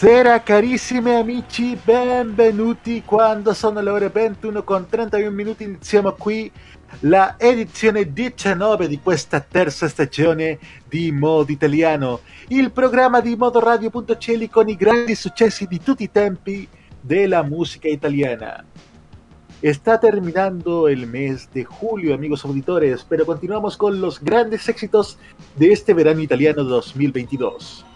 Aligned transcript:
Buonasera 0.00 0.42
carissimi 0.42 1.14
amici, 1.14 1.78
benvenuti 1.84 3.02
quando 3.04 3.52
sono 3.52 3.82
le 3.82 3.90
ore 3.90 4.08
21 4.08 4.64
con 4.64 4.88
31 4.88 5.30
minuti 5.30 5.64
iniziamo 5.64 6.12
qui 6.12 6.50
la 7.00 7.34
edizione 7.36 8.10
19 8.10 8.88
di 8.88 8.98
questa 8.98 9.40
terza 9.40 9.88
stagione 9.88 10.58
di 10.88 11.12
Modo 11.12 11.52
Italiano, 11.52 12.20
il 12.48 12.72
programma 12.72 13.20
di 13.20 13.36
modoradio.celi 13.36 14.48
con 14.48 14.70
i 14.70 14.74
grandi 14.74 15.14
successi 15.14 15.66
di 15.66 15.82
tutti 15.82 16.04
i 16.04 16.10
tempi 16.10 16.66
della 16.98 17.42
musica 17.42 17.88
italiana. 17.88 18.64
Está 19.60 19.98
terminando 19.98 20.88
el 20.88 21.06
mes 21.06 21.50
de 21.52 21.64
julio, 21.64 22.14
amigos 22.14 22.46
auditores, 22.46 23.04
pero 23.06 23.26
continuamos 23.26 23.76
con 23.76 24.00
los 24.00 24.18
grandes 24.18 24.66
éxitos 24.66 25.18
de 25.56 25.72
este 25.72 25.92
verano 25.92 26.22
italiano 26.22 26.62
2022. 26.64 27.89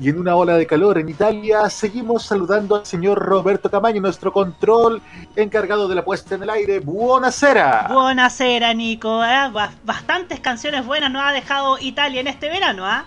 Y 0.00 0.10
en 0.10 0.18
una 0.20 0.36
ola 0.36 0.56
de 0.56 0.64
calor 0.64 0.96
en 0.98 1.08
Italia, 1.08 1.68
seguimos 1.68 2.22
saludando 2.22 2.76
al 2.76 2.86
señor 2.86 3.18
Roberto 3.18 3.68
Camaño, 3.68 4.00
nuestro 4.00 4.32
control 4.32 5.02
encargado 5.34 5.88
de 5.88 5.96
la 5.96 6.04
puesta 6.04 6.36
en 6.36 6.44
el 6.44 6.50
aire. 6.50 6.78
Buonasera. 6.78 7.88
Buonasera, 7.90 8.72
Nico. 8.74 9.24
¿eh? 9.24 9.50
Bastantes 9.84 10.38
canciones 10.38 10.86
buenas 10.86 11.10
nos 11.10 11.22
ha 11.24 11.32
dejado 11.32 11.78
Italia 11.80 12.20
en 12.20 12.28
este 12.28 12.48
verano, 12.48 12.86
¿ah? 12.86 13.06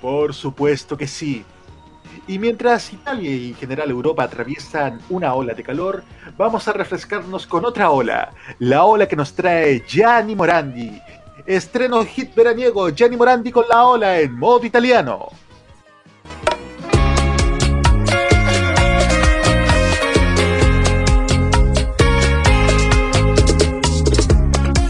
Por 0.00 0.32
supuesto 0.32 0.96
que 0.96 1.06
sí. 1.06 1.44
Y 2.26 2.38
mientras 2.38 2.90
Italia 2.90 3.30
y 3.30 3.48
en 3.50 3.54
general 3.56 3.90
Europa 3.90 4.24
atraviesan 4.24 4.98
una 5.10 5.34
ola 5.34 5.52
de 5.52 5.62
calor, 5.62 6.04
vamos 6.38 6.66
a 6.68 6.72
refrescarnos 6.72 7.46
con 7.46 7.66
otra 7.66 7.90
ola, 7.90 8.32
la 8.60 8.84
ola 8.84 9.06
que 9.06 9.16
nos 9.16 9.34
trae 9.34 9.84
Gianni 9.86 10.34
Morandi, 10.34 11.02
Estreno 11.46 12.02
hit 12.04 12.34
veraniego 12.34 12.88
Gianni 12.88 13.16
Morandi 13.16 13.52
con 13.52 13.66
la 13.68 13.84
ola 13.84 14.18
en 14.18 14.32
modo 14.38 14.64
italiano. 14.64 15.28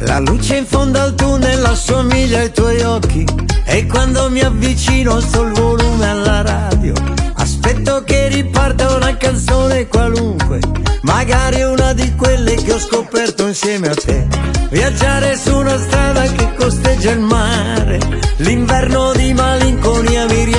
La 0.06 0.19
luce 0.19 0.56
in 0.56 0.66
fondo 0.66 1.00
al 1.00 1.15
tunnel 1.15 1.65
assomiglia 1.65 2.41
ai 2.41 2.53
tuoi 2.53 2.81
occhi. 2.82 3.25
E 3.65 3.87
quando 3.87 4.28
mi 4.28 4.41
avvicino 4.41 5.19
sto 5.20 5.42
il 5.42 5.53
volume 5.53 6.09
alla 6.09 6.42
radio. 6.42 6.92
Aspetto 7.34 8.03
che 8.04 8.28
riparta 8.28 8.94
una 8.94 9.16
canzone 9.16 9.88
qualunque, 9.88 10.60
magari 11.03 11.62
una 11.62 11.92
di 11.94 12.15
quelle 12.15 12.54
che 12.54 12.72
ho 12.75 12.78
scoperto 12.78 13.47
insieme 13.47 13.88
a 13.88 13.94
te. 13.94 14.26
Viaggiare 14.70 15.37
su 15.37 15.56
una 15.56 15.78
strada 15.78 16.22
che 16.22 16.54
costeggia 16.56 17.10
il 17.10 17.21
mare, 17.21 17.98
l'inverno 18.36 19.12
di 19.12 19.32
malinconia 19.32 20.26
mi 20.26 20.44
riempie 20.44 20.53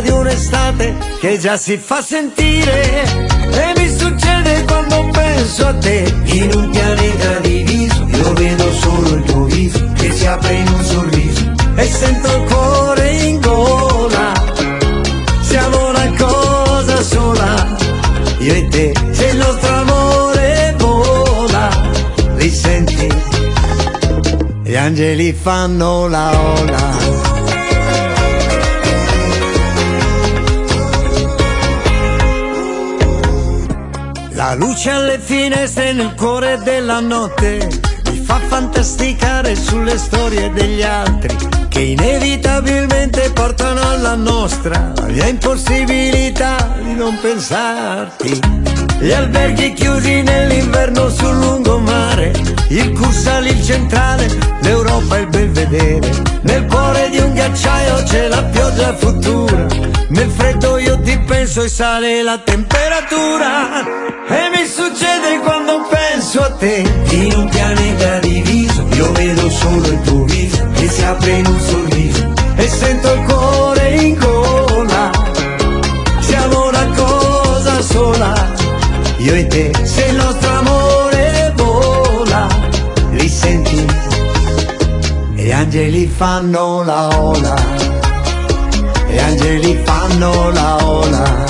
di 0.00 0.10
un'estate 0.10 0.94
che 1.20 1.38
già 1.38 1.56
si 1.56 1.76
fa 1.76 2.02
sentire. 2.02 3.02
E 3.50 3.72
mi 3.76 3.88
succede 3.88 4.64
quando 4.64 5.08
penso 5.12 5.66
a 5.66 5.74
te, 5.74 6.14
in 6.24 6.50
un 6.54 6.70
pianeta 6.70 7.38
diviso, 7.40 8.06
io 8.06 8.32
vedo 8.34 8.72
solo 8.72 9.14
il 9.14 9.22
tuo 9.22 9.44
viso 9.44 9.92
che 9.94 10.12
si 10.12 10.26
apre 10.26 10.52
in 10.54 10.68
un 10.68 10.84
sorriso 10.84 11.52
e 11.76 11.84
sento 11.84 12.36
il 12.36 12.44
cuore 12.44 13.10
in 13.10 13.40
gola. 13.40 14.32
Siamo 15.40 15.88
una 15.88 16.12
cosa 16.16 17.02
sola 17.02 17.78
io 18.40 18.54
e 18.54 18.68
te, 18.68 18.92
se 19.10 19.26
il 19.26 19.36
nostro 19.36 19.74
amore 19.74 20.74
vola, 20.78 21.68
li 22.36 22.48
senti, 22.48 23.06
gli 24.62 24.76
angeli 24.76 25.34
fanno 25.34 26.08
la 26.08 26.30
ola. 26.30 27.39
La 34.50 34.56
luce 34.56 34.90
alle 34.90 35.20
finestre 35.20 35.92
nel 35.92 36.12
cuore 36.16 36.58
della 36.64 36.98
notte 36.98 37.68
mi 38.06 38.18
fa 38.18 38.40
fantasticare 38.48 39.54
sulle 39.54 39.96
storie 39.96 40.50
degli 40.50 40.82
altri 40.82 41.36
che 41.68 41.78
inevitabilmente 41.78 43.30
portano 43.30 43.80
alla 43.80 44.16
nostra 44.16 44.90
la 44.96 45.06
mia 45.06 45.28
impossibilità 45.28 46.74
di 46.82 46.94
non 46.94 47.16
pensarti. 47.20 48.40
Gli 48.98 49.12
alberghi 49.12 49.72
chiusi 49.72 50.20
nell'inverno 50.22 51.08
sul 51.10 51.38
lungomare, 51.38 52.32
il 52.70 52.90
Cursale, 52.90 53.50
il 53.50 53.64
centrale, 53.64 54.26
l'Europa 54.62 55.16
e 55.16 55.20
il 55.20 55.26
Belvedere. 55.28 56.10
Nel 56.42 56.66
cuore 56.66 57.08
di 57.10 57.18
un 57.18 57.34
ghiacciaio 57.34 58.02
c'è 58.02 58.26
la 58.26 58.42
pioggia 58.42 58.96
futura, 58.96 59.66
nel 60.10 60.30
freddo 60.30 60.78
io 60.78 60.98
ti 61.00 61.18
penso 61.20 61.62
e 61.62 61.68
sale 61.68 62.22
la 62.22 62.38
temperatura. 62.38 63.84
E 64.28 64.50
mi 64.54 64.66
succede 64.66 65.40
quando 65.42 65.86
penso 65.88 66.40
a 66.40 66.50
te, 66.52 66.84
in 67.10 67.32
un 67.34 67.48
pianeta 67.48 68.18
diviso, 68.20 68.86
io 68.92 69.10
vedo 69.12 69.50
solo 69.50 69.86
il 69.88 70.00
tuo 70.02 70.24
viso 70.24 70.68
che 70.74 70.88
si 70.88 71.02
apre 71.02 71.30
in 71.30 71.46
un 71.46 71.60
sorriso 71.60 72.32
e 72.56 72.68
sento 72.68 73.12
il 73.12 73.24
cuore 73.24 73.90
in 73.96 74.18
gola. 74.18 75.10
Siamo 76.20 76.68
una 76.68 76.86
cosa 76.94 77.80
sola, 77.82 78.54
io 79.18 79.34
e 79.34 79.46
te, 79.46 79.72
se 79.82 80.04
il 80.04 80.16
nostro 80.16 80.50
amore 80.50 81.52
vola, 81.56 82.46
li 83.10 83.28
senti? 83.28 83.86
Gli 85.34 85.50
angeli 85.50 86.06
fanno 86.06 86.84
la 86.84 87.08
ola, 87.18 87.54
gli 89.10 89.18
angeli 89.18 89.80
fanno 89.84 90.50
la 90.50 90.76
ola. 90.84 91.44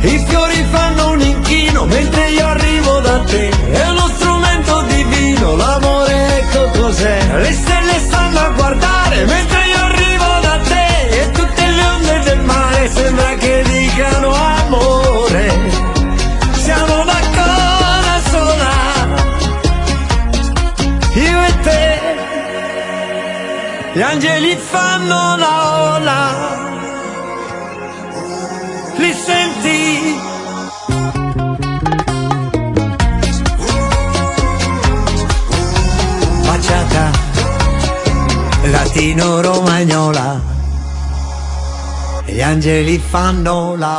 I 0.00 0.24
fiori 0.28 0.64
fanno 0.70 1.10
un 1.10 1.20
inchino 1.20 1.84
mentre 1.84 2.30
io 2.30 2.46
arrivo 2.46 3.00
da 3.00 3.18
te, 3.20 3.48
è 3.48 3.88
uno 3.88 4.08
strumento 4.16 4.82
divino, 4.82 5.56
l'amore 5.56 6.44
cos'è? 6.78 7.40
Le 7.40 7.52
stelle 7.52 7.98
stanno 7.98 8.38
a 8.38 8.50
guardare 8.50 9.05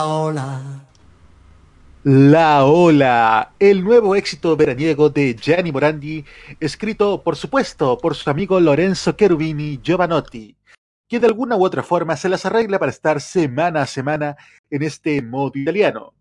ola. 0.05 0.61
La 2.03 2.65
Ola, 2.65 3.53
el 3.57 3.83
nuevo 3.83 4.15
éxito 4.15 4.55
veraniego 4.55 5.09
de 5.09 5.35
Gianni 5.35 5.71
Morandi, 5.71 6.23
escrito 6.59 7.23
por 7.23 7.35
supuesto 7.35 7.97
por 7.97 8.13
su 8.13 8.29
amigo 8.29 8.59
Lorenzo 8.59 9.13
Cherubini 9.13 9.79
Giovanotti, 9.81 10.55
que 11.09 11.19
de 11.19 11.25
alguna 11.25 11.57
u 11.57 11.65
otra 11.65 11.81
forma 11.81 12.15
se 12.15 12.29
las 12.29 12.45
arregla 12.45 12.77
para 12.77 12.91
estar 12.91 13.19
semana 13.19 13.81
a 13.81 13.87
semana 13.87 14.37
en 14.69 14.83
este 14.83 15.23
modo 15.23 15.53
italiano. 15.55 16.13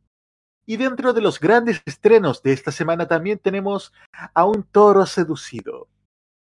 Y 0.65 0.79
dentro 0.79 1.13
de 1.13 1.21
los 1.21 1.39
grandes 1.39 1.83
estrenos 1.85 2.43
de 2.43 2.55
esta 2.55 2.73
semana 2.73 3.07
también 3.07 3.39
tenemos 3.39 3.93
a 4.33 4.47
un 4.47 4.63
toro 4.63 5.05
seducido. 5.05 5.87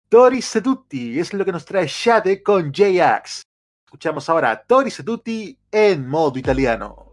Tori 0.09 0.41
Seduti 0.41 1.19
es 1.19 1.35
lo 1.35 1.45
que 1.45 1.51
nos 1.51 1.65
trae 1.65 1.85
Shade 1.85 2.41
con 2.41 2.73
J-Ax. 2.73 3.43
Escuchamos 3.85 4.27
ahora 4.27 4.49
a 4.49 4.63
Tori 4.63 4.89
Seduti 4.89 5.55
en 5.71 6.07
modo 6.07 6.39
italiano. 6.39 7.05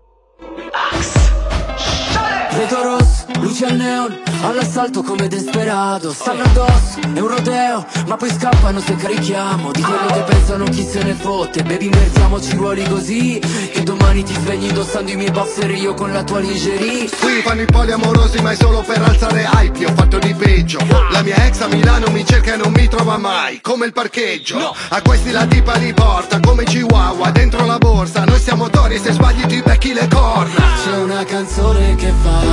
Vedo 2.56 2.82
rosso, 2.82 3.26
luce 3.40 3.66
al 3.66 3.76
neon, 3.76 4.18
all'assalto 4.40 5.02
come 5.02 5.28
desperato 5.28 6.10
Stanno 6.10 6.42
addosso, 6.42 7.00
è 7.02 7.20
un 7.20 7.28
rodeo, 7.28 7.84
ma 8.06 8.16
poi 8.16 8.30
scappano 8.30 8.80
se 8.80 8.96
carichiamo. 8.96 9.72
Di 9.72 9.82
quello 9.82 10.06
che 10.06 10.20
pensano 10.20 10.64
chi 10.64 10.82
se 10.82 11.02
ne 11.02 11.12
fotte. 11.12 11.62
Baby 11.62 11.84
invertiamoci 11.84 12.56
ruoli 12.56 12.88
così 12.88 13.38
Che 13.38 13.82
domani 13.82 14.22
ti 14.22 14.32
svegli 14.32 14.68
indossando 14.68 15.10
i 15.10 15.16
miei 15.16 15.30
boxer 15.30 15.70
io 15.72 15.92
con 15.92 16.12
la 16.12 16.24
tua 16.24 16.38
lingerie. 16.38 17.10
Qui 17.10 17.42
fanno 17.42 17.60
i 17.60 17.66
poliamorosi 17.66 18.40
ma 18.40 18.52
è 18.52 18.54
solo 18.54 18.80
per 18.80 19.02
alzare 19.02 19.46
hype. 19.52 19.78
Io 19.78 19.90
ho 19.90 19.94
fatto 19.94 20.18
di 20.18 20.34
peggio. 20.34 20.78
La 21.10 21.22
mia 21.22 21.36
ex 21.46 21.60
a 21.60 21.66
Milano 21.66 22.08
mi 22.10 22.24
cerca 22.24 22.54
e 22.54 22.56
non 22.56 22.72
mi 22.72 22.88
trova 22.88 23.18
mai 23.18 23.60
Come 23.60 23.84
il 23.84 23.92
parcheggio. 23.92 24.74
A 24.88 25.02
questi 25.02 25.30
la 25.30 25.44
tipa 25.44 25.74
li 25.74 25.92
porta 25.92 26.40
come 26.40 26.64
Chihuahua 26.64 27.30
dentro 27.32 27.66
la 27.66 27.76
borsa. 27.76 28.24
Noi 28.24 28.40
siamo 28.40 28.70
tori 28.70 28.98
se 28.98 29.12
sbagli 29.12 29.44
ti 29.44 29.60
becchi 29.62 29.92
le 29.92 30.08
corna. 30.08 30.64
C'è 30.82 30.96
una 30.96 31.24
canzone 31.24 31.94
che 31.96 32.12
fa 32.22 32.45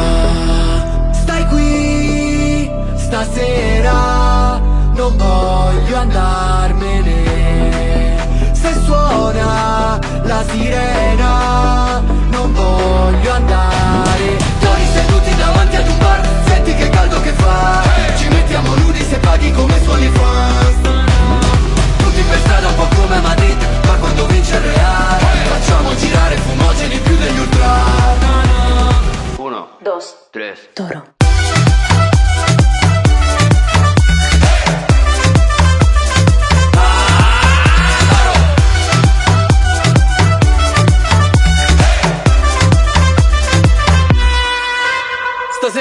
Stai 1.11 1.45
qui 1.47 2.69
stasera 2.95 4.59
Non 4.95 5.15
voglio 5.17 5.97
andarmene. 5.97 7.11
Se 8.53 8.73
suona 8.85 9.99
la 10.23 10.43
sirena 10.49 12.01
Non 12.29 12.53
voglio 12.53 13.31
andare. 13.33 14.37
Tori 14.59 14.85
seduti 14.93 15.35
davanti 15.35 15.75
ad 15.75 15.87
un 15.87 15.97
bar 15.97 16.21
Senti 16.45 16.73
che 16.75 16.89
caldo 16.89 17.21
che 17.21 17.31
fa. 17.33 17.81
Ci 18.17 18.27
mettiamo 18.29 18.75
nudi 18.75 19.01
se 19.03 19.17
paghi 19.17 19.51
come 19.51 19.81
su 19.83 19.89
OnlyFans 19.89 20.75
Tutti 21.97 22.21
per 22.21 22.39
strada 22.39 22.67
un 22.67 22.75
po' 22.75 22.87
come 22.95 23.19
Madrid 23.19 23.57
Ma 23.85 23.93
quando 23.95 24.25
vince 24.27 24.55
il 24.55 24.61
Real 24.61 25.19
Facciamo 25.51 25.95
girare 25.95 26.37
fumogeni 26.37 26.97
più 26.99 27.15
degli 27.17 27.39
ultra 27.39 28.42
Uno, 29.43 29.67
Dos. 29.81 30.29
tres. 30.31 30.69
Toro. 30.73 31.03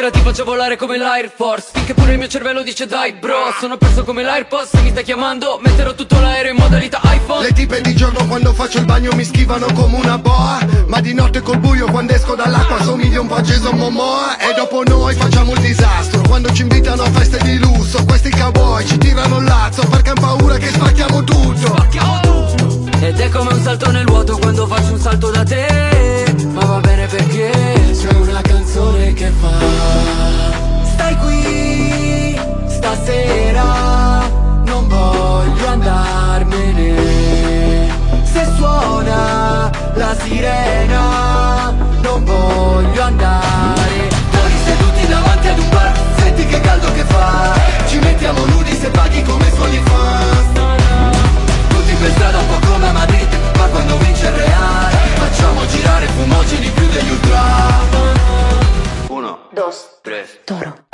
Stasera 0.02 0.18
ti 0.18 0.28
faccio 0.28 0.44
volare 0.44 0.74
come 0.74 0.98
l'Air 0.98 1.30
Force. 1.32 1.68
Finché 1.72 1.94
pure 1.94 2.10
il 2.12 2.18
mio 2.18 2.26
cervello 2.26 2.64
dice 2.64 2.86
dai 2.86 3.12
bro 3.12 3.54
Sono 3.60 3.76
perso 3.76 4.02
come 4.02 4.24
l'AirPods 4.24 4.70
Se 4.70 4.80
mi 4.80 4.90
stai 4.90 5.04
chiamando 5.04 5.60
metterò 5.62 5.94
tutto 5.94 6.18
l'aereo 6.18 6.50
in 6.50 6.58
modalità 6.58 7.00
iPhone. 7.04 7.46
Le 7.46 7.52
tipe 7.52 7.80
di 7.82 7.94
giorno 7.94 8.26
quando 8.26 8.52
faccio 8.52 8.78
il 8.78 8.84
bagno 8.84 9.12
mi 9.14 9.22
schivano 9.22 9.66
come 9.72 9.98
una 9.98 10.18
boa 10.18 10.58
Ma 10.88 11.00
di 11.00 11.14
notte 11.14 11.40
col 11.40 11.58
buio 11.58 11.86
quando 11.86 12.14
esco 12.14 12.34
dall'acqua 12.34 12.82
somiglio 12.82 13.20
un 13.20 13.28
po' 13.28 13.36
a 13.36 13.42
Jason 13.42 13.76
Momoa 13.76 14.38
E 14.38 14.52
dopo 14.54 14.82
noi 14.82 15.14
facciamo 15.14 15.52
il 15.52 15.60
disastro 15.60 16.22
Quando 16.22 16.52
ci 16.52 16.62
invitano 16.62 17.02
a 17.04 17.10
feste 17.10 17.38
di 17.44 17.58
lusso 17.58 18.04
Questi 18.04 18.30
cowboy 18.30 18.84
ci 18.84 18.98
tirano 18.98 19.38
il 19.38 19.44
lazzo 19.44 19.86
Perché 19.86 20.10
han 20.10 20.18
paura 20.20 20.56
che 20.56 20.66
spacchiamo 20.66 21.22
tutto. 21.22 21.58
Spacchiamo 21.58 22.20
tutto 22.22 22.71
Ed 23.02 23.18
è 23.18 23.28
come 23.30 23.52
un 23.52 23.60
salto 23.60 23.90
nel 23.90 24.04
vuoto 24.04 24.38
quando 24.38 24.64
faccio 24.64 24.92
un 24.92 25.00
salto 25.00 25.32
da 25.32 25.42
te. 25.42 26.24
Ma 26.52 26.64
va 26.64 26.78
bene 26.78 27.06
perché? 27.06 27.50
C'è 27.90 28.12
una 28.14 28.40
canzone 28.40 29.12
che 29.12 29.28
fa. 29.40 29.50
Stai 30.84 31.16
qui 31.16 32.40
stasera 32.68 33.64
Non 34.66 34.86
voglio 34.86 35.66
andarmene. 35.66 36.94
Se 38.22 38.46
suona 38.56 39.68
la 39.94 40.16
sirena 40.22 41.74
Non 42.02 42.22
voglio 42.22 43.02
andare. 43.02 44.10
Noi 44.30 44.52
seduti 44.64 45.06
davanti 45.08 45.48
ad 45.48 45.58
un 45.58 45.68
bar 45.70 45.92
Senti 46.18 46.46
che 46.46 46.60
caldo 46.60 46.92
che 46.92 47.04
fa. 47.04 47.52
Ci 47.88 47.98
mettiamo 47.98 48.46
nudi 48.46 48.76
se 48.76 48.88
paghi 48.90 49.22
come 49.24 49.50
su 49.52 49.60
OnlyFans 49.60 50.51
tutti 50.51 50.51
per 52.02 52.10
strada 52.10 52.38
un 52.38 52.46
po' 52.48 52.66
come 52.66 52.88
a 52.88 52.92
Madrid 52.92 53.28
Ma 53.56 53.66
quando 53.68 53.96
vince 53.98 54.26
il 54.26 54.32
Real 54.32 54.90
Facciamo 55.14 55.66
girare 55.66 56.06
fumogeni 56.06 56.68
più 56.70 56.86
degli 56.88 57.10
ultra 57.10 57.40
Uno, 59.08 59.48
Dos. 59.52 59.98
tres. 60.02 60.38
Toro. 60.44 60.86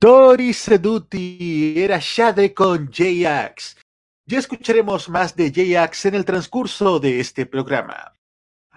Tori 0.00 0.52
Seduti 0.52 1.74
era 1.76 1.98
Shade 1.98 2.54
con 2.54 2.86
J-Ax. 2.86 3.76
Ya 4.26 4.38
escucharemos 4.38 5.08
más 5.08 5.34
de 5.34 5.50
J-Ax 5.50 6.06
en 6.06 6.14
el 6.14 6.24
transcurso 6.24 7.00
de 7.00 7.18
este 7.18 7.46
programa. 7.46 8.14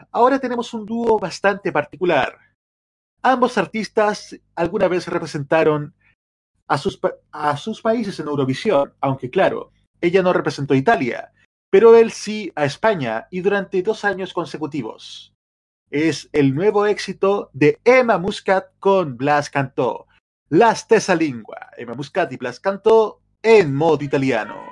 Ahora 0.09 0.39
tenemos 0.39 0.73
un 0.73 0.83
dúo 0.83 1.19
bastante 1.19 1.71
particular. 1.71 2.39
Ambos 3.21 3.59
artistas 3.59 4.35
alguna 4.55 4.87
vez 4.87 5.07
representaron 5.07 5.93
a 6.67 6.79
sus, 6.79 6.99
a 7.31 7.55
sus 7.55 7.83
países 7.83 8.19
en 8.19 8.25
Eurovisión, 8.25 8.95
aunque 8.99 9.29
claro, 9.29 9.71
ella 10.01 10.23
no 10.23 10.33
representó 10.33 10.73
a 10.73 10.77
Italia, 10.77 11.31
pero 11.69 11.95
él 11.95 12.11
sí 12.11 12.51
a 12.55 12.65
España 12.65 13.27
y 13.29 13.41
durante 13.41 13.83
dos 13.83 14.05
años 14.05 14.33
consecutivos. 14.33 15.35
Es 15.91 16.29
el 16.31 16.55
nuevo 16.55 16.87
éxito 16.87 17.51
de 17.53 17.79
Emma 17.83 18.17
Muscat 18.17 18.69
con 18.79 19.17
Blas 19.17 19.51
Cantó. 19.51 20.07
La 20.53 20.73
stessa 20.73 21.13
lingua. 21.13 21.69
Emma 21.77 21.93
Muscat 21.93 22.29
y 22.33 22.35
Blas 22.35 22.59
Cantó 22.59 23.21
en 23.41 23.73
modo 23.73 24.03
italiano. 24.03 24.69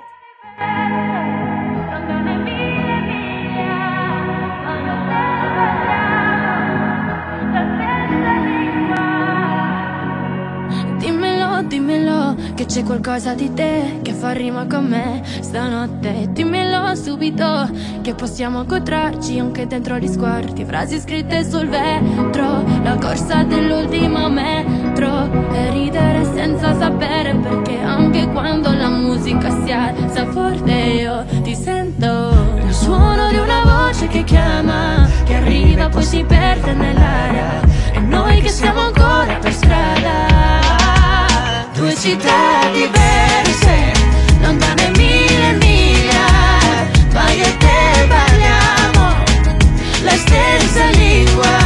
Dimmelo, 11.70 12.34
che 12.54 12.66
c'è 12.66 12.82
qualcosa 12.82 13.34
di 13.34 13.54
te 13.54 14.00
che 14.02 14.12
fa 14.12 14.32
rima 14.32 14.66
con 14.66 14.86
me 14.86 15.22
stanotte. 15.24 16.26
Dimmelo 16.30 16.96
subito, 16.96 17.70
che 18.02 18.14
possiamo 18.14 18.62
incontrarci 18.62 19.38
anche 19.38 19.68
dentro 19.68 19.96
gli 19.98 20.08
sguardi. 20.08 20.64
Frasi 20.64 20.98
scritte 20.98 21.48
sul 21.48 21.68
vetro, 21.68 22.64
la 22.82 22.96
corsa 23.00 23.44
dell'ultimo 23.44 24.28
metro. 25.00 25.30
E 25.52 25.70
ridere 25.70 26.24
senza 26.34 26.76
sapere 26.78 27.34
perché 27.34 27.80
anche 27.80 28.28
quando 28.28 28.72
la 28.72 28.88
musica 28.88 29.48
si 29.64 29.72
alza 29.72 30.26
forte 30.30 30.70
io 30.72 31.24
ti 31.42 31.54
sento. 31.54 32.58
Il 32.66 32.74
suono 32.74 33.30
di 33.30 33.36
una 33.36 33.62
voce 33.64 34.06
che 34.08 34.22
chiama, 34.24 35.08
che 35.24 35.34
arriva 35.34 35.88
poi 35.88 36.02
si 36.02 36.22
perde 36.24 36.72
nell'aria. 36.72 37.60
E 37.92 37.98
noi 38.00 38.40
che 38.40 38.48
siamo 38.48 38.80
ancora 38.80 39.38
per 39.40 39.52
strada. 39.52 40.28
Due 41.74 41.94
città 41.94 42.68
diverse, 42.72 43.92
lontane 44.42 44.90
mille 44.96 45.52
miglia, 45.58 46.26
ma 47.14 47.30
io 47.30 47.44
e 47.44 47.56
te 47.56 48.06
parliamo 48.06 49.14
la 50.02 50.10
stessa 50.10 50.86
lingua. 50.90 51.59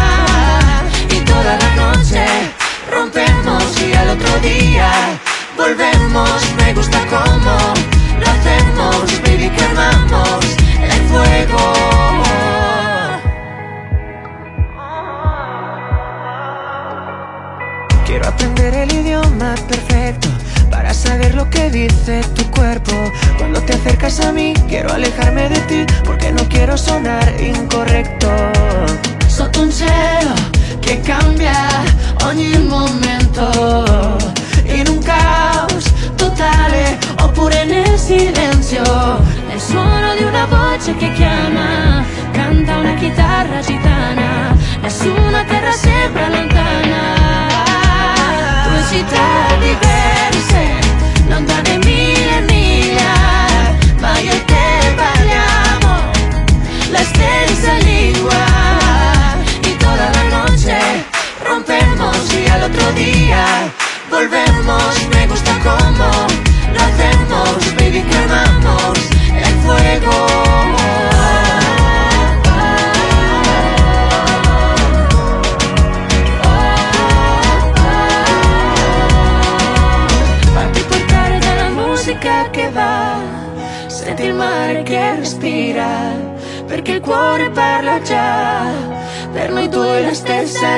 volvemos. 5.56 6.54
Me 6.56 6.74
gusta 6.74 6.98
cómo 7.08 7.56
lo 8.20 8.26
hacemos, 8.26 9.22
baby, 9.22 9.50
quemamos 9.50 10.44
el 10.82 11.02
fuego. 11.08 11.72
Quiero 18.06 18.28
aprender 18.28 18.74
el 18.74 18.92
idioma 18.92 19.54
perfecto 19.68 20.28
para 20.70 20.94
saber 20.94 21.34
lo 21.34 21.48
que 21.50 21.70
dice 21.70 22.22
tu 22.34 22.44
cuerpo. 22.50 22.92
Cuando 23.38 23.60
te 23.62 23.74
acercas 23.74 24.20
a 24.20 24.32
mí, 24.32 24.54
quiero 24.68 24.92
alejarme 24.92 25.48
de 25.48 25.60
ti 25.60 25.86
porque 26.04 26.32
no 26.32 26.48
quiero 26.48 26.76
sonar 26.76 27.34
incorrecto. 27.40 28.28
Soy 29.28 29.50
un 29.58 29.72
cero 29.72 30.53
che 30.81 31.00
cambia 31.00 31.52
ogni 32.25 32.57
momento, 32.59 34.16
in 34.64 34.87
un 34.88 34.99
caos 35.02 35.93
totale, 36.16 36.99
oppure 37.21 37.64
nel 37.64 37.99
silenzio, 37.99 38.83
nel 39.49 39.61
suono 39.61 40.14
di 40.16 40.25
una 40.25 40.47
voce 40.47 40.95
che 40.97 41.12
chiama, 41.12 42.04
canta 42.33 42.76
una 42.76 42.95
chitarra 42.95 43.61
gitana, 43.61 44.57
nessuna 44.81 45.45
terra 45.45 45.73
sembra 45.73 46.28
lontana, 46.28 47.00
due 48.69 48.83
città 48.90 49.57
diverse, 49.59 50.78
lontane 51.28 51.78
mille 51.78 52.40
miglia, 52.49 53.76
ma 54.00 54.19
io 54.19 54.33
e 54.33 54.45
te 54.45 54.95
parliamo 54.97 56.11
la 56.90 57.02
stessa 57.02 57.73
lingua 57.75 57.93
volvemos. 64.14 65.09
Me 65.12 65.26
gusta 65.26 65.52
cómo 65.62 66.11
lo 66.75 66.80
hacemos, 66.87 67.75
baby, 67.76 68.02
quemamos 68.02 68.99
el 69.47 69.54
fuego. 69.64 70.16
Fatti 80.54 80.83
portare 80.90 81.38
dalla 81.38 81.68
musica 81.71 82.50
che 82.50 82.71
va, 82.71 83.16
senti 83.88 84.23
il 84.25 84.35
mare 84.35 84.83
che 84.85 85.16
respira 85.16 86.33
perché 86.66 86.92
il 86.92 87.00
cuore 87.00 87.50
parla 87.50 88.00
già, 88.00 88.64
per 89.33 89.50
noi 89.50 89.68
due 89.68 90.02
la 90.02 90.14
stessa 90.14 90.68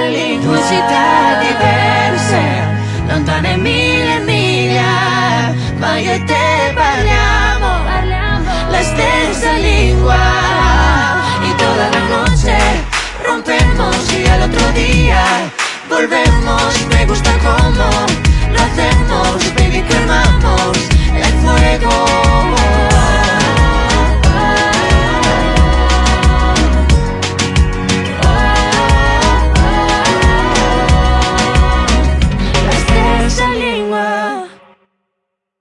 città 0.69 1.39
diverse, 1.41 2.76
lontane 3.09 3.57
mille 3.57 4.21
miglia, 4.21 5.55
ma 5.79 5.99
io 5.99 6.13
e 6.13 6.25
te 6.25 6.73
parliamo, 6.75 7.85
la 8.71 8.83
stessa 8.83 9.53
lingua. 9.53 10.23
Y 11.43 11.51
toda 11.63 11.89
la 11.91 12.03
noche 12.15 12.57
rompemos 13.25 13.97
y 14.13 14.27
al 14.27 14.43
otro 14.43 14.73
día 14.73 15.23
volvemos. 15.89 16.87
Me 16.91 17.07
gusta 17.07 17.31
cómo 17.39 17.89
lo 18.53 18.59
hacemos, 18.67 19.55
baby, 19.55 19.83
quemamos 19.83 20.77
el 21.15 21.33
fuego. 21.43 23.26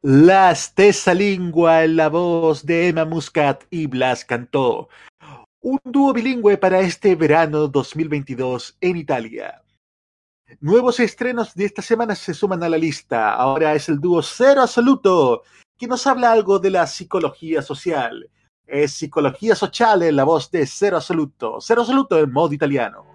La 0.07 0.53
stessa 0.53 1.15
lingua 1.15 1.83
en 1.83 1.95
la 1.95 2.09
voz 2.09 2.63
de 2.63 2.89
Emma 2.89 3.05
Muscat 3.05 3.63
y 3.71 3.87
Blas 3.87 4.23
Cantó. 4.23 4.87
Un 5.61 5.79
dúo 5.83 6.13
bilingüe 6.13 6.57
para 6.57 6.79
este 6.81 7.15
verano 7.15 7.67
2022 7.67 8.77
en 8.81 8.97
Italia. 8.97 9.63
Nuevos 10.59 10.99
estrenos 10.99 11.55
de 11.55 11.65
esta 11.65 11.81
semana 11.81 12.13
se 12.13 12.35
suman 12.35 12.61
a 12.61 12.69
la 12.69 12.77
lista. 12.77 13.33
Ahora 13.33 13.73
es 13.73 13.89
el 13.89 13.99
dúo 13.99 14.21
Cero 14.21 14.61
Absoluto, 14.61 15.41
que 15.75 15.87
nos 15.87 16.05
habla 16.05 16.31
algo 16.31 16.59
de 16.59 16.69
la 16.69 16.85
psicología 16.85 17.63
social. 17.63 18.29
Es 18.67 18.91
Psicología 18.91 19.55
Sociale 19.55 20.09
en 20.09 20.17
la 20.17 20.23
voz 20.23 20.51
de 20.51 20.67
Cero 20.67 20.97
Absoluto. 20.97 21.57
Cero 21.61 21.81
Absoluto 21.81 22.19
en 22.19 22.31
modo 22.31 22.53
italiano. 22.53 23.14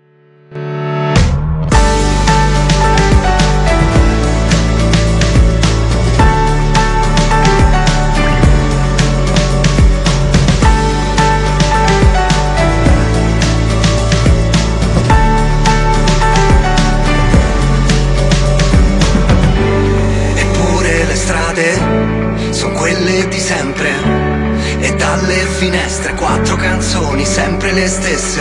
Finestre 25.61 26.14
quattro 26.14 26.57
canzoni 26.57 27.23
sempre 27.26 27.73
le 27.73 27.87
stesse. 27.87 28.40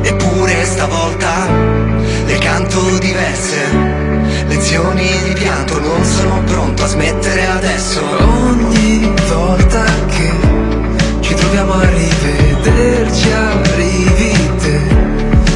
Eppure 0.00 0.64
stavolta 0.64 1.46
le 2.24 2.38
canto 2.38 2.80
diverse. 2.98 3.60
Lezioni 4.46 5.10
di 5.24 5.34
pianto 5.34 5.78
non 5.78 6.02
sono 6.02 6.42
pronto 6.44 6.84
a 6.84 6.86
smettere 6.86 7.46
adesso. 7.48 8.00
Ogni 8.46 9.12
volta 9.28 9.84
che 10.06 10.30
ci 11.20 11.34
troviamo 11.34 11.74
a 11.74 11.84
rivederci 11.90 13.30
arrivi 13.30 14.50
te 14.56 14.80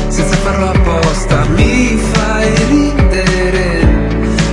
senza 0.08 0.36
farlo 0.36 0.68
apposta 0.68 1.44
mi 1.56 1.98
fai 2.12 2.54
ridere 2.68 3.64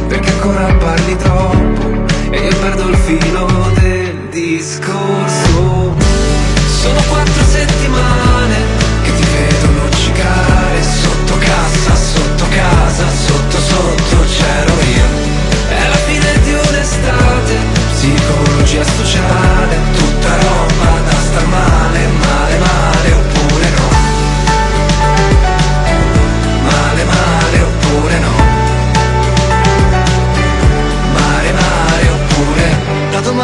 perché 0.07 0.31
ancora 0.31 0.73
parli 0.75 1.17
troppo 1.17 1.91
e 2.31 2.37
io 2.47 2.55
perdo 2.59 2.87
il 2.87 2.95
filo 2.95 3.52
Sono 6.83 7.01
quattro 7.07 7.43
settimane 7.45 8.22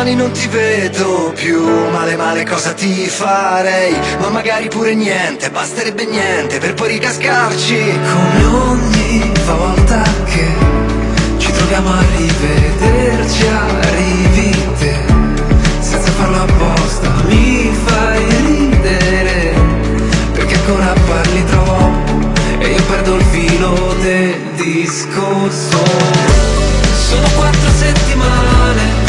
domani 0.10 0.16
non 0.16 0.32
ti 0.32 0.48
vedo 0.48 1.32
più. 1.36 1.64
Male, 1.92 2.16
male 2.16 2.46
cosa 2.46 2.74
ti 2.74 3.08
farei? 3.08 3.96
Ma 4.20 4.30
magari 4.30 4.68
pure 4.68 4.96
niente 4.96 5.50
Basterebbe 5.50 6.06
niente 6.06 6.58
per 6.60 6.74
poi 6.74 6.90
ricascarci. 6.90 8.00
Come 8.14 8.46
ogni 8.46 9.32
volta 9.46 10.02
che 10.26 10.48
Ci 11.38 11.52
troviamo 11.52 11.92
a 11.92 12.04
rivederci 12.18 13.48
Arrivi 13.48 14.74
te. 14.80 14.96
Senza 15.80 16.12
farlo 16.12 16.44
apposta 16.44 17.10
Mi 17.28 17.72
fai 17.86 18.26
ridere 18.46 19.54
Perché 20.34 20.56
ancora 20.56 20.94
parli 21.08 21.46
troppo 21.46 22.32
E 22.60 22.68
io 22.68 22.84
perdo 22.84 23.16
il 23.16 23.24
filo 23.24 23.96
del 24.02 24.36
discorso. 24.56 25.78
Sono 27.10 27.28
quattro 27.36 27.70
settimane 27.78 29.09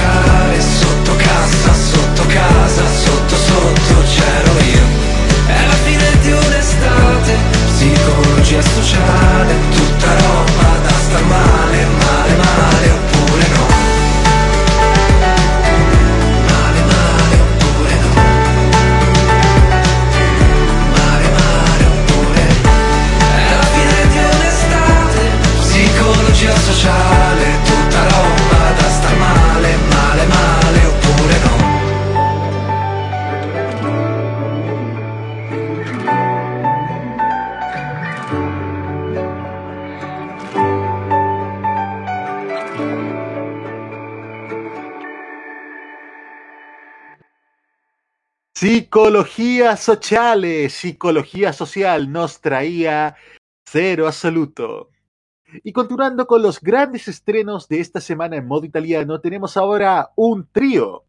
luccicare 0.00 0.60
sotto 0.60 1.16
cassa, 1.16 1.74
sotto 1.74 2.26
casa, 2.26 2.86
sotto 2.86 3.36
sotto 3.36 4.02
c'ero 4.02 4.58
io. 4.60 4.84
È 5.46 5.66
la 5.66 5.74
fine 5.84 6.18
di 6.20 6.32
un'estate, 6.32 6.59
Psicología 49.10 49.76
Sociale, 49.76 50.68
Psicología 50.68 51.52
Social 51.52 52.12
nos 52.12 52.40
traía 52.40 53.16
Cero 53.66 54.06
Absoluto. 54.06 54.90
Y 55.64 55.72
continuando 55.72 56.28
con 56.28 56.42
los 56.42 56.60
grandes 56.60 57.08
estrenos 57.08 57.66
de 57.66 57.80
esta 57.80 58.00
semana 58.00 58.36
en 58.36 58.46
modo 58.46 58.66
italiano, 58.66 59.20
tenemos 59.20 59.56
ahora 59.56 60.10
un 60.14 60.46
trío. 60.52 61.02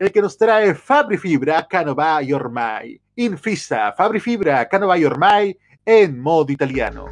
El 0.00 0.10
que 0.10 0.20
nos 0.20 0.36
trae 0.36 0.74
Fabri 0.74 1.16
Fibra, 1.16 1.64
Canova 1.68 2.20
y 2.24 2.32
Ormai. 2.32 3.00
Infisa, 3.14 3.92
Fabri 3.92 4.18
Fibra, 4.18 4.68
Canova 4.68 4.98
y 4.98 5.04
Ormai 5.04 5.56
en 5.86 6.18
modo 6.18 6.50
italiano. 6.50 7.06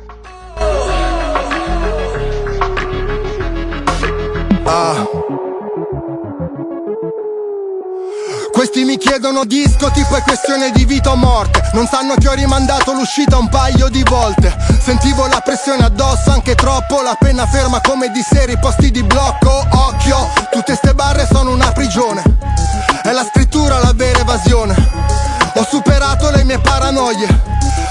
Ah. 4.67 5.07
Questi 8.57 8.85
mi 8.85 8.97
chiedono 8.97 9.45
disco 9.45 9.91
tipo 9.91 10.17
è 10.17 10.23
questione 10.23 10.71
di 10.71 10.87
vita 10.87 11.11
o 11.11 11.15
morte. 11.15 11.61
Non 11.75 11.87
sanno 11.87 12.15
che 12.15 12.27
ho 12.27 12.33
rimandato 12.33 12.95
l'uscita 12.95 13.37
un 13.37 13.51
paio 13.51 13.91
di 13.91 14.03
volte. 14.03 14.57
Sentivo 14.81 15.27
la 15.27 15.41
pressione 15.41 15.85
addosso 15.85 16.31
anche 16.31 16.55
troppo 16.55 17.03
La 17.03 17.15
penna 17.21 17.45
ferma 17.45 17.83
come 17.83 18.11
di 18.11 18.23
seri 18.23 18.59
posti 18.59 18.91
di 18.91 19.03
blocco 19.03 19.63
Occhio, 19.73 20.33
tutte 20.51 20.75
ste 20.75 20.95
barre 20.95 21.29
sono 21.31 21.51
una 21.51 21.71
prigione. 21.73 22.23
È 23.03 23.13
la 23.13 23.27
scrittura 23.31 23.79
la 23.79 23.93
vera 23.95 24.21
evasione. 24.21 24.75
Ho 25.57 25.67
superato 25.69 26.31
le 26.31 26.43
mie 26.45 26.59
paranoie. 26.59 27.29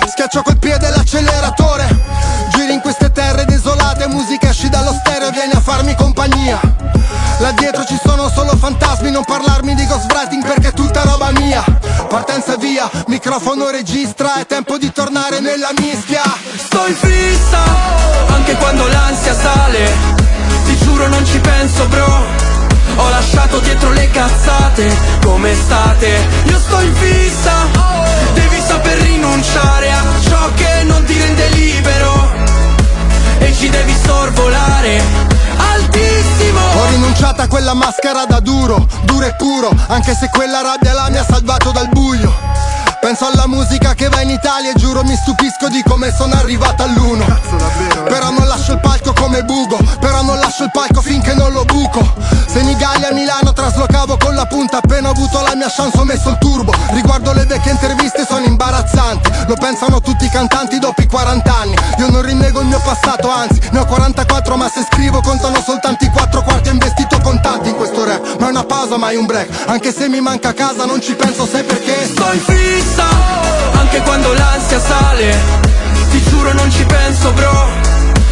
Schiaccio 0.07 0.41
col 0.41 0.57
piede 0.57 0.89
l'acceleratore 0.89 2.34
Giri 2.55 2.71
in 2.71 2.79
queste 2.79 3.11
terre 3.11 3.43
desolate 3.43 4.07
Musica 4.07 4.47
esci 4.47 4.69
dallo 4.69 4.93
stereo 4.93 5.29
vieni 5.31 5.51
a 5.51 5.59
farmi 5.59 5.93
compagnia. 5.95 6.57
Là 7.39 7.51
dietro 7.51 7.83
ci 7.83 7.99
sono 8.01 8.29
solo 8.29 8.55
fantasmi 8.55 9.11
Non 9.11 9.25
parlarmi 9.25 9.75
di 9.75 9.85
ghostwriting 9.85 10.41
perché 10.45 10.69
è 10.69 10.73
tutta 10.73 11.03
roba 11.03 11.31
mia. 11.31 11.61
Partenza 12.07 12.55
via, 12.55 12.89
microfono 13.07 13.69
registra 13.69 14.39
È 14.39 14.45
tempo 14.45 14.77
di 14.77 14.89
tornare 14.93 15.41
nella 15.41 15.71
mischia. 15.77 16.23
Sto 16.55 16.85
in 16.87 16.95
fissa 16.95 17.61
Anche 18.27 18.55
quando 18.55 18.87
l'ansia 18.87 19.33
sale. 19.33 19.91
Ti 20.63 20.77
giuro 20.77 21.07
non 21.09 21.25
ci 21.25 21.37
penso 21.39 21.85
bro. 21.87 22.23
Ho 22.95 23.09
lasciato 23.09 23.59
dietro 23.59 23.89
le 23.91 24.09
cazzate, 24.09 24.95
come 25.21 25.53
state? 25.53 26.27
Io 26.45 26.57
sto 26.59 26.79
in 26.79 26.95
fissa, 26.95 27.51
devi 28.33 28.61
saper 28.65 28.97
rinunciare 28.99 29.91
a 29.91 30.01
ciò 30.21 30.53
che 30.53 30.83
non 30.83 31.03
ti 31.03 31.19
rende 31.19 31.49
libero 31.49 32.24
E 33.45 33.53
ci 33.53 33.69
devi 33.69 33.95
sorvolare, 34.03 35.03
altissimo! 35.55 36.59
Ho 36.59 36.89
rinunciato 36.89 37.43
a 37.43 37.47
quella 37.47 37.75
maschera 37.75 38.25
da 38.25 38.39
duro, 38.39 38.87
duro 39.03 39.23
e 39.23 39.35
puro 39.35 39.69
Anche 39.87 40.15
se 40.15 40.31
quella 40.33 40.63
rabbia 40.63 40.93
la 40.93 41.09
mi 41.11 41.17
ha 41.17 41.23
salvato 41.23 41.69
dal 41.69 41.87
buio 41.89 42.54
Penso 43.05 43.27
alla 43.27 43.45
musica 43.45 43.93
che 43.93 44.09
va 44.09 44.21
in 44.21 44.31
Italia 44.31 44.71
e 44.71 44.79
giuro 44.79 45.03
mi 45.03 45.15
stupisco 45.15 45.67
di 45.69 45.83
come 45.83 46.11
sono 46.11 46.33
arrivato 46.33 46.81
all'uno. 46.81 47.23
Però 48.03 48.31
non 48.31 48.47
lascio 48.47 48.73
il 48.73 48.79
palco 48.79 49.13
come 49.13 49.43
bugo 49.43 49.77
Però 49.99 50.23
non 50.23 50.39
lascio 50.39 50.63
il 50.63 50.71
palco 50.71 51.01
finché 51.01 51.35
non 51.35 51.51
lo 51.51 51.65
buco. 51.65 52.01
Senigallia 52.47 53.09
a 53.09 53.13
Milano 53.13 53.53
traslocavo 53.53 54.17
con 54.17 54.33
la 54.33 54.47
punta 54.47 54.77
Appena 54.77 55.09
ho 55.09 55.11
avuto 55.11 55.39
la 55.41 55.53
mia 55.53 55.69
chance 55.69 55.99
ho 55.99 56.03
messo 56.03 56.29
il 56.29 56.37
turbo. 56.39 56.73
Riguardo 56.93 57.31
le 57.33 57.45
vecchie 57.45 57.73
interviste 57.73 58.25
sono 58.27 58.43
imbarazzanti 58.43 59.29
Lo 59.47 59.55
pensano 59.55 60.01
tutti 60.01 60.25
i 60.25 60.29
cantanti 60.29 60.79
dopo 60.79 61.01
i 61.01 61.07
40 61.07 61.55
anni. 61.55 61.75
Io 61.99 62.09
non 62.09 62.23
rinnego 62.23 62.61
il 62.61 62.67
mio 62.67 62.79
passato 62.79 63.29
anzi 63.29 63.61
Ne 63.71 63.79
ho 63.79 63.85
44 63.85 64.55
ma 64.55 64.67
se 64.67 64.83
scrivo 64.91 65.21
contano 65.21 65.61
soltanto 65.63 66.05
i 66.05 66.09
4 66.09 66.41
quarti 66.41 66.69
Ho 66.69 66.71
investito 66.71 67.19
contanti 67.21 67.69
in 67.69 67.75
questo 67.75 68.03
rap. 68.03 68.39
Ma 68.39 68.47
è 68.47 68.49
una 68.49 68.63
pausa 68.63 68.97
mai 68.97 69.15
un 69.15 69.27
break. 69.27 69.67
Anche 69.67 69.93
se 69.93 70.09
mi 70.09 70.21
manca 70.21 70.55
casa 70.55 70.85
non 70.85 70.99
ci 71.01 71.13
penso 71.13 71.45
sai 71.45 71.63
perché? 71.63 72.07
Sto 72.07 72.31
in 72.31 72.41
fissa 72.95 73.07
anche 73.73 74.01
quando 74.01 74.33
l'ansia 74.33 74.79
sale 74.79 75.35
Ti 76.09 76.21
giuro 76.23 76.53
non 76.53 76.71
ci 76.71 76.85
penso 76.85 77.31
bro 77.33 77.67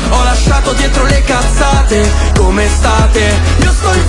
Ho 0.10 0.24
lasciato 0.24 0.74
dietro 0.74 1.06
le 1.06 1.22
cazzate 1.24 2.10
Come 2.38 2.68
state? 2.68 3.40
Io 3.62 3.72
sto 3.72 3.94
in 3.94 4.03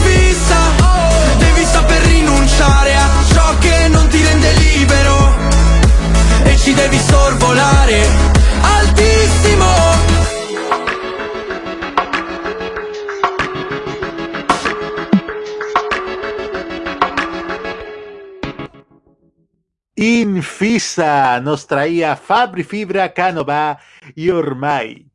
Infisa 20.64 21.40
nos 21.40 21.66
traía 21.66 22.16
Fabri 22.16 22.64
Fibra, 22.64 23.12
Canova 23.12 23.78
y 24.14 24.30
Ormai. 24.30 25.10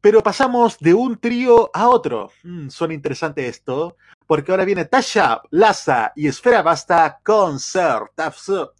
Pero 0.00 0.22
pasamos 0.22 0.78
de 0.78 0.94
un 0.94 1.18
trío 1.18 1.72
a 1.74 1.88
otro. 1.88 2.30
Mm, 2.44 2.68
suena 2.68 2.94
interesante 2.94 3.48
esto, 3.48 3.96
porque 4.28 4.52
ahora 4.52 4.64
viene 4.64 4.84
Tashab, 4.84 5.42
Laza 5.50 6.12
y 6.14 6.28
Esfera 6.28 6.62
Basta 6.62 7.18
Concert. 7.24 8.12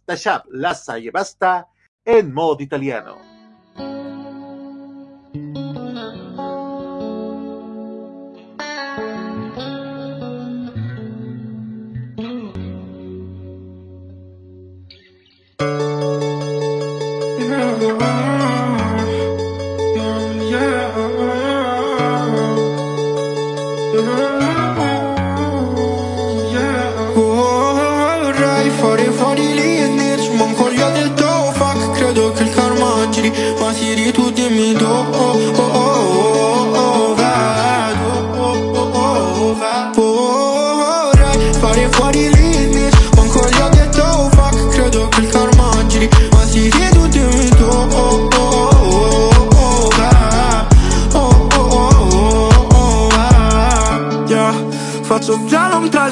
Tashab, 0.05 0.43
Laza 0.51 0.97
y 0.97 1.09
Basta 1.09 1.67
en 2.05 2.33
modo 2.33 2.63
italiano. 2.63 3.26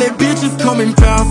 Le 0.06 0.12
bitches 0.18 0.63
come 0.63 0.84
in 0.84 0.94
pass 0.94 1.26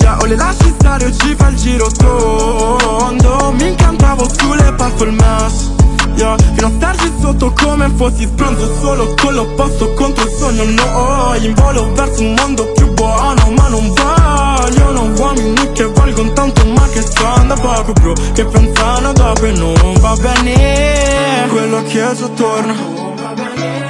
Yeah, 0.00 0.18
o 0.20 0.26
le 0.26 0.36
lasci 0.36 0.74
stare 0.78 1.06
o 1.06 1.12
ci 1.12 1.34
fa 1.36 1.48
il 1.48 1.56
giro 1.56 1.88
tondo. 1.90 3.52
Mi 3.52 3.68
incantavo 3.68 4.28
sulle 4.28 4.72
purple 4.74 5.10
mash 5.12 5.70
Yeah, 6.16 6.36
fino 6.54 6.66
a 6.66 6.70
starci 6.76 7.12
sotto 7.20 7.52
come 7.52 7.88
fossi 7.96 8.24
spronzo 8.24 8.74
Solo 8.80 9.14
con 9.20 9.34
l'opposto 9.34 9.92
contro 9.94 10.24
il 10.24 10.30
sogno. 10.30 10.64
No, 10.64 11.34
in 11.40 11.54
volo 11.54 11.92
verso 11.92 12.22
un 12.22 12.34
mondo 12.34 12.66
più 12.72 12.92
buono 12.92 13.50
Ma 13.56 13.68
non 13.68 13.92
vogliono 13.92 15.12
uomini 15.16 15.72
che 15.72 15.84
valgono 15.84 16.32
tanto 16.32 16.64
Ma 16.66 16.86
che 16.88 17.00
stanno 17.00 17.54
poco 17.54 17.92
bro 17.92 18.12
Che 18.32 18.44
pensano 18.44 19.12
dopo 19.12 19.44
e 19.44 19.52
non 19.52 19.94
va 20.00 20.14
bene. 20.20 21.46
Quello 21.48 21.82
che 21.84 22.14
sottorna 22.14 22.74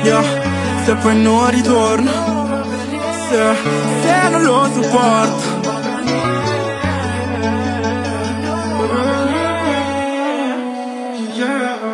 Yeah, 0.03 0.23
se 0.85 0.95
poi 0.95 1.21
non 1.21 1.51
ritorna 1.51 2.38
se, 3.29 3.55
se 4.03 4.29
non 4.31 4.43
lo 4.43 4.69
sopporto 4.73 5.57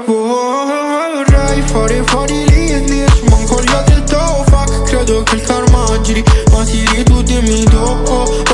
Vorrei 0.06 1.62
fare 1.62 2.02
fuori 2.04 2.44
lì 2.50 2.70
e 2.70 2.80
dirci 2.82 3.24
Manco 3.30 3.60
gli 3.62 3.72
detto 3.86 4.16
oh, 4.16 4.44
fuck 4.44 4.82
Credo 4.84 5.22
che 5.22 5.34
il 5.36 5.42
karma 5.42 6.00
giri 6.02 6.22
Ma 6.50 6.64
Siri 6.64 7.02
tu 7.04 7.22
dimmi 7.22 7.64
oh, 7.74 7.78
oh, 7.78 8.12
oh, 8.12 8.42
oh, 8.52 8.53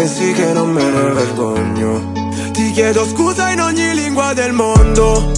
pensi 0.00 0.32
che 0.32 0.52
non 0.54 0.70
me 0.70 0.82
ne 0.82 1.10
vergogno? 1.12 2.12
Ti 2.52 2.70
chiedo 2.72 3.04
scusa 3.04 3.50
in 3.50 3.60
ogni 3.60 3.94
lingua 3.94 4.32
del 4.32 4.52
mondo. 4.52 5.30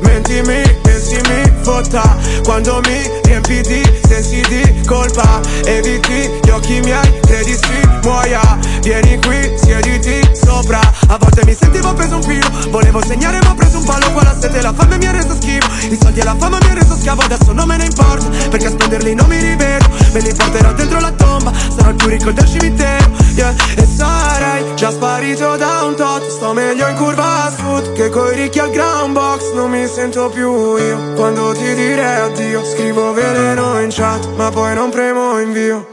Mentimi 0.00 0.62
e 0.62 0.98
si 0.98 1.14
mi 1.28 1.52
fotta 1.62 2.18
Quando 2.42 2.80
mi 2.80 3.29
di 3.40 3.82
sensi 4.06 4.40
di 4.48 4.82
colpa 4.86 5.40
Eviti 5.64 6.30
gli 6.42 6.50
occhi 6.50 6.80
miei, 6.80 7.20
credi 7.22 7.54
si 7.54 7.88
muoia 8.02 8.40
Vieni 8.82 9.18
qui, 9.20 9.52
siediti 9.56 10.20
sopra. 10.32 10.80
A 11.08 11.18
volte 11.18 11.44
mi 11.44 11.54
sentivo 11.54 11.92
preso 11.92 12.16
un 12.16 12.22
filo 12.22 12.48
Volevo 12.70 13.02
segnare 13.04 13.38
ma 13.42 13.50
ho 13.50 13.54
preso 13.54 13.78
un 13.78 13.84
palo 13.84 14.10
Qua 14.12 14.22
la 14.22 14.36
sete 14.38 14.60
la 14.62 14.72
fame 14.72 14.96
mi 14.96 15.06
ha 15.06 15.12
reso 15.12 15.34
schifo. 15.34 15.68
I 15.90 15.98
soldi 16.00 16.20
e 16.20 16.24
la 16.24 16.34
fama 16.38 16.58
mi 16.62 16.70
ha 16.70 16.74
reso 16.74 16.96
schiavo 16.96 17.22
Adesso 17.22 17.52
non 17.52 17.68
me 17.68 17.76
ne 17.76 17.84
importa 17.84 18.26
Perché 18.48 18.66
a 18.66 18.70
spenderli 18.70 19.14
non 19.14 19.26
mi 19.28 19.38
rivedo. 19.38 19.86
Me 20.12 20.20
li 20.20 20.34
porterò 20.34 20.72
dentro 20.72 21.00
la 21.00 21.10
tomba 21.12 21.52
Sarò 21.76 21.90
il 21.90 21.96
più 21.96 22.08
ricco 22.08 22.30
del 22.32 22.46
cimitero 22.46 23.10
yeah. 23.34 23.54
E 23.76 23.86
sarai 23.86 24.74
già 24.74 24.90
sparito 24.90 25.56
da 25.56 25.82
un 25.84 25.94
tot 25.94 26.26
Sto 26.28 26.52
meglio 26.52 26.88
in 26.88 26.96
curva 26.96 27.52
sud 27.56 27.92
Che 27.92 28.08
coi 28.08 28.34
ricchi 28.34 28.58
al 28.58 28.70
ground 28.70 29.12
box 29.12 29.52
Non 29.52 29.70
mi 29.70 29.86
sento 29.86 30.28
più 30.30 30.76
io. 30.76 31.12
Quando 31.14 31.52
ti 31.52 31.74
direi 31.74 32.20
addio 32.20 32.64
Scrivo 32.64 33.12
veleno 33.32 33.80
in 33.80 33.90
chat 33.90 34.26
Ma 34.36 34.50
poi 34.50 34.74
non 34.74 34.90
premo 34.90 35.38
invio 35.40 35.88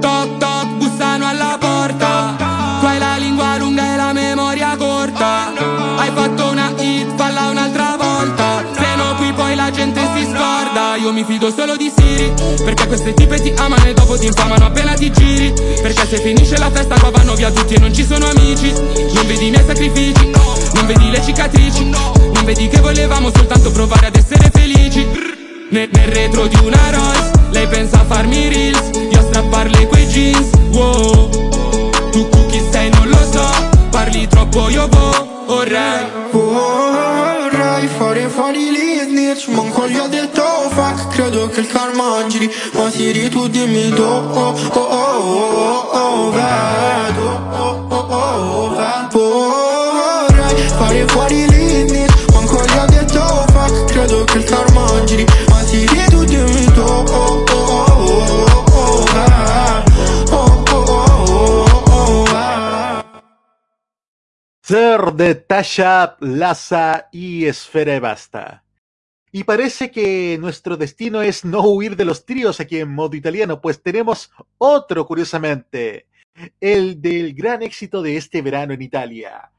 Toc 0.00 0.36
toc 0.38 0.66
bussano 0.76 1.26
alla 1.26 1.56
porta. 1.58 2.36
Tu 2.80 2.86
hai 2.86 2.98
la 2.98 3.16
lingua 3.16 3.56
lunga 3.56 3.94
e 3.94 3.96
la 3.96 4.12
memoria 4.12 4.76
corta. 4.76 5.52
Hai 5.96 6.10
fatto 6.12 6.50
una 6.50 6.72
hit, 6.76 7.14
falla 7.16 7.48
un'altra 7.48 7.96
volta. 7.96 8.62
Se 8.72 8.94
no 8.96 9.14
qui 9.16 9.32
poi 9.32 9.54
la 9.54 9.70
gente 9.70 10.00
si 10.14 10.24
scorda 10.24 10.96
Io 10.96 11.12
mi 11.12 11.24
fido 11.24 11.50
solo 11.50 11.76
di 11.76 11.90
Siri 11.94 12.32
Perché 12.62 12.86
queste 12.86 13.14
tipe 13.14 13.40
ti 13.40 13.52
amano 13.56 13.84
e 13.84 13.94
dopo 13.94 14.18
ti 14.18 14.26
infamano 14.26 14.66
appena 14.66 14.92
ti 14.94 15.10
giri. 15.10 15.52
Perché 15.80 16.06
se 16.06 16.18
finisce 16.18 16.58
la 16.58 16.70
festa 16.70 16.98
qua 16.98 17.10
vanno 17.10 17.34
via 17.34 17.50
tutti 17.50 17.74
e 17.74 17.78
non 17.78 17.94
ci 17.94 18.04
sono 18.04 18.28
amici. 18.28 18.70
Non 18.72 19.26
vedi 19.26 19.46
i 19.46 19.50
miei 19.50 19.64
sacrifici 19.64 20.30
Non 20.74 20.86
vedi 20.86 21.10
le 21.10 21.22
cicatrici. 21.22 21.84
Non 21.88 22.44
vedi 22.44 22.68
che 22.68 22.80
volevamo 22.80 23.30
soltanto 23.34 23.70
provare 23.70 24.06
ad 24.06 24.16
essere 24.16 24.50
felici 24.52 25.23
nel, 25.74 25.88
nel 25.90 26.06
retro 26.06 26.46
di 26.46 26.56
una 26.62 26.90
Rolls 26.90 27.30
Lei 27.50 27.66
pensa 27.66 28.00
a 28.00 28.04
farmi 28.04 28.48
reels 28.48 28.90
Io 29.10 29.18
a 29.18 29.22
strapparle 29.22 29.86
quei 29.88 30.06
jeans. 30.06 30.50
Wow 30.70 31.28
Tu, 32.12 32.28
chi 32.48 32.62
sei 32.70 32.90
non 32.90 33.08
lo 33.08 33.18
so 33.30 33.72
Parli 33.90 34.26
troppo 34.28 34.68
io 34.68 34.88
vorrei. 35.46 36.06
Vorrei 36.30 37.88
fare 37.96 38.28
fuori 38.28 38.70
gli 38.70 39.00
snitch 39.00 39.48
Manco 39.48 39.88
gli 39.88 39.96
ho 39.96 40.06
detto 40.06 40.42
fuck 40.70 41.08
Credo 41.08 41.48
che 41.48 41.60
il 41.60 41.66
karma 41.66 42.24
giri 42.28 42.50
Ma 42.72 42.90
Siri 42.90 43.28
tu 43.28 43.48
dimmi 43.48 43.88
do 43.90 44.04
oh, 44.04 44.56
oh, 44.72 44.80
oh, 44.80 44.80
oh, 44.80 45.88
oh, 45.92 46.30
vedo 46.30 47.28
oh, 47.52 47.86
oh, 47.88 48.06
oh, 48.08 48.68
oh, 48.68 48.68
vedo 48.70 49.18
Vorrei 50.28 50.68
fare 50.68 51.06
fuori 51.06 51.46
gli 51.46 51.64
Vedo 55.86 56.24
Sir 64.66 65.12
de 65.12 65.34
Tasha, 65.34 66.16
Laza 66.20 67.08
y 67.12 67.44
Esfera 67.44 68.00
Basta. 68.00 68.64
Y 69.30 69.44
parece 69.44 69.90
que 69.90 70.38
nuestro 70.40 70.76
destino 70.76 71.20
es 71.20 71.44
no 71.44 71.60
huir 71.60 71.96
de 71.96 72.04
los 72.04 72.24
tríos 72.24 72.60
aquí 72.60 72.78
en 72.78 72.88
modo 72.94 73.14
italiano, 73.14 73.60
pues 73.60 73.82
tenemos 73.82 74.30
otro 74.58 75.06
curiosamente, 75.06 76.06
el 76.60 77.02
del 77.02 77.34
gran 77.34 77.62
éxito 77.62 78.00
de 78.00 78.16
este 78.16 78.42
verano 78.42 78.72
en 78.72 78.82
Italia. 78.82 79.50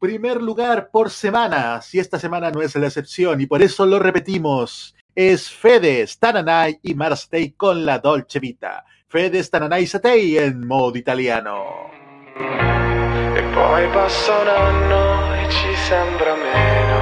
Primer 0.00 0.40
lugar 0.40 0.88
por 0.90 1.10
semanas, 1.10 1.94
y 1.94 1.98
esta 1.98 2.18
semana 2.18 2.50
no 2.50 2.62
es 2.62 2.74
la 2.74 2.86
excepción, 2.86 3.38
y 3.42 3.44
por 3.44 3.60
eso 3.60 3.84
lo 3.84 3.98
repetimos. 3.98 4.96
Es 5.14 5.50
Fede, 5.50 6.06
Stananai 6.06 6.80
y 6.82 6.94
Marstei 6.94 7.50
con 7.50 7.84
la 7.84 7.98
Dolce 7.98 8.40
Vita. 8.40 8.86
Fede, 9.08 9.44
Stananai, 9.44 9.86
Satei 9.86 10.38
en 10.38 10.66
modo 10.66 10.96
italiano. 10.96 11.90
E 12.34 13.42
poi 13.52 13.86
passa 13.92 14.38
un 14.38 14.48
anno 14.48 15.34
e 15.34 15.50
ci 15.50 15.74
sembra 15.76 16.34
meno. 16.34 16.98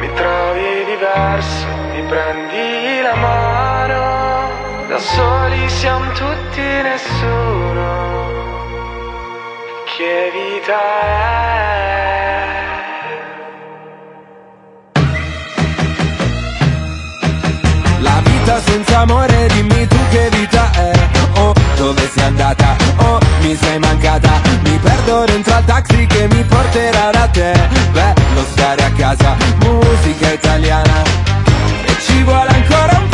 Mi 0.00 0.14
trovi 0.14 0.84
diverso, 0.84 1.66
mi 1.92 2.02
prendi 2.08 3.02
la 3.02 3.14
mano. 3.14 4.88
Da 4.88 4.98
soli 4.98 5.68
siamo 5.68 6.10
tutti 6.10 6.60
nessuno. 6.60 8.33
Che 9.96 10.30
vita 10.32 10.74
è? 10.74 11.92
La 18.00 18.20
vita 18.24 18.60
senza 18.62 18.98
amore, 18.98 19.46
dimmi 19.52 19.86
tu 19.86 19.96
che 20.10 20.30
vita 20.32 20.68
è 20.72 20.90
Oh, 21.36 21.52
dove 21.76 22.10
sei 22.12 22.24
andata? 22.24 22.74
Oh, 22.96 23.20
mi 23.42 23.54
sei 23.54 23.78
mancata 23.78 24.40
Mi 24.64 24.76
perdo 24.78 25.26
dentro 25.26 25.54
al 25.54 25.64
taxi 25.64 26.06
che 26.06 26.26
mi 26.26 26.42
porterà 26.42 27.10
da 27.12 27.28
te 27.28 27.52
Bello 27.92 28.44
stare 28.50 28.82
a 28.82 28.90
casa, 28.90 29.36
musica 29.60 30.32
italiana 30.32 31.04
E 31.84 31.96
ci 32.00 32.20
vuole 32.24 32.48
ancora 32.48 32.98
un 32.98 33.08
po' 33.10 33.13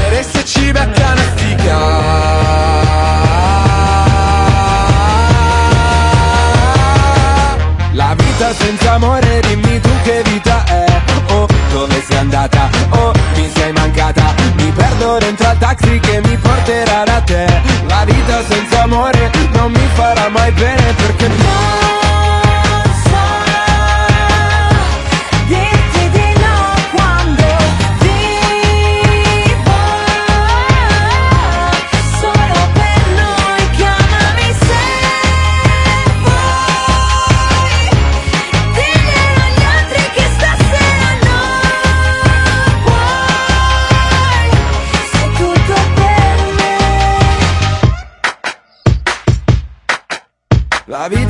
amore, 8.91 9.39
dimmi 9.41 9.79
tu 9.79 9.89
che 10.03 10.21
vita 10.25 10.63
è. 10.65 11.01
Oh, 11.29 11.47
dove 11.71 12.03
sei 12.07 12.17
andata? 12.17 12.69
Oh, 12.89 13.11
mi 13.35 13.49
sei 13.53 13.71
mancata. 13.71 14.33
Mi 14.55 14.71
perdo 14.71 15.17
dentro 15.19 15.47
al 15.47 15.57
taxi 15.57 15.99
che 15.99 16.21
mi 16.23 16.37
porterà 16.37 17.03
da 17.05 17.21
te. 17.21 17.45
La 17.87 18.03
vita 18.05 18.43
senza 18.47 18.83
amore 18.83 19.31
non 19.53 19.71
mi 19.71 19.87
farà 19.93 20.29
mai 20.29 20.51
bene 20.51 20.93
perché 20.93 21.27
Non 21.27 21.80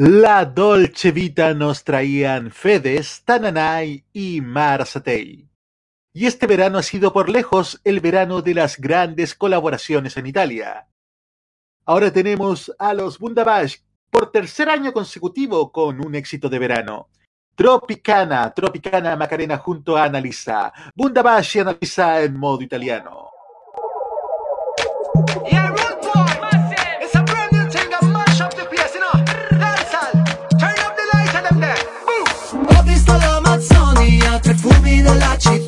La 0.00 0.44
Dolce 0.44 1.10
Vita 1.10 1.54
nos 1.54 1.82
traían 1.82 2.52
Fedes, 2.52 3.24
Tananay 3.24 4.04
y 4.12 4.40
Marsatei. 4.40 5.50
Y 6.12 6.26
este 6.26 6.46
verano 6.46 6.78
ha 6.78 6.84
sido 6.84 7.12
por 7.12 7.28
lejos 7.28 7.80
el 7.82 7.98
verano 7.98 8.40
de 8.40 8.54
las 8.54 8.78
grandes 8.80 9.34
colaboraciones 9.34 10.16
en 10.16 10.28
Italia. 10.28 10.86
Ahora 11.84 12.12
tenemos 12.12 12.72
a 12.78 12.94
los 12.94 13.18
Bundabash 13.18 13.78
por 14.08 14.30
tercer 14.30 14.68
año 14.70 14.92
consecutivo 14.92 15.72
con 15.72 16.06
un 16.06 16.14
éxito 16.14 16.48
de 16.48 16.60
verano. 16.60 17.08
Tropicana, 17.56 18.54
Tropicana 18.54 19.16
Macarena 19.16 19.58
junto 19.58 19.96
a 19.96 20.04
Analisa. 20.04 20.72
Bundabash 20.94 21.56
y 21.56 21.58
Analisa 21.58 22.22
en 22.22 22.36
modo 22.36 22.62
italiano. 22.62 23.27
fulminó 34.58 35.14
la 35.14 35.38
chita 35.38 35.67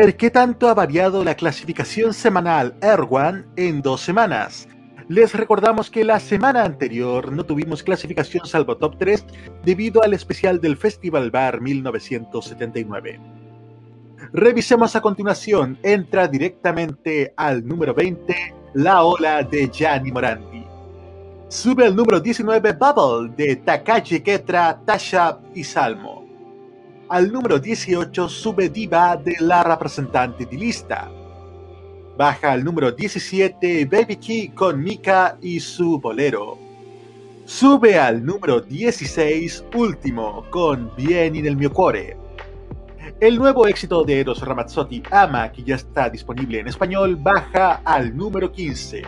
ver 0.00 0.16
qué 0.16 0.30
tanto 0.30 0.70
ha 0.70 0.72
variado 0.72 1.24
la 1.24 1.34
clasificación 1.34 2.14
semanal 2.14 2.74
Air 2.80 3.00
One 3.10 3.44
en 3.56 3.82
dos 3.82 4.00
semanas. 4.00 4.66
Les 5.08 5.34
recordamos 5.34 5.90
que 5.90 6.04
la 6.04 6.18
semana 6.20 6.64
anterior 6.64 7.30
no 7.30 7.44
tuvimos 7.44 7.82
clasificación 7.82 8.46
salvo 8.46 8.78
top 8.78 8.96
3 8.96 9.26
debido 9.62 10.02
al 10.02 10.14
especial 10.14 10.58
del 10.58 10.78
Festival 10.78 11.30
Bar 11.30 11.60
1979. 11.60 13.20
Revisemos 14.32 14.96
a 14.96 15.02
continuación, 15.02 15.78
entra 15.82 16.26
directamente 16.28 17.34
al 17.36 17.66
número 17.66 17.92
20, 17.92 18.54
La 18.72 19.04
Ola 19.04 19.42
de 19.42 19.68
Gianni 19.68 20.12
Morandi. 20.12 20.64
Sube 21.48 21.84
al 21.84 21.94
número 21.94 22.20
19 22.20 22.72
Bubble 22.72 23.34
de 23.36 23.56
Takashi 23.56 24.22
Ketra, 24.22 24.80
Tasha 24.86 25.40
y 25.54 25.62
Salmo. 25.62 26.19
Al 27.10 27.32
número 27.32 27.58
18 27.58 28.28
sube 28.28 28.68
Diva 28.68 29.16
de 29.16 29.34
la 29.40 29.64
representante 29.64 30.46
de 30.46 30.56
lista. 30.56 31.10
Baja 32.16 32.52
al 32.52 32.62
número 32.62 32.92
17 32.92 33.84
Baby 33.86 34.14
Key 34.14 34.48
con 34.50 34.80
Mika 34.80 35.36
y 35.42 35.58
su 35.58 35.98
bolero. 35.98 36.56
Sube 37.46 37.98
al 37.98 38.24
número 38.24 38.60
16 38.60 39.64
Último 39.74 40.44
con 40.50 40.94
Bien 40.96 41.34
en 41.34 41.46
el 41.46 41.56
mio 41.56 41.72
cuore. 41.72 42.16
El 43.18 43.38
nuevo 43.38 43.66
éxito 43.66 44.04
de 44.04 44.20
Eros 44.20 44.40
Ramazzotti, 44.40 45.02
Ama, 45.10 45.50
que 45.50 45.64
ya 45.64 45.74
está 45.74 46.08
disponible 46.08 46.60
en 46.60 46.68
español, 46.68 47.16
baja 47.16 47.80
al 47.84 48.16
número 48.16 48.52
15. 48.52 49.02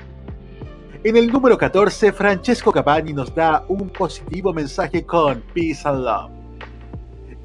En 1.04 1.16
el 1.16 1.28
número 1.30 1.56
14, 1.56 2.12
Francesco 2.12 2.72
Cavani 2.72 3.12
nos 3.12 3.32
da 3.32 3.64
un 3.68 3.88
positivo 3.90 4.52
mensaje 4.52 5.06
con 5.06 5.40
Peace 5.54 5.88
and 5.88 6.00
Love. 6.00 6.41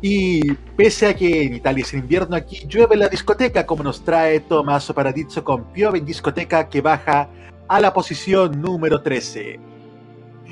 Y 0.02 0.54
pese 0.76 1.08
a 1.08 1.16
que 1.16 1.44
en 1.44 1.56
Italia 1.56 1.84
es 1.84 1.94
invierno, 1.94 2.36
aquí 2.36 2.68
llueve 2.68 2.96
la 2.98 3.10
discoteca, 3.10 3.66
como 3.66 3.84
nos 3.84 4.04
trae 4.04 4.40
Tommaso 4.42 4.94
Paradiso 4.94 5.44
con 5.44 5.64
Piove 5.74 6.00
en 6.00 6.06
discoteca 6.06 6.70
que 6.70 6.82
baja 6.82 7.30
a 7.68 7.80
la 7.80 7.94
posición 7.94 8.62
número 8.62 9.02
13. 9.02 9.60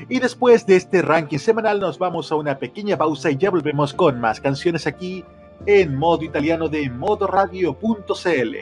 Y 0.10 0.20
después 0.20 0.66
de 0.66 0.76
este 0.76 1.02
ranking 1.02 1.38
semanal 1.38 1.80
nos 1.80 1.98
vamos 1.98 2.32
a 2.32 2.36
una 2.36 2.58
pequeña 2.58 2.98
pausa 2.98 3.32
y 3.32 3.38
ya 3.38 3.50
volvemos 3.50 3.94
con 3.94 4.20
más 4.20 4.42
canciones 4.42 4.88
aquí 4.88 5.24
en 5.66 5.96
modo 5.96 6.24
italiano 6.24 6.68
de 6.68 6.90
modoradio.cl. 6.90 8.56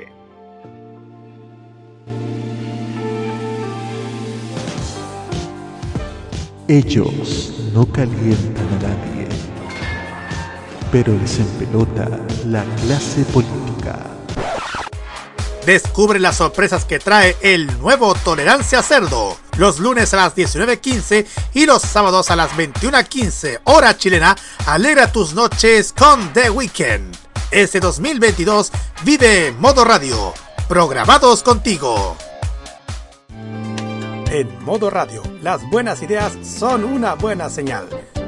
Ellos 6.68 7.72
no 7.74 7.86
calientan 7.86 8.68
a 8.68 8.84
nadie, 8.84 9.13
pero 10.94 11.12
les 11.18 11.40
empelota 11.40 12.08
la 12.46 12.64
clase 12.86 13.24
política. 13.34 13.98
Descubre 15.66 16.20
las 16.20 16.38
sorpresas 16.38 16.86
que 16.86 17.00
trae 17.00 17.36
el 17.42 17.66
nuevo 17.80 18.14
Tolerancia 18.14 18.84
Cerdo. 18.84 19.36
Los 19.58 19.80
lunes 19.80 20.14
a 20.14 20.18
las 20.18 20.36
19.15 20.36 21.26
y 21.56 21.66
los 21.66 21.82
sábados 21.82 22.30
a 22.30 22.36
las 22.36 22.52
21.15 22.52 23.62
hora 23.64 23.98
chilena. 23.98 24.36
Alegra 24.68 25.12
tus 25.12 25.34
noches 25.34 25.94
con 25.94 26.32
The 26.32 26.52
Weekend. 26.52 27.16
Este 27.50 27.80
2022 27.80 28.72
vive 29.04 29.52
Modo 29.58 29.84
Radio. 29.86 30.34
Programados 30.68 31.42
contigo. 31.42 32.16
En 34.30 34.64
Modo 34.64 34.92
Radio, 34.92 35.24
las 35.42 35.68
buenas 35.72 36.04
ideas 36.04 36.34
son 36.44 36.84
una 36.84 37.16
buena 37.16 37.50
señal. 37.50 37.88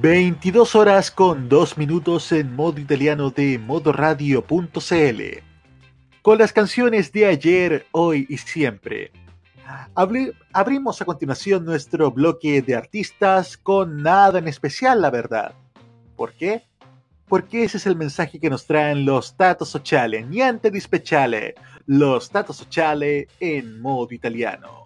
22 0.00 0.76
horas 0.76 1.10
con 1.10 1.50
2 1.50 1.76
minutos 1.76 2.32
en 2.32 2.56
modo 2.56 2.80
italiano 2.80 3.28
de 3.28 3.58
modoradio.cl. 3.58 5.20
Con 6.22 6.38
las 6.38 6.54
canciones 6.54 7.12
de 7.12 7.26
ayer, 7.26 7.86
hoy 7.90 8.26
y 8.30 8.38
siempre. 8.38 9.12
abrimos 10.54 11.02
a 11.02 11.04
continuación 11.04 11.66
nuestro 11.66 12.10
bloque 12.10 12.62
de 12.62 12.76
artistas 12.76 13.58
con 13.58 14.02
nada 14.02 14.38
en 14.38 14.48
especial, 14.48 15.02
la 15.02 15.10
verdad. 15.10 15.52
¿Por 16.16 16.32
qué? 16.32 16.62
Porque 17.28 17.64
ese 17.64 17.76
es 17.76 17.86
el 17.86 17.96
mensaje 17.96 18.40
que 18.40 18.48
nos 18.48 18.66
traen 18.66 19.04
los 19.04 19.36
Tato 19.36 19.66
Sociale, 19.66 20.22
niente 20.22 20.70
di 20.70 20.80
speciale, 20.80 21.54
los 21.84 22.30
Tato 22.30 22.54
Sociale 22.54 23.28
en 23.38 23.78
modo 23.82 24.14
italiano. 24.14 24.79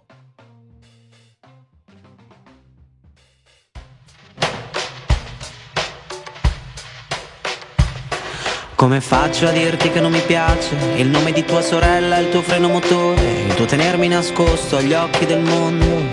Come 8.75 8.99
faccio 8.99 9.47
a 9.47 9.51
dirti 9.51 9.89
che 9.89 10.01
non 10.01 10.11
mi 10.11 10.19
piace 10.19 10.75
il 10.97 11.07
nome 11.07 11.31
di 11.31 11.45
tua 11.45 11.61
sorella, 11.61 12.17
il 12.17 12.29
tuo 12.29 12.41
freno 12.41 12.67
motore, 12.67 13.43
il 13.47 13.53
tuo 13.53 13.63
tenermi 13.63 14.09
nascosto 14.09 14.75
agli 14.75 14.93
occhi 14.93 15.25
del 15.25 15.39
mondo? 15.39 16.03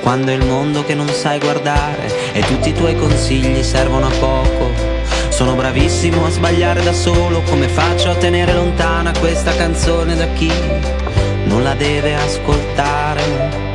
Quando 0.00 0.30
è 0.30 0.34
il 0.34 0.46
mondo 0.46 0.82
che 0.82 0.94
non 0.94 1.06
sai 1.08 1.38
guardare 1.38 2.32
e 2.32 2.40
tutti 2.40 2.70
i 2.70 2.72
tuoi 2.72 2.96
consigli 2.96 3.62
servono 3.62 4.06
a 4.06 4.12
poco. 4.18 4.72
Sono 5.28 5.54
bravissimo 5.54 6.24
a 6.24 6.30
sbagliare 6.30 6.82
da 6.82 6.94
solo, 6.94 7.42
come 7.42 7.68
faccio 7.68 8.08
a 8.08 8.14
tenere 8.14 8.54
lontana 8.54 9.12
questa 9.18 9.54
canzone 9.54 10.16
da 10.16 10.26
chi 10.28 10.50
non 11.44 11.62
la 11.62 11.74
deve 11.74 12.14
ascoltare? 12.14 13.69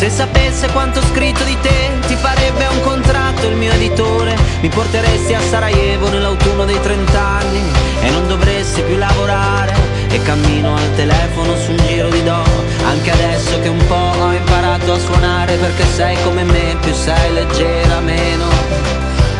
Se 0.00 0.08
sapesse 0.08 0.66
quanto 0.68 1.00
ho 1.00 1.02
scritto 1.02 1.44
di 1.44 1.54
te, 1.60 1.90
ti 2.06 2.14
farebbe 2.14 2.66
un 2.68 2.80
contratto 2.80 3.46
il 3.48 3.56
mio 3.56 3.70
editore. 3.70 4.34
Mi 4.62 4.70
porteresti 4.70 5.34
a 5.34 5.42
Sarajevo 5.42 6.08
nell'autunno 6.08 6.64
dei 6.64 6.80
trent'anni 6.80 7.60
e 8.00 8.08
non 8.08 8.26
dovresti 8.26 8.80
più 8.80 8.96
lavorare. 8.96 9.74
E 10.08 10.22
cammino 10.22 10.74
al 10.74 10.94
telefono 10.94 11.54
su 11.54 11.72
un 11.72 11.76
giro 11.86 12.08
di 12.08 12.22
do, 12.22 12.42
anche 12.82 13.10
adesso 13.10 13.60
che 13.60 13.68
un 13.68 13.86
po' 13.86 14.14
ho 14.22 14.32
imparato 14.32 14.94
a 14.94 14.98
suonare, 14.98 15.56
perché 15.56 15.84
sei 15.84 16.16
come 16.22 16.44
me, 16.44 16.78
più 16.80 16.94
sei 16.94 17.34
leggera, 17.34 18.00
meno 18.00 18.48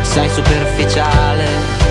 sei 0.03 0.29
superficiale. 0.29 1.89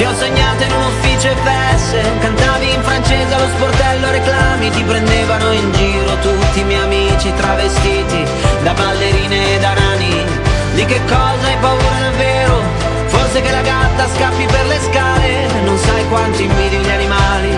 Ti 0.00 0.06
ho 0.06 0.14
sognato 0.14 0.62
in 0.62 0.72
un 0.72 0.82
ufficio 0.86 1.28
FS 1.28 1.94
Cantavi 2.20 2.72
in 2.72 2.80
francese 2.80 3.34
allo 3.34 3.48
sportello 3.48 4.10
reclami. 4.10 4.70
Ti 4.70 4.82
prendevano 4.82 5.52
in 5.52 5.70
giro 5.72 6.16
tutti 6.20 6.60
i 6.60 6.64
miei 6.64 6.80
amici 6.80 7.30
travestiti 7.34 8.24
Da 8.62 8.72
ballerine 8.72 9.56
e 9.56 9.58
da 9.58 9.74
nani 9.74 10.24
Di 10.72 10.86
che 10.86 10.98
cosa 11.04 11.46
hai 11.46 11.56
paura 11.60 11.98
davvero? 12.00 12.62
Forse 13.08 13.42
che 13.42 13.50
la 13.50 13.60
gatta 13.60 14.08
scappi 14.16 14.46
per 14.46 14.66
le 14.68 14.78
scale. 14.90 15.62
Non 15.64 15.76
sai 15.76 16.08
quanti 16.08 16.44
invidi 16.44 16.76
gli 16.76 16.90
animali. 16.90 17.54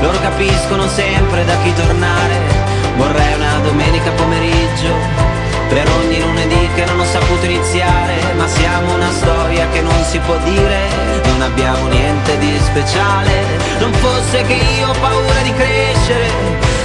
Loro 0.00 0.18
capiscono 0.20 0.86
sempre 0.88 1.46
da 1.46 1.56
chi 1.62 1.72
tornare. 1.72 2.36
Vorrei 2.96 3.34
una 3.36 3.58
domenica 3.62 4.10
pomeriggio 4.10 5.35
per 5.68 5.88
ogni 5.98 6.20
lunedì 6.20 6.68
che 6.74 6.84
non 6.84 7.00
ho 7.00 7.04
saputo 7.04 7.44
iniziare 7.44 8.14
Ma 8.36 8.46
siamo 8.46 8.94
una 8.94 9.10
storia 9.10 9.68
che 9.70 9.80
non 9.80 10.04
si 10.04 10.18
può 10.18 10.36
dire. 10.38 10.88
Non 11.24 11.42
abbiamo 11.42 11.88
niente 11.88 12.38
di 12.38 12.58
speciale 12.60 13.32
Non 13.78 13.92
fosse 13.94 14.42
che 14.42 14.54
io 14.54 14.88
ho 14.88 14.94
paura 15.00 15.40
di 15.42 15.52
crescere 15.52 16.28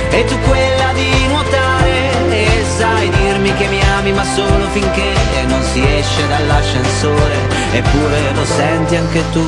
E 0.10 0.26
tu 0.26 0.38
quella 0.40 0.92
di 0.94 1.28
nuotare. 1.28 2.10
E 2.30 2.64
sai 2.78 3.10
dirmi 3.10 3.54
che 3.56 3.68
mi 3.68 3.82
ami 3.98 4.12
ma 4.14 4.24
solo 4.24 4.68
finché 4.72 5.14
Non 5.48 5.62
si 5.64 5.82
esce 5.84 6.28
dall'ascensore. 6.28 7.38
Eppure 7.72 8.34
lo 8.34 8.46
senti 8.46 8.96
anche 8.96 9.24
tu 9.32 9.48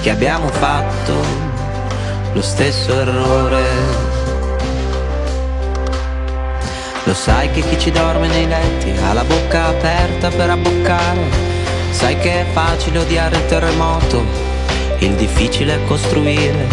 Che 0.00 0.10
abbiamo 0.10 0.48
fatto 0.48 1.54
lo 2.32 2.42
stesso 2.42 2.92
errore 3.00 4.05
lo 7.06 7.14
sai 7.14 7.48
che 7.52 7.60
chi 7.60 7.78
ci 7.78 7.92
dorme 7.92 8.26
nei 8.26 8.48
letti 8.48 8.92
ha 9.04 9.12
la 9.12 9.22
bocca 9.22 9.66
aperta 9.66 10.28
per 10.28 10.50
abboccare. 10.50 11.54
Sai 11.90 12.18
che 12.18 12.40
è 12.40 12.44
facile 12.52 12.98
odiare 12.98 13.36
il 13.36 13.46
terremoto, 13.46 14.24
il 14.98 15.12
difficile 15.14 15.74
è 15.74 15.84
costruire. 15.84 16.66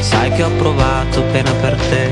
Sai 0.00 0.30
che 0.32 0.42
ho 0.42 0.50
provato 0.50 1.22
pena 1.32 1.50
per 1.52 1.76
te, 1.88 2.10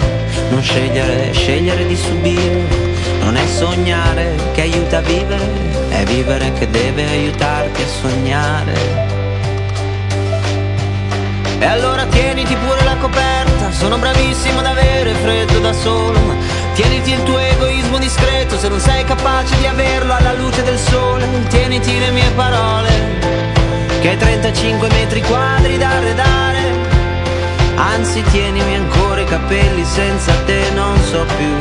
non 0.49 0.63
scegliere, 0.63 1.31
scegliere 1.33 1.87
di 1.87 1.97
subire. 1.97 2.87
Non 3.21 3.37
è 3.37 3.47
sognare 3.47 4.35
che 4.55 4.63
aiuta 4.63 4.99
a 4.99 5.03
vivere, 5.03 5.47
è 5.91 6.05
vivere 6.05 6.53
che 6.55 6.71
deve 6.71 7.07
aiutarti 7.07 7.83
a 7.83 7.87
sognare. 7.87 9.07
E 11.59 11.67
allora 11.67 12.07
tieniti 12.07 12.57
pure 12.57 12.83
la 12.85 12.97
coperta, 12.97 13.71
sono 13.73 13.99
bravissimo 13.99 14.61
ad 14.61 14.67
avere 14.67 15.13
freddo 15.15 15.59
da 15.59 15.73
solo, 15.73 16.19
Tieniti 16.79 17.11
il 17.11 17.25
tuo 17.25 17.37
egoismo 17.39 17.99
discreto 17.99 18.57
se 18.57 18.69
non 18.69 18.79
sei 18.79 19.03
capace 19.03 19.59
di 19.59 19.67
averlo 19.67 20.15
alla 20.15 20.33
luce 20.35 20.63
del 20.63 20.79
sole. 20.79 21.27
Tieniti 21.49 21.99
le 21.99 22.13
mie 22.13 22.31
parole, 22.37 22.89
che 24.01 24.11
hai 24.11 24.17
35 24.17 24.89
metri 24.89 25.21
quadri 25.23 25.77
da 25.77 25.89
arredare. 25.89 26.61
Anzi, 27.75 28.23
tienimi 28.31 28.77
ancora 28.77 29.23
i 29.23 29.25
capelli, 29.25 29.85
senza 29.85 30.33
te 30.47 30.71
non 30.75 30.97
so 31.03 31.27
più 31.37 31.53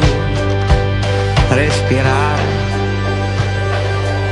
respirare. 1.49 2.43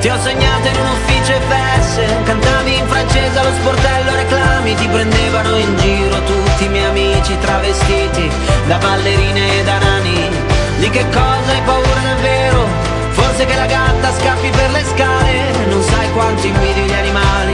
Ti 0.02 0.08
ho 0.08 0.20
sognato 0.20 0.68
in 0.68 0.76
un 0.76 0.88
ufficio 0.92 1.34
FS, 1.50 2.00
cantavi 2.26 2.78
in 2.78 2.86
francese 2.86 3.40
allo 3.40 3.54
sportello 3.54 4.16
reclami, 4.18 4.76
ti 4.76 4.88
prendevano 4.88 5.56
in 5.56 5.78
giro 5.78 6.22
tutti 6.26 6.66
i 6.66 6.70
miei 6.70 6.86
amici 6.86 7.36
travestiti 7.40 8.30
da 8.68 8.78
ballerine 8.78 9.60
e 9.60 9.64
da 9.64 9.80
nani 9.80 10.55
di 10.78 10.90
che 10.90 11.06
cosa 11.10 11.52
hai 11.52 11.62
paura 11.64 12.02
davvero? 12.02 12.68
Forse 13.12 13.46
che 13.46 13.56
la 13.56 13.66
gatta 13.66 14.12
scappi 14.20 14.50
per 14.50 14.72
le 14.72 14.84
scale. 14.84 15.68
Non 15.70 15.82
sai 15.82 16.12
quanto 16.12 16.46
invidio 16.46 16.84
gli 16.84 16.94
animali. 16.94 17.54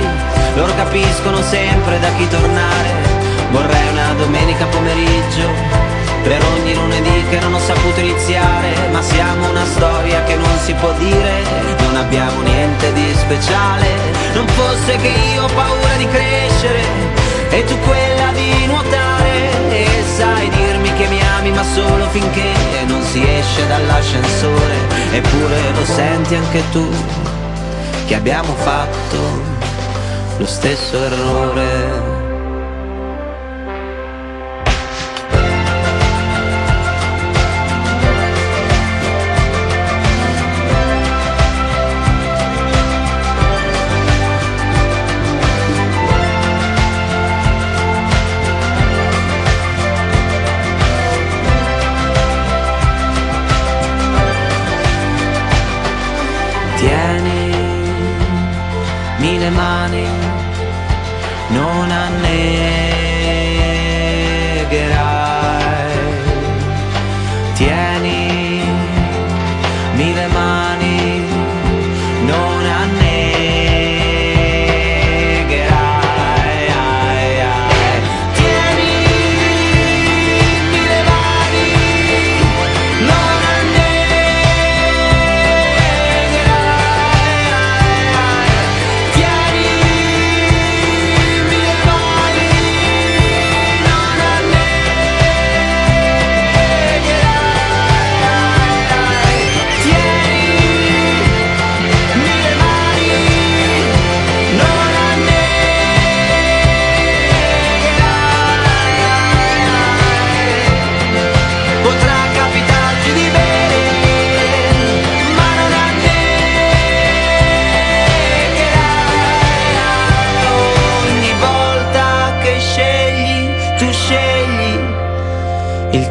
Loro 0.56 0.74
capiscono 0.76 1.42
sempre 1.42 2.00
da 2.00 2.10
chi 2.18 2.28
tornare. 2.28 2.90
Vorrei 3.52 3.88
una 3.92 4.14
domenica 4.18 4.66
pomeriggio. 4.66 5.48
Per 6.24 6.42
ogni 6.54 6.74
lunedì 6.76 7.24
che 7.30 7.40
non 7.40 7.54
ho 7.54 7.60
saputo 7.60 8.00
iniziare, 8.00 8.90
ma 8.92 9.02
siamo 9.02 9.50
una 9.50 9.66
storia 9.66 10.24
che 10.24 10.36
non 10.36 10.58
si 10.60 10.72
può 10.74 10.92
dire, 10.94 11.42
non 11.80 11.96
abbiamo 11.96 12.42
niente 12.42 12.94
di 12.94 13.12
speciale, 13.16 13.88
non 14.34 14.48
fosse 14.50 14.98
che 14.98 15.08
io 15.34 15.44
ho 15.44 15.50
paura 15.56 15.96
di 15.98 16.08
crescere. 16.08 16.84
E 17.50 17.64
tu 17.66 17.78
quella 17.80 18.32
di 18.34 18.66
nuotare. 18.68 19.50
E 19.70 19.88
sai 20.16 20.50
dire 20.50 20.71
ma 21.62 21.68
solo 21.76 22.10
finché 22.10 22.54
non 22.88 23.04
si 23.04 23.22
esce 23.24 23.68
dall'ascensore, 23.68 24.78
eppure 25.12 25.72
lo 25.76 25.86
senti 25.86 26.34
anche 26.34 26.64
tu 26.72 26.90
che 28.08 28.16
abbiamo 28.16 28.52
fatto 28.56 29.20
lo 30.38 30.46
stesso 30.48 30.98
errore. 31.04 32.21
running. 59.92 60.18
No, 61.54 61.86
not 61.86 62.22
name. 62.22 62.61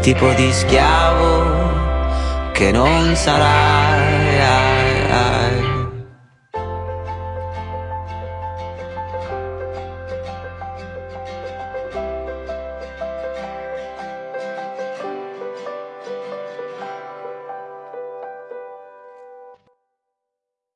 Tipo 0.01 0.33
di 0.33 0.51
schiavo 0.51 2.53
che 2.53 2.73
non 2.73 3.15
sarai. 3.15 4.39
ai, 4.39 5.11
ai. 5.11 5.69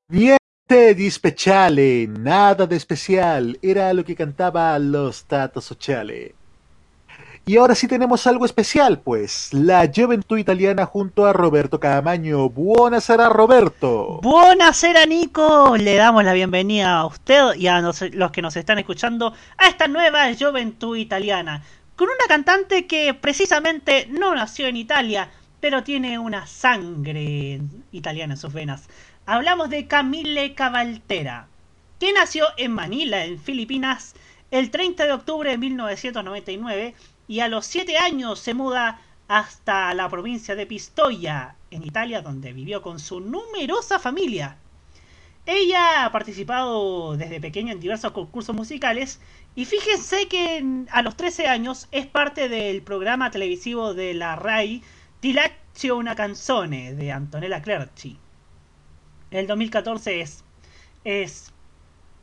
Niente 0.09 0.95
di 0.95 1.11
speciale, 1.11 2.07
nada 2.07 2.67
de 2.67 2.77
especial, 2.77 3.57
era 3.63 3.91
lo 3.93 4.05
que 4.05 4.15
cantaba 4.15 4.79
lo 4.79 5.11
Stato 5.11 5.61
Sociale. 5.61 6.44
Y 7.47 7.59
ahora 7.59 7.75
sí 7.75 7.87
tenemos 7.87 8.27
algo 8.27 8.47
especial, 8.47 9.01
pues, 9.01 9.53
la 9.53 9.91
Juventud 9.95 10.39
Italiana 10.39 10.87
junto 10.87 11.27
a 11.27 11.35
Roberto 11.35 11.79
Camaño. 11.79 12.49
Buonasera 12.49 13.29
Roberto. 13.29 14.21
Buonasera 14.23 15.05
Nico, 15.05 15.77
le 15.77 15.95
damos 15.97 16.25
la 16.25 16.33
bienvenida 16.33 16.97
a 16.97 17.05
usted 17.05 17.55
y 17.57 17.67
a 17.67 17.83
los 17.83 18.31
que 18.33 18.41
nos 18.41 18.57
están 18.57 18.79
escuchando 18.79 19.35
a 19.59 19.67
esta 19.69 19.89
nueva 19.89 20.25
Juventud 20.33 20.97
Italiana, 20.97 21.63
con 21.97 22.09
una 22.09 22.27
cantante 22.29 22.87
que 22.87 23.13
precisamente 23.13 24.07
no 24.09 24.35
nació 24.35 24.67
en 24.67 24.79
Italia, 24.79 25.29
pero 25.61 25.83
tiene 25.83 26.19
una 26.19 26.47
sangre 26.47 27.61
italiana 27.93 28.35
en 28.35 28.41
sus 28.41 28.55
venas. 28.55 28.89
Hablamos 29.27 29.69
de 29.69 29.87
Camille 29.87 30.55
Cavaltera, 30.55 31.49
que 32.01 32.11
nació 32.15 32.47
en 32.57 32.73
Manila, 32.73 33.27
en 33.27 33.39
Filipinas, 33.39 34.15
el 34.51 34.71
30 34.71 35.05
de 35.05 35.13
octubre 35.13 35.51
de 35.51 35.59
1999 35.59 36.95
y 37.27 37.41
a 37.41 37.49
los 37.49 37.67
7 37.67 37.97
años 37.97 38.39
se 38.39 38.55
muda 38.55 39.01
hasta 39.29 39.95
la 39.95 40.09
provincia 40.09 40.55
de 40.55 40.67
Pistoia, 40.67 41.57
en 41.71 41.83
Italia, 41.83 42.23
donde 42.23 42.53
vivió 42.53 42.83
con 42.83 42.99
su 42.99 43.21
numerosa 43.21 43.99
familia. 43.99 44.59
Ella 45.47 46.05
ha 46.05 46.13
participado 46.13 47.17
desde 47.17 47.41
pequeña 47.41 47.73
en 47.73 47.81
diversos 47.81 48.13
concursos 48.13 48.55
musicales 48.55 49.21
y 49.55 49.67
fíjense 49.67 50.27
que 50.27 50.85
a 50.91 51.03
los 51.03 51.17
13 51.17 51.49
años 51.49 51.89
es 51.93 52.07
parte 52.07 52.49
del 52.49 52.83
programa 52.83 53.31
televisivo 53.31 53.93
de 53.93 54.15
la 54.15 54.37
RAI 54.37 54.83
Ti 55.21 55.33
Lazio 55.35 55.97
una 55.97 56.15
canzone 56.15 56.95
de 56.95 57.13
Antonella 57.13 57.61
Clerci. 57.61 58.19
El 59.31 59.47
2014 59.47 60.21
es, 60.21 60.45
es 61.05 61.53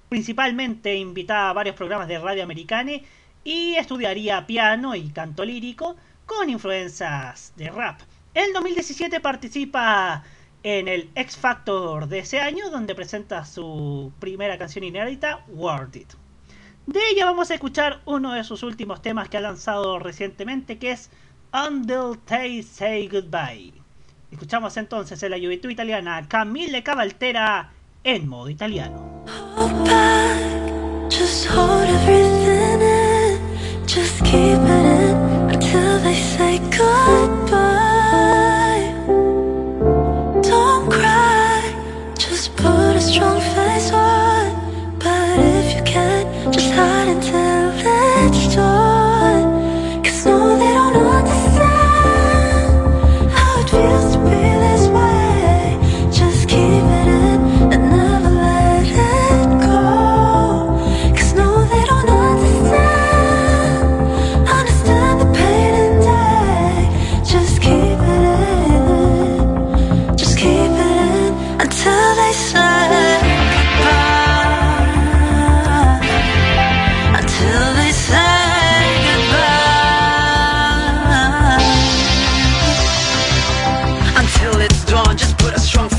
principalmente 0.09 0.95
invitada 0.95 1.49
a 1.49 1.53
varios 1.53 1.75
programas 1.75 2.07
de 2.07 2.19
radio 2.19 2.43
americane 2.43 3.03
y 3.43 3.75
estudiaría 3.75 4.45
piano 4.45 4.95
y 4.95 5.09
canto 5.09 5.43
lírico 5.45 5.95
con 6.25 6.49
influencias 6.49 7.53
de 7.55 7.69
rap. 7.69 8.01
En 8.33 8.53
2017 8.53 9.19
participa 9.19 10.23
en 10.63 10.87
el 10.87 11.09
X 11.15 11.37
Factor 11.37 12.07
de 12.07 12.19
ese 12.19 12.39
año 12.39 12.69
donde 12.69 12.95
presenta 12.95 13.45
su 13.45 14.11
primera 14.19 14.57
canción 14.57 14.83
inédita, 14.83 15.43
Worth 15.49 15.95
It. 15.95 16.13
De 16.85 16.99
ella 17.11 17.25
vamos 17.25 17.51
a 17.51 17.55
escuchar 17.55 18.01
uno 18.05 18.33
de 18.33 18.43
sus 18.43 18.63
últimos 18.63 19.01
temas 19.01 19.29
que 19.29 19.37
ha 19.37 19.41
lanzado 19.41 19.99
recientemente 19.99 20.77
que 20.77 20.91
es 20.91 21.09
Until 21.53 22.19
They 22.25 22.63
Say 22.63 23.07
Goodbye. 23.07 23.73
Escuchamos 24.31 24.77
entonces 24.77 25.21
en 25.23 25.31
la 25.31 25.37
juventud 25.37 25.69
italiana 25.69 26.25
Camille 26.27 26.83
Cavaltera 26.83 27.71
en 28.03 28.27
modo 28.27 28.49
italiano. 28.49 29.25
Hold. 31.53 32.30
Just 34.31 34.43
keep 34.43 34.61
it 34.61 35.53
until 35.53 35.99
they 35.99 36.15
say 36.15 36.57
goodbye. 36.69 37.90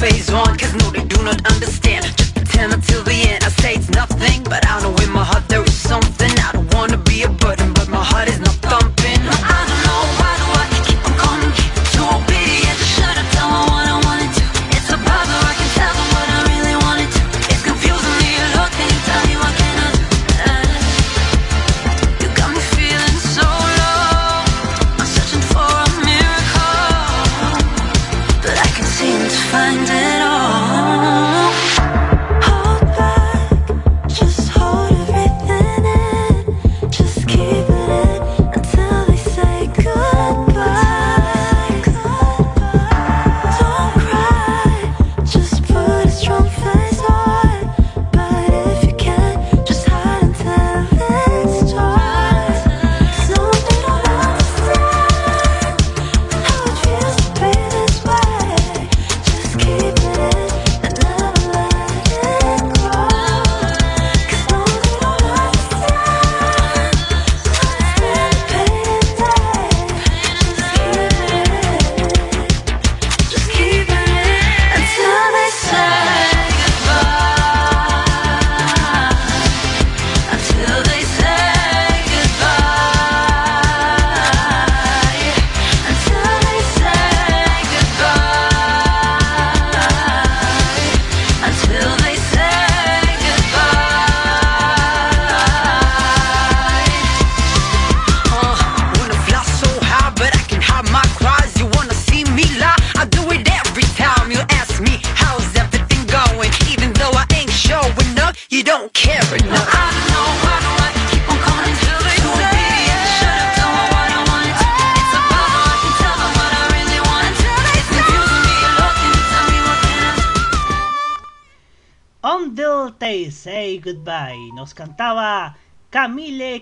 phase 0.03 0.33
one 0.33 0.59
Cause 0.59 0.75
no, 0.75 0.91
they 0.91 1.05
do 1.05 1.23
not 1.23 1.39
understand. 1.53 2.05
Just 2.19 2.35
pretend 2.35 2.73
until 2.73 3.03
the 3.05 3.17
end. 3.31 3.45
I 3.45 3.51
say 3.63 3.75
it's 3.75 3.91
nothing 3.91 4.43
But 4.53 4.67
I 4.67 4.83
know 4.83 4.95
in 5.05 5.11
my 5.11 5.25
heart 5.25 5.49
there 5.49 5.63
is 5.63 5.79
something. 5.91 6.33
I 6.47 6.51
don't 6.53 6.69
wanna 6.75 6.99
be 6.99 7.23
a 7.23 7.29
burden 7.29 7.73
But 7.73 7.89
my 7.89 8.05
heart 8.11 8.29
is 8.29 8.41
not 8.41 8.52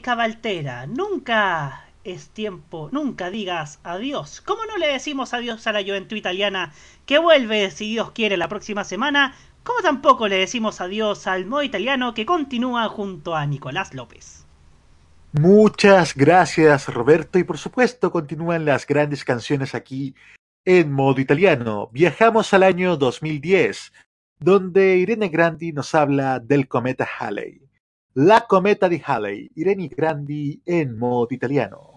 Cabaltera. 0.01 0.87
Nunca 0.87 1.87
es 2.05 2.31
tiempo, 2.31 2.89
nunca 2.93 3.31
digas 3.31 3.81
adiós. 3.85 4.41
¿Cómo 4.41 4.65
no 4.67 4.77
le 4.79 4.89
decimos 4.89 5.35
adiós 5.35 5.67
a 5.67 5.73
la 5.73 5.83
Juventud 5.83 6.17
Italiana 6.17 6.73
que 7.07 7.19
vuelve, 7.19 7.71
si 7.71 7.91
Dios 7.91 8.13
quiere, 8.13 8.37
la 8.37 8.49
próxima 8.49 8.85
semana? 8.85 9.35
Como 9.63 9.83
tampoco 9.83 10.29
le 10.29 10.37
decimos 10.37 10.81
adiós 10.81 11.27
al 11.27 11.47
modo 11.47 11.63
italiano 11.63 12.15
que 12.15 12.25
continúa 12.25 12.89
junto 12.89 13.37
a 13.37 13.45
Nicolás 13.47 13.95
López. 13.95 14.47
Muchas 15.33 16.17
gracias 16.17 16.89
Roberto 16.89 17.39
y 17.39 17.45
por 17.45 17.57
supuesto 17.57 18.11
continúan 18.11 18.65
las 18.65 18.85
grandes 18.85 19.25
canciones 19.25 19.77
aquí 19.77 20.15
en 20.65 20.91
modo 20.91 21.21
italiano. 21.21 21.89
Viajamos 21.93 22.53
al 22.53 22.65
año 22.65 22.97
2010, 22.97 23.93
donde 24.39 24.97
Irene 24.97 25.29
Grandi 25.29 25.73
nos 25.73 25.95
habla 25.95 26.41
del 26.41 26.67
cometa 26.67 27.09
Halley. 27.19 27.70
La 28.15 28.45
cometa 28.47 28.89
di 28.89 29.01
Halley, 29.05 29.51
Irene 29.55 29.87
Grandi 29.87 30.61
in 30.65 30.97
modo 30.97 31.33
italiano. 31.33 31.90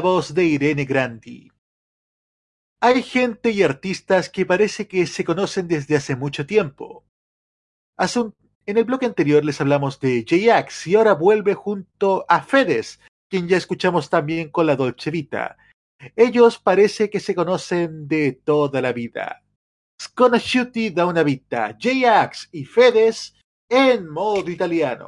Voz 0.00 0.34
de 0.34 0.44
Irene 0.44 0.84
Grandi. 0.84 1.50
Hay 2.80 3.02
gente 3.02 3.50
y 3.50 3.62
artistas 3.62 4.28
que 4.30 4.46
parece 4.46 4.88
que 4.88 5.06
se 5.06 5.24
conocen 5.24 5.68
desde 5.68 5.96
hace 5.96 6.16
mucho 6.16 6.46
tiempo. 6.46 7.04
En 8.66 8.78
el 8.78 8.84
bloque 8.84 9.06
anterior 9.06 9.44
les 9.44 9.60
hablamos 9.60 10.00
de 10.00 10.24
J-Ax 10.28 10.86
y 10.86 10.94
ahora 10.94 11.14
vuelve 11.14 11.54
junto 11.54 12.24
a 12.28 12.42
Fedes, 12.42 13.00
quien 13.28 13.48
ya 13.48 13.56
escuchamos 13.56 14.08
también 14.08 14.50
con 14.50 14.66
la 14.66 14.76
Dolce 14.76 15.10
Vita. 15.10 15.58
Ellos 16.16 16.58
parece 16.58 17.10
que 17.10 17.20
se 17.20 17.34
conocen 17.34 18.08
de 18.08 18.32
toda 18.32 18.80
la 18.80 18.92
vida. 18.92 19.42
Sconosciuti 20.00 20.90
da 20.90 21.04
una 21.04 21.22
vita, 21.22 21.76
J-Ax 21.78 22.48
y 22.52 22.64
Fedes 22.64 23.34
en 23.68 24.08
modo 24.08 24.50
italiano. 24.50 25.06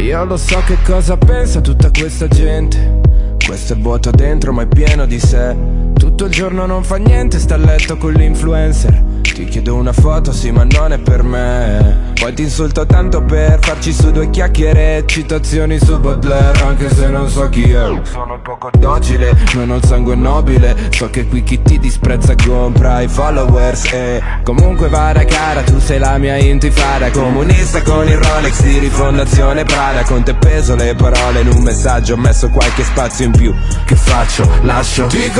Io 0.00 0.24
lo 0.24 0.38
so 0.38 0.62
che 0.64 0.78
cosa 0.82 1.18
pensa 1.18 1.60
tutta 1.60 1.90
questa 1.90 2.26
gente. 2.26 3.00
Questo 3.44 3.74
è 3.74 3.76
vuoto 3.76 4.10
dentro 4.10 4.50
ma 4.50 4.62
è 4.62 4.66
pieno 4.66 5.04
di 5.04 5.20
sé. 5.20 5.54
Tutto 6.00 6.24
il 6.24 6.30
giorno 6.30 6.64
non 6.64 6.82
fa 6.82 6.96
niente, 6.96 7.38
sta 7.38 7.56
a 7.56 7.58
letto 7.58 7.98
con 7.98 8.12
l'influencer. 8.12 9.02
Ti 9.20 9.44
chiedo 9.44 9.74
una 9.74 9.92
foto, 9.92 10.32
sì, 10.32 10.50
ma 10.50 10.64
non 10.64 10.92
è 10.92 10.98
per 10.98 11.22
me. 11.22 12.12
Poi 12.18 12.34
ti 12.34 12.42
insulto 12.42 12.84
tanto 12.84 13.22
per 13.22 13.58
farci 13.60 13.92
su 13.92 14.10
due 14.10 14.28
chiacchiere. 14.28 15.04
Citazioni 15.06 15.78
su 15.78 15.98
Baudelaire, 15.98 16.62
anche 16.62 16.92
se 16.94 17.08
non 17.08 17.28
so 17.28 17.48
chi 17.48 17.70
è. 17.70 18.00
Sono 18.02 18.38
poco 18.42 18.70
docile, 18.78 19.34
non 19.54 19.70
ho 19.70 19.76
il 19.76 19.84
sangue 19.84 20.14
nobile. 20.14 20.76
So 20.90 21.08
che 21.08 21.26
qui 21.26 21.42
chi 21.42 21.62
ti 21.62 21.78
disprezza 21.78 22.34
compra 22.34 23.00
i 23.00 23.08
followers. 23.08 23.90
E 23.92 24.22
comunque 24.42 24.88
vada 24.88 25.24
cara, 25.24 25.62
tu 25.62 25.78
sei 25.78 25.98
la 25.98 26.18
mia 26.18 26.36
intifada. 26.36 27.10
Comunista 27.10 27.82
con 27.82 28.06
il 28.06 28.18
Rolex 28.18 28.62
di 28.62 28.78
rifondazione 28.78 29.64
Prada. 29.64 30.02
Con 30.02 30.22
te 30.22 30.34
peso 30.34 30.74
le 30.74 30.94
parole 30.94 31.40
in 31.40 31.48
un 31.48 31.62
messaggio. 31.62 32.14
Ho 32.14 32.18
messo 32.18 32.50
qualche 32.50 32.84
spazio 32.84 33.24
in 33.24 33.32
più. 33.32 33.54
Che 33.86 33.96
faccio? 33.96 34.46
Lascio. 34.62 35.06
Ti 35.06 35.30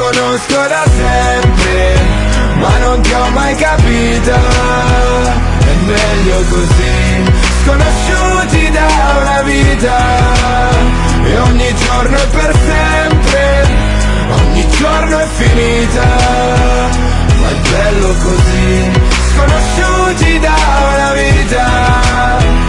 conosco 0.50 0.68
da 0.68 0.84
sempre, 0.84 1.94
ma 2.58 2.78
non 2.78 3.00
ti 3.00 3.12
ho 3.12 3.28
mai 3.30 3.54
capito. 3.54 4.32
È 4.32 5.74
meglio 5.86 6.44
così, 6.48 7.24
sconosciuti 7.62 8.70
da 8.70 8.86
una 9.20 9.42
vita. 9.42 9.98
E 11.24 11.38
ogni 11.38 11.74
giorno 11.74 12.16
è 12.16 12.26
per 12.26 12.54
sempre, 12.66 13.68
ogni 14.30 14.68
giorno 14.70 15.18
è 15.18 15.26
finita. 15.36 16.06
Ma 17.40 17.48
è 17.48 17.54
bello 17.70 18.14
così, 18.22 18.90
sconosciuti 19.32 20.38
da 20.40 20.54
una 20.94 21.12
vita. 21.12 22.59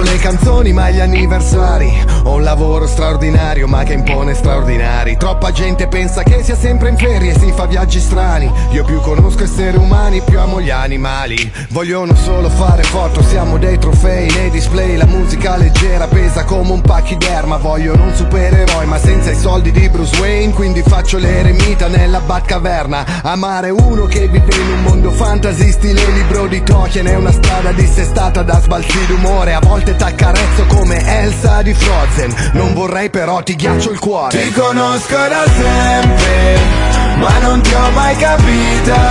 Ricordo 0.00 0.16
le 0.16 0.18
canzoni 0.18 0.72
ma 0.72 0.88
gli 0.88 0.98
anniversari. 0.98 2.04
Ho 2.24 2.34
un 2.34 2.42
lavoro 2.42 2.86
straordinario 2.86 3.66
ma 3.66 3.82
che 3.82 3.92
impone 3.92 4.32
straordinari. 4.32 5.18
Troppa 5.18 5.52
gente 5.52 5.88
pensa 5.88 6.22
che 6.22 6.42
sia 6.42 6.56
sempre 6.56 6.88
in 6.88 6.96
ferie 6.96 7.34
e 7.34 7.38
si 7.38 7.52
fa 7.52 7.66
viaggi 7.66 8.00
strani. 8.00 8.50
Io 8.70 8.82
più 8.84 9.00
conosco 9.00 9.42
esseri 9.42 9.76
umani 9.76 10.22
più 10.22 10.38
amo 10.38 10.60
gli 10.60 10.70
animali. 10.70 11.52
Vogliono 11.70 12.14
solo 12.14 12.48
fare 12.48 12.82
foto, 12.82 13.22
siamo 13.22 13.58
dei 13.58 13.78
trofei 13.78 14.30
nei 14.30 14.50
display 14.50 14.96
La 14.96 15.06
musica 15.06 15.56
leggera 15.56 16.06
pesa 16.06 16.44
come 16.44 16.72
un 16.72 16.80
pachiderma 16.80 17.58
Vogliono 17.58 18.04
un 18.04 18.14
supereroe 18.14 18.84
ma 18.86 18.98
senza 18.98 19.30
i 19.30 19.36
soldi 19.36 19.70
di 19.70 19.88
Bruce 19.88 20.18
Wayne 20.18 20.52
Quindi 20.52 20.82
faccio 20.82 21.18
l'eremita 21.18 21.88
nella 21.88 22.20
Batcaverna. 22.20 23.22
Amare 23.22 23.70
uno 23.70 24.06
che 24.06 24.28
vive 24.28 24.54
in 24.54 24.72
un 24.72 24.82
mondo 24.82 25.10
fantasy 25.10 25.70
stile 25.70 26.04
libro 26.12 26.46
di 26.46 26.62
Tolkien 26.62 27.06
È 27.06 27.16
una 27.16 27.32
strada 27.32 27.72
dissestata 27.72 28.42
da 28.42 28.60
sbalzi 28.60 29.06
d'umore. 29.06 29.52
A 29.52 29.60
volte 29.60 29.89
t'accarezzo 29.96 30.66
come 30.66 31.04
Elsa 31.22 31.62
di 31.62 31.74
Frozen 31.74 32.50
Non 32.52 32.74
vorrei 32.74 33.10
però 33.10 33.42
ti 33.42 33.56
ghiaccio 33.56 33.90
il 33.90 33.98
cuore 33.98 34.38
Ti 34.38 34.52
conosco 34.52 35.16
da 35.16 35.44
sempre, 35.46 36.58
ma 37.16 37.38
non 37.40 37.60
ti 37.60 37.74
ho 37.74 37.90
mai 37.90 38.16
capita. 38.16 39.10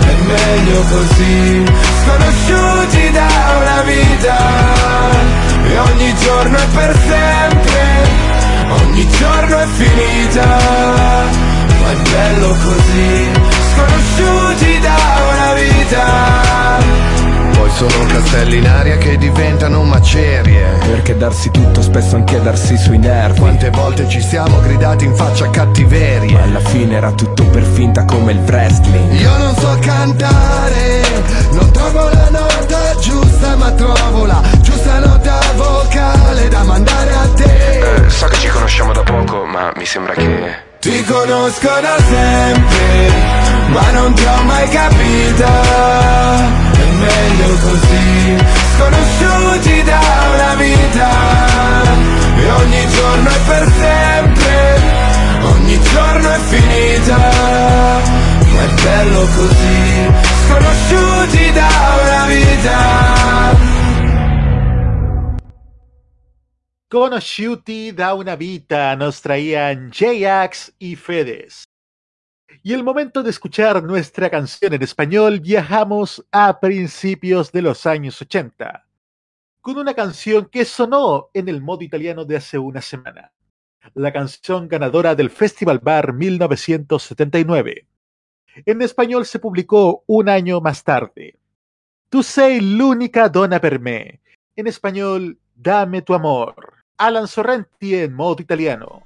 È 0.00 0.14
meglio 0.26 0.82
così, 0.90 1.64
sconosciuti 2.04 3.10
da 3.12 3.28
una 3.60 3.82
vita. 3.82 4.36
E 5.64 5.78
ogni 5.78 6.14
giorno 6.16 6.56
è 6.56 6.66
per 6.74 6.96
sempre, 7.08 7.82
ogni 8.82 9.08
giorno 9.08 9.58
è 9.58 9.66
finita. 9.66 10.46
Ma 11.80 11.90
è 11.90 11.96
bello 12.10 12.56
così, 12.64 13.30
sconosciuti 13.72 14.80
da 14.80 14.96
una 15.32 15.52
vita. 15.54 17.09
Poi 17.70 17.88
sono 17.88 18.04
castelli 18.06 18.58
in 18.58 18.66
aria 18.66 18.98
che 18.98 19.16
diventano 19.16 19.84
macerie 19.84 20.78
Perché 20.80 21.16
darsi 21.16 21.50
tutto 21.50 21.80
spesso 21.82 22.16
anche 22.16 22.42
darsi 22.42 22.76
sui 22.76 22.98
nervi. 22.98 23.38
Quante 23.38 23.70
volte 23.70 24.08
ci 24.08 24.20
siamo 24.20 24.60
gridati 24.60 25.04
in 25.04 25.14
faccia 25.14 25.44
a 25.44 25.50
cattiverie 25.50 26.32
Ma 26.32 26.42
alla 26.42 26.58
fine 26.60 26.96
era 26.96 27.12
tutto 27.12 27.44
per 27.44 27.62
finta 27.62 28.04
come 28.04 28.32
il 28.32 28.40
wrestling. 28.40 29.20
Io 29.20 29.36
non 29.38 29.54
so 29.56 29.78
cantare, 29.80 31.02
non 31.52 31.70
trovo 31.70 32.08
la 32.08 32.28
nota 32.30 32.96
giusta, 33.00 33.56
ma 33.56 33.70
trovo 33.72 34.26
la 34.26 34.42
giusta 34.60 34.98
nota 34.98 35.38
vocale 35.54 36.48
da 36.48 36.64
mandare 36.64 37.12
a 37.12 37.28
te. 37.34 38.04
so 38.08 38.26
che 38.26 38.36
ci 38.36 38.48
conosciamo 38.48 38.92
da 38.92 39.02
poco, 39.02 39.44
ma 39.44 39.72
mi 39.76 39.86
sembra 39.86 40.14
che. 40.14 40.68
Ti 40.80 41.04
conosco 41.04 41.68
da 41.80 41.96
sempre, 41.98 43.12
ma 43.68 43.90
non 43.92 44.12
ti 44.14 44.24
ho 44.24 44.42
mai 44.42 44.68
capita. 44.68 46.79
Meglio 47.00 47.56
così, 47.64 48.36
sconosciuti 48.76 49.82
da 49.84 50.00
una 50.34 50.54
vita. 50.54 51.08
E 52.36 52.50
ogni 52.50 52.88
giorno 52.88 53.28
è 53.28 53.40
per 53.46 53.64
sempre, 53.78 54.80
ogni 55.42 55.80
giorno 55.80 56.30
è 56.30 56.38
finita. 56.38 57.16
Ma 58.52 58.62
è 58.62 58.82
bello 58.82 59.26
così, 59.36 60.10
sconosciuti 60.46 61.52
da 61.52 61.68
una 62.02 62.26
vita. 62.26 63.58
Conosciuti 66.88 67.94
da 67.94 68.14
una 68.14 68.34
vita 68.34 68.96
nos 68.96 69.20
traían 69.20 69.90
J-Ax 69.90 70.72
y 70.78 70.96
Fedes. 70.96 71.69
Y 72.62 72.74
el 72.74 72.84
momento 72.84 73.22
de 73.22 73.30
escuchar 73.30 73.82
nuestra 73.82 74.28
canción 74.28 74.74
en 74.74 74.82
español 74.82 75.40
viajamos 75.40 76.26
a 76.30 76.60
principios 76.60 77.50
de 77.52 77.62
los 77.62 77.86
años 77.86 78.20
80, 78.20 78.86
con 79.62 79.78
una 79.78 79.94
canción 79.94 80.46
que 80.46 80.64
sonó 80.64 81.30
en 81.32 81.48
el 81.48 81.62
modo 81.62 81.82
italiano 81.82 82.24
de 82.26 82.36
hace 82.36 82.58
una 82.58 82.82
semana, 82.82 83.32
la 83.94 84.12
canción 84.12 84.68
ganadora 84.68 85.14
del 85.14 85.30
Festival 85.30 85.78
Bar 85.78 86.12
1979. 86.12 87.86
En 88.66 88.82
español 88.82 89.24
se 89.24 89.38
publicó 89.38 90.04
un 90.06 90.28
año 90.28 90.60
más 90.60 90.84
tarde. 90.84 91.38
Tu 92.10 92.22
sei 92.22 92.60
l'unica 92.60 93.28
donna 93.28 93.60
per 93.60 93.78
me. 93.78 94.20
En 94.56 94.66
español, 94.66 95.38
Dame 95.62 96.00
tu 96.00 96.14
amor. 96.14 96.54
Alan 96.96 97.28
Sorrenti 97.28 97.94
en 97.94 98.14
modo 98.14 98.40
italiano. 98.40 99.02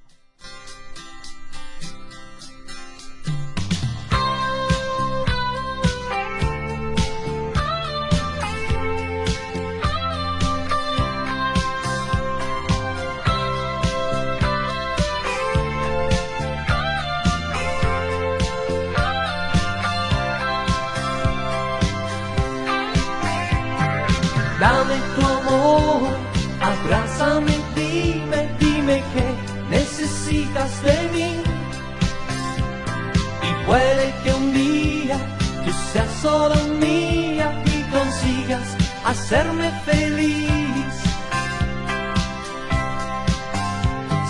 Solo 36.24 36.56
mía 36.80 37.48
y 37.66 37.78
consigas 37.96 38.66
hacerme 39.04 39.68
feliz. 39.84 40.94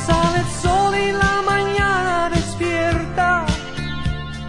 Sale 0.06 0.38
el 0.44 0.50
sol 0.62 0.92
y 1.06 1.12
la 1.12 1.34
mañana 1.52 2.30
despierta, 2.34 3.46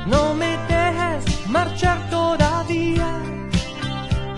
no 0.07 0.33
me 0.33 0.51
dejes 0.73 1.23
marchar 1.47 1.99
todavía. 2.09 3.09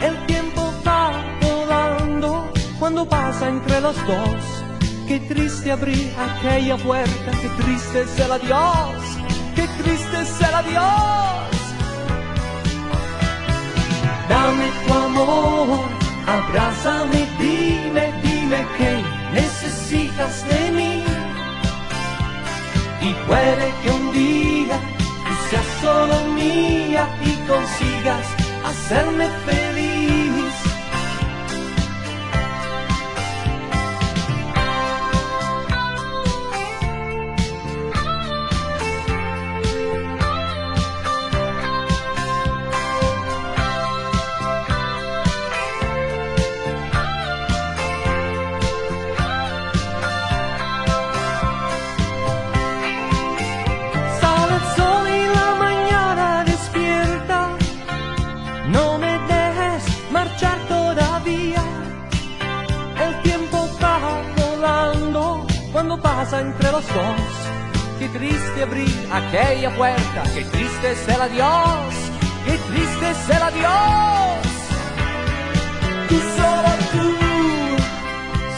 El 0.08 0.16
tiempo 0.26 0.62
va 0.86 1.04
volando 1.48 2.30
cuando 2.78 3.08
pasa 3.08 3.48
entre 3.48 3.80
los 3.80 3.96
dos. 4.06 4.42
Qué 5.08 5.18
triste 5.32 5.72
abrir 5.72 6.14
aquella 6.28 6.76
puerta, 6.76 7.30
qué 7.42 7.50
triste 7.62 8.02
es 8.02 8.20
el 8.20 8.32
adiós, 8.34 9.00
qué 9.56 9.66
triste 9.82 10.16
es 10.26 10.42
el 10.42 10.56
adiós. 10.64 11.57
Dame 14.30 14.68
tu 14.86 14.94
amor, 14.94 15.86
abrázame, 16.26 17.28
dime, 17.40 18.14
dime 18.24 18.60
que 18.78 18.92
necesitas 19.34 20.46
de 20.50 20.72
mí. 20.72 21.04
Y 23.02 23.14
puede 23.28 23.66
que 23.82 23.90
un 23.92 24.12
día 24.12 24.78
tú 25.26 25.34
seas 25.50 25.66
solo 25.82 26.16
mía 26.34 27.08
y 27.24 27.32
consigas 27.48 28.26
hacerme 28.66 29.28
feliz. 29.46 29.77
Entre 66.34 66.72
los 66.72 66.86
dos. 66.88 67.32
Qué 68.00 68.10
triste 68.10 68.64
abrir 68.64 69.10
aquella 69.12 69.74
puerta, 69.76 70.24
qué 70.34 70.44
triste 70.44 70.92
es 70.92 71.08
el 71.08 71.22
adiós, 71.22 71.94
qué 72.46 72.58
triste 72.70 73.10
es 73.12 73.30
el 73.36 73.44
adiós. 73.44 74.48
Y 76.10 76.20
solo 76.38 76.72
tú 76.92 77.08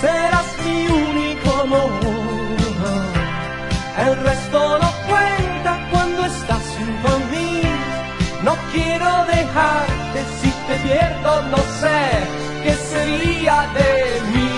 serás 0.01 0.47
mi 0.65 0.88
único 0.88 1.61
amor. 1.61 1.89
El 4.05 4.15
resto 4.24 4.80
no 4.80 4.91
cuenta 5.07 5.88
cuando 5.91 6.26
estás 6.26 6.63
junto 6.78 7.07
a 7.15 7.20
mí. 7.32 7.61
No 8.43 8.55
quiero 8.72 9.26
dejarte 9.26 10.20
si 10.41 10.49
te 10.67 10.76
pierdo, 10.88 11.41
no 11.43 11.57
sé 11.82 11.99
qué 12.63 12.74
sería 12.74 13.67
de 13.76 14.22
mí 14.34 14.49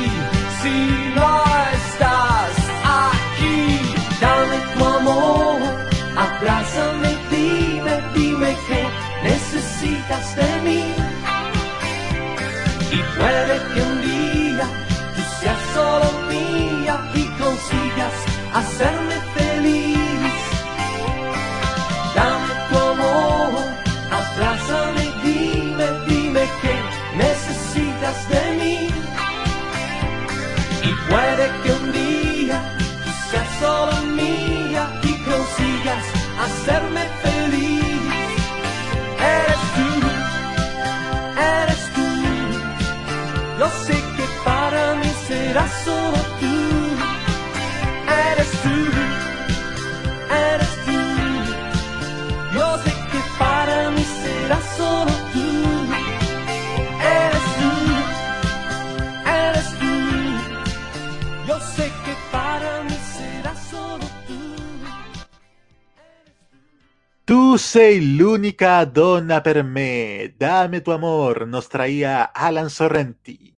a 18.53 18.61
ser 18.63 19.10
sei 67.71 68.17
l'unica 68.17 68.83
donna 68.83 69.39
per 69.39 69.63
me. 69.63 70.35
Dame 70.37 70.81
tu 70.81 70.91
amor. 70.91 71.47
Nos 71.47 71.69
traía 71.69 72.23
Alan 72.23 72.69
Sorrenti. 72.69 73.55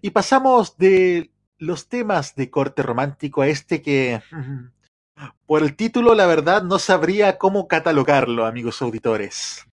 Y 0.00 0.10
pasamos 0.10 0.76
de 0.76 1.32
los 1.58 1.88
temas 1.88 2.36
de 2.36 2.50
corte 2.50 2.82
romántico 2.84 3.42
a 3.42 3.48
este 3.48 3.82
que, 3.82 4.22
por 5.46 5.62
el 5.62 5.74
título, 5.74 6.14
la 6.14 6.26
verdad 6.26 6.62
no 6.62 6.78
sabría 6.78 7.36
cómo 7.36 7.66
catalogarlo, 7.66 8.46
amigos 8.46 8.80
auditores. 8.80 9.66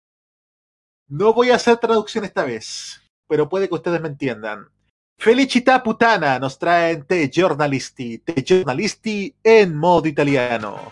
No 1.10 1.34
voy 1.34 1.50
a 1.50 1.56
hacer 1.56 1.76
traducción 1.76 2.24
esta 2.24 2.46
vez, 2.46 3.02
pero 3.28 3.50
puede 3.50 3.68
que 3.68 3.76
ustedes 3.76 4.00
me 4.00 4.08
entiendan. 4.08 4.70
Felicità 5.18 5.84
putana 5.84 6.40
nos 6.40 6.58
traen 6.58 7.06
Te 7.06 7.30
Giornalisti, 7.30 8.20
Te 8.20 8.44
Giornalisti 8.44 9.36
en 9.44 9.76
modo 9.76 10.08
italiano. 10.08 10.88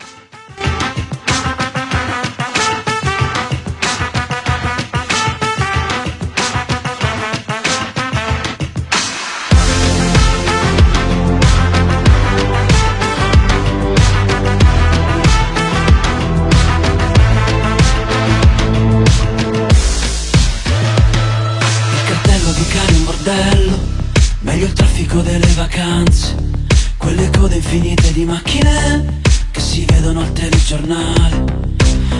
Meglio 24.54 24.66
il 24.66 24.72
traffico 24.72 25.20
delle 25.20 25.52
vacanze 25.54 26.36
Quelle 26.96 27.28
code 27.30 27.56
infinite 27.56 28.12
di 28.12 28.24
macchine 28.24 29.20
Che 29.50 29.58
si 29.58 29.84
vedono 29.84 30.20
al 30.20 30.32
telegiornale 30.32 31.44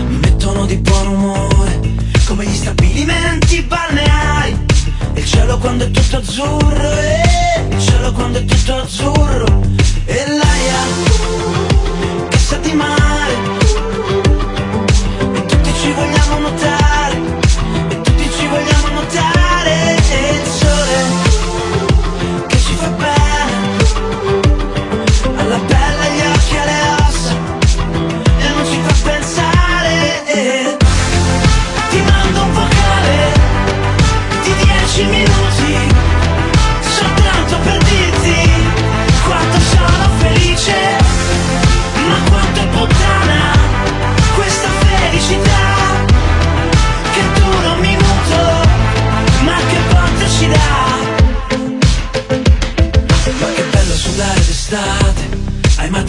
Mi 0.09 0.16
mettono 0.16 0.66
di 0.66 0.76
buon 0.78 1.07
umore 1.07 1.80
Come 2.24 2.45
gli 2.45 2.57
stabilimenti 2.57 3.62
balneari 3.62 4.66
Il 5.14 5.24
cielo 5.24 5.59
quando 5.59 5.85
è 5.85 5.91
tutto 5.93 6.16
azzurro 6.16 6.93
eh? 6.99 7.68
Il 7.70 7.80
cielo 7.80 8.11
quando 8.11 8.39
è 8.41 8.45
tutto 8.45 8.74
azzurro 8.78 9.61
E 10.05 10.24
l'aia 10.26 10.82
Che 12.30 12.39
sa 12.39 12.57
di 12.57 12.72
mare 12.72 13.63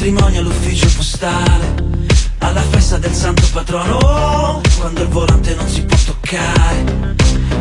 ai 0.05 0.11
matrimoni 0.11 0.37
all'ufficio 0.37 0.87
postale 0.95 1.73
alla 2.37 2.61
festa 2.61 2.99
del 2.99 3.11
santo 3.11 3.41
patrono 3.51 4.61
quando 4.77 5.01
il 5.01 5.07
volante 5.07 5.55
non 5.55 5.67
si 5.67 5.83
può 5.83 5.97
toccare. 6.05 7.15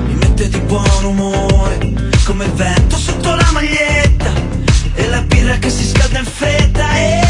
Mi 0.06 0.14
mette 0.14 0.50
di 0.50 0.58
buon 0.58 1.04
umore 1.04 1.78
come 2.26 2.44
il 2.44 2.52
vento 2.52 2.96
sotto 2.98 3.34
la 3.34 3.50
maglietta 3.50 4.30
e 4.94 5.08
la 5.08 5.22
birra 5.22 5.56
che 5.56 5.70
si 5.70 5.86
scalda 5.86 6.18
in 6.18 6.24
fretta 6.26 6.96
e 6.96 7.23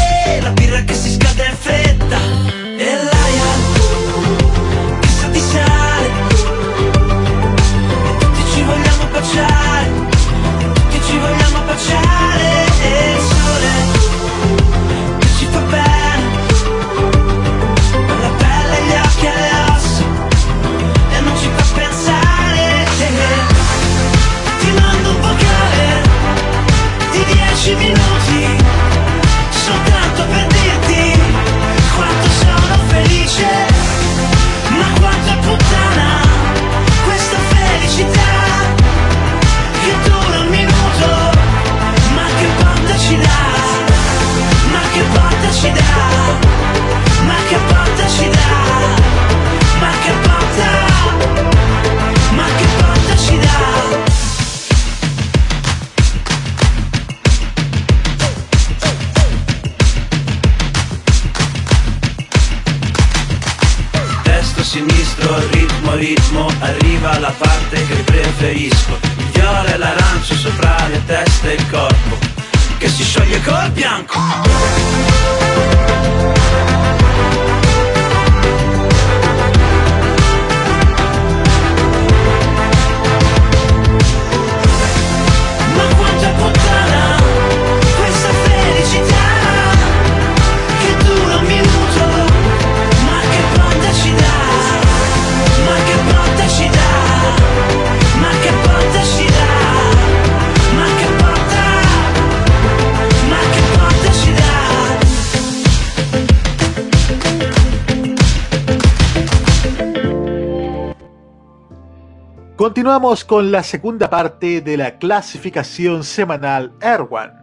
Continuamos 112.85 113.25
con 113.25 113.51
la 113.51 113.63
segunda 113.63 114.11
parte 114.11 114.61
de 114.61 114.77
la 114.77 114.99
clasificación 114.99 116.03
semanal 116.03 116.71
Erwan. 116.79 117.33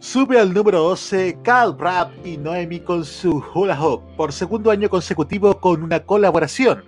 Sube 0.00 0.40
al 0.40 0.52
número 0.52 0.80
12 0.80 1.38
Cal 1.44 1.72
Brab 1.72 2.08
y 2.24 2.36
Noemi 2.36 2.80
con 2.80 3.04
su 3.04 3.40
Hula 3.54 3.80
Hoop 3.80 4.02
por 4.16 4.32
segundo 4.32 4.72
año 4.72 4.90
consecutivo 4.90 5.60
con 5.60 5.84
una 5.84 6.00
colaboración. 6.00 6.82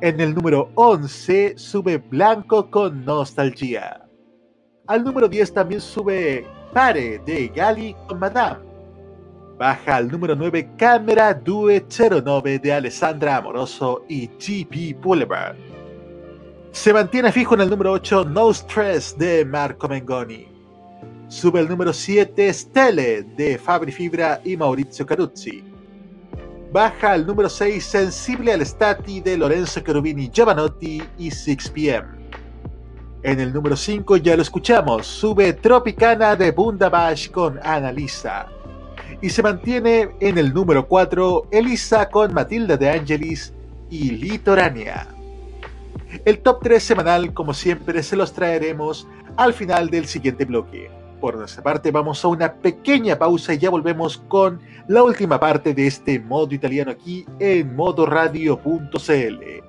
En 0.00 0.18
el 0.18 0.34
número 0.34 0.72
11 0.74 1.56
sube 1.56 1.98
Blanco 1.98 2.68
con 2.68 3.04
Nostalgia. 3.04 4.04
Al 4.88 5.04
número 5.04 5.28
10 5.28 5.54
también 5.54 5.80
sube 5.80 6.44
Pare 6.72 7.20
de 7.20 7.52
Gali 7.54 7.94
con 8.08 8.18
Madame. 8.18 8.58
Baja 9.56 9.94
al 9.94 10.08
número 10.08 10.34
9 10.34 10.70
Cámara 10.76 11.34
Due 11.34 11.86
09 11.88 12.58
de 12.58 12.72
Alessandra 12.72 13.36
Amoroso 13.36 14.04
y 14.08 14.26
GP 14.26 15.00
Boulevard. 15.00 15.67
Se 16.72 16.92
mantiene 16.92 17.32
fijo 17.32 17.54
en 17.54 17.62
el 17.62 17.70
número 17.70 17.92
8 17.92 18.26
No 18.26 18.52
Stress 18.52 19.16
de 19.18 19.44
Marco 19.44 19.88
Mengoni. 19.88 20.46
Sube 21.28 21.60
el 21.60 21.68
número 21.68 21.92
7 21.92 22.52
Stelle 22.52 23.22
de 23.22 23.58
Fabri 23.58 23.90
Fibra 23.90 24.40
y 24.44 24.56
Maurizio 24.56 25.04
Caruzzi. 25.04 25.64
Baja 26.72 27.12
al 27.12 27.26
número 27.26 27.48
6 27.48 27.82
Sensible 27.82 28.52
al 28.52 28.64
Stati 28.64 29.20
de 29.20 29.38
Lorenzo 29.38 29.80
Cherubini 29.80 30.30
Giovanotti 30.32 31.02
y 31.18 31.30
6pm. 31.30 32.04
En 33.22 33.40
el 33.40 33.52
número 33.52 33.74
5 33.74 34.18
ya 34.18 34.36
lo 34.36 34.42
escuchamos, 34.42 35.06
sube 35.06 35.54
Tropicana 35.54 36.36
de 36.36 36.52
Bundabash 36.52 37.30
con 37.30 37.58
Annalisa. 37.62 38.46
Y 39.20 39.30
se 39.30 39.42
mantiene 39.42 40.10
en 40.20 40.38
el 40.38 40.54
número 40.54 40.86
4 40.86 41.48
Elisa 41.50 42.08
con 42.08 42.32
Matilda 42.32 42.76
de 42.76 42.90
Angelis 42.90 43.52
y 43.90 44.10
Litorania. 44.10 45.17
El 46.24 46.38
top 46.38 46.60
3 46.62 46.82
semanal, 46.82 47.34
como 47.34 47.54
siempre, 47.54 48.02
se 48.02 48.16
los 48.16 48.32
traeremos 48.32 49.06
al 49.36 49.52
final 49.52 49.90
del 49.90 50.06
siguiente 50.06 50.44
bloque. 50.44 50.90
Por 51.20 51.36
nuestra 51.36 51.62
parte, 51.62 51.90
vamos 51.90 52.24
a 52.24 52.28
una 52.28 52.54
pequeña 52.54 53.18
pausa 53.18 53.52
y 53.54 53.58
ya 53.58 53.70
volvemos 53.70 54.18
con 54.28 54.60
la 54.86 55.02
última 55.02 55.38
parte 55.40 55.74
de 55.74 55.86
este 55.86 56.20
modo 56.20 56.54
italiano 56.54 56.92
aquí 56.92 57.26
en 57.40 57.74
modoradio.cl. 57.74 59.68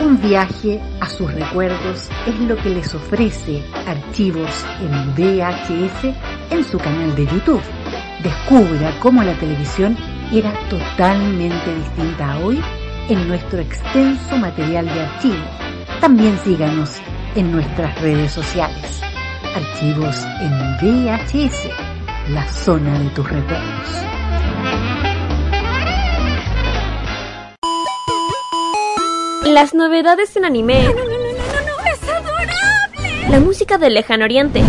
Un 0.00 0.20
viaje 0.20 0.80
a 1.00 1.08
sus 1.08 1.32
recuerdos 1.34 2.08
es 2.26 2.38
lo 2.40 2.56
que 2.56 2.70
les 2.70 2.94
ofrece 2.94 3.64
Archivos 3.86 4.64
en 4.80 5.14
VHS 5.14 6.14
en 6.50 6.64
su 6.64 6.78
canal 6.78 7.14
de 7.16 7.26
YouTube. 7.26 7.62
Descubra 8.24 8.98
cómo 9.00 9.22
la 9.22 9.34
televisión 9.34 9.98
era 10.32 10.50
totalmente 10.70 11.74
distinta 11.76 12.32
a 12.32 12.38
hoy 12.38 12.58
en 13.10 13.28
nuestro 13.28 13.60
extenso 13.60 14.38
material 14.38 14.86
de 14.86 15.00
archivo. 15.02 15.44
También 16.00 16.38
síganos 16.42 17.02
en 17.34 17.52
nuestras 17.52 18.00
redes 18.00 18.32
sociales. 18.32 19.02
Archivos 19.54 20.16
en 20.40 20.50
VHS, 20.80 21.68
la 22.30 22.48
zona 22.48 22.98
de 22.98 23.10
tus 23.10 23.28
recuerdos. 23.28 23.88
Las 29.44 29.74
novedades 29.74 30.34
en 30.36 30.46
anime. 30.46 30.82
¡No, 30.82 30.94
no, 30.94 31.04
no, 31.04 31.08
no, 31.08 31.76
no! 31.76 31.92
¡Es 31.92 32.08
adorable! 32.08 33.28
La 33.28 33.40
música 33.40 33.76
del 33.76 33.92
lejano 33.92 34.24
oriente. 34.24 34.62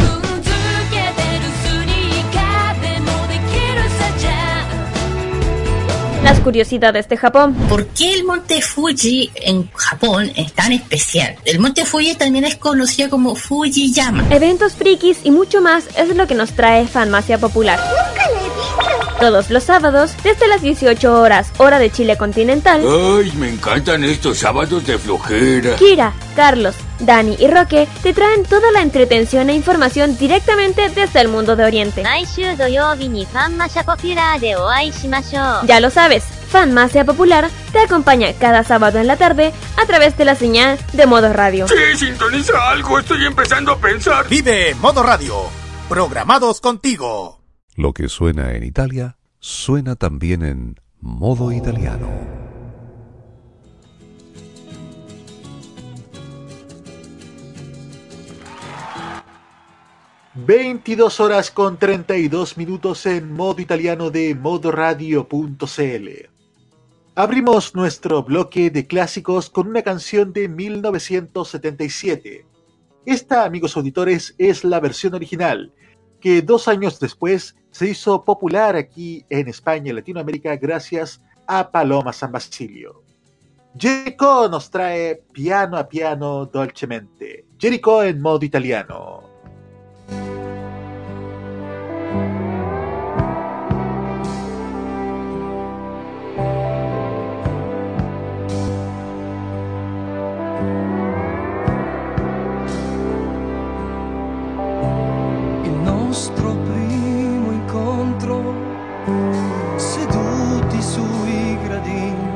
Las 6.26 6.40
curiosidades 6.40 7.08
de 7.08 7.18
Japón. 7.18 7.54
¿Por 7.70 7.86
qué 7.86 8.16
el 8.16 8.24
monte 8.24 8.60
Fuji 8.60 9.30
en 9.36 9.70
Japón 9.74 10.32
es 10.36 10.54
tan 10.54 10.72
especial? 10.72 11.36
El 11.46 11.60
monte 11.60 11.86
Fuji 11.86 12.16
también 12.16 12.46
es 12.46 12.56
conocido 12.56 13.12
como 13.12 13.36
Fujiyama. 13.36 14.26
Eventos 14.32 14.74
frikis 14.74 15.20
y 15.24 15.30
mucho 15.30 15.62
más 15.62 15.86
es 15.96 16.16
lo 16.16 16.26
que 16.26 16.34
nos 16.34 16.54
trae 16.54 16.88
Fanmacia 16.88 17.38
Popular. 17.38 17.80
Todos 19.20 19.52
los 19.52 19.64
sábados, 19.66 20.16
desde 20.24 20.48
las 20.48 20.64
18 20.64 21.14
horas, 21.22 21.52
hora 21.60 21.78
de 21.78 21.92
Chile 21.92 22.18
continental, 22.18 22.82
Ay, 22.82 23.32
me 23.38 23.50
encantan 23.50 24.04
estos 24.04 24.40
sábados 24.40 24.84
de 24.88 24.98
flojera. 24.98 25.76
Kira, 25.76 26.12
Carlos, 26.36 26.74
Dani 27.00 27.36
y 27.40 27.48
Roque 27.48 27.88
te 28.04 28.14
traen 28.14 28.44
toda 28.44 28.72
la 28.72 28.82
entretención 28.82 29.50
e 29.50 29.56
información 29.56 30.18
directamente 30.18 30.90
desde 30.90 31.22
el 31.22 31.28
mundo 31.28 31.56
de 31.56 31.66
Oriente. 31.66 32.04
Ya 35.68 35.80
lo 35.80 35.90
sabes, 35.90 36.24
Fanmasia 36.50 37.06
Popular 37.06 37.50
te 37.72 37.80
acompaña 37.80 38.34
cada 38.34 38.64
sábado 38.64 39.00
en 39.00 39.08
la 39.08 39.18
tarde 39.18 39.52
a 39.82 39.86
través 39.86 40.18
de 40.18 40.26
la 40.26 40.36
señal 40.36 40.80
de 40.94 41.06
Modo 41.06 41.34
Radio. 41.34 41.68
Sí, 41.68 41.98
sintoniza 41.98 42.70
algo, 42.70 43.00
estoy 43.00 43.26
empezando 43.26 43.74
a 43.74 43.78
pensar. 43.78 44.28
Vive 44.30 44.74
Modo 44.76 45.04
Radio, 45.04 45.36
programados 45.90 46.62
contigo. 46.62 47.42
Lo 47.76 47.94
que 47.94 48.08
suena 48.08 48.54
en 48.54 48.64
Italia, 48.64 49.18
suena 49.40 49.96
también 49.96 50.44
en 50.44 50.80
Modo 51.02 51.52
Italiano. 51.52 52.45
...22 60.36 61.20
horas 61.22 61.50
con 61.50 61.78
32 61.78 62.58
minutos 62.58 63.06
en 63.06 63.32
modo 63.32 63.62
italiano 63.62 64.10
de 64.10 64.36
modoradio.cl. 64.36 66.10
Abrimos 67.16 67.74
nuestro 67.74 68.22
bloque 68.24 68.70
de 68.70 68.86
clásicos 68.86 69.50
con 69.50 69.70
una 69.70 69.82
canción 69.82 70.34
de 70.34 70.50
1977. 70.50 72.46
Esta, 73.06 73.46
amigos 73.46 73.78
auditores, 73.78 74.36
es 74.38 74.66
la 74.66 74.82
versión 74.82 75.14
original, 75.14 75.72
que 76.20 76.42
dos 76.42 76.68
años 76.68 77.00
después 77.00 77.56
se 77.72 77.88
hizo 77.90 78.26
popular 78.26 78.76
aquí 78.76 79.26
en 79.30 79.48
España 79.48 79.92
y 79.92 79.94
Latinoamérica 79.94 80.58
gracias 80.58 81.22
a 81.48 81.72
Paloma 81.72 82.12
San 82.12 82.34
Basilio. 82.34 83.04
Jericho 83.78 84.50
nos 84.50 84.70
trae 84.70 85.24
piano 85.32 85.78
a 85.78 85.88
piano 85.88 86.46
dolcemente. 86.46 87.46
Jericho 87.58 88.04
en 88.04 88.22
modo 88.22 88.44
italiano. 88.44 89.35
Nostro 106.16 106.56
primo 106.56 107.52
incontro 107.52 108.42
seduti 109.76 110.82
sui 110.82 111.58
gradini. 111.62 112.30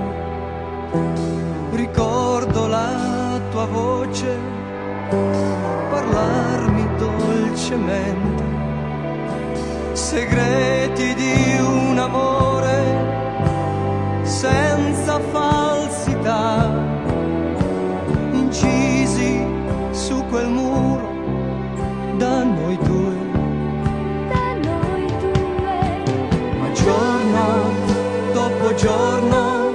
Ricordo 1.71 2.67
la 2.67 3.39
tua 3.51 3.65
voce 3.67 4.37
parlarmi 5.91 6.87
dolcemente. 6.97 8.43
Segreti 9.93 11.13
di 11.13 11.57
un 11.61 11.99
amore 11.99 12.79
senza 14.23 15.19
falsità 15.31 15.58
giorno 28.79 29.73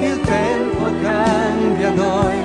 il 0.00 0.18
tempo 0.20 0.84
cambia 1.02 1.90
noi 1.90 2.38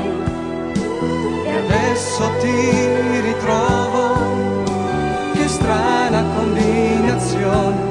e 1.46 1.52
adesso 1.52 2.30
ti 2.42 3.22
ritrovo. 3.22 4.64
Che 5.34 5.48
strana 5.48 6.22
combinazione. 6.36 7.89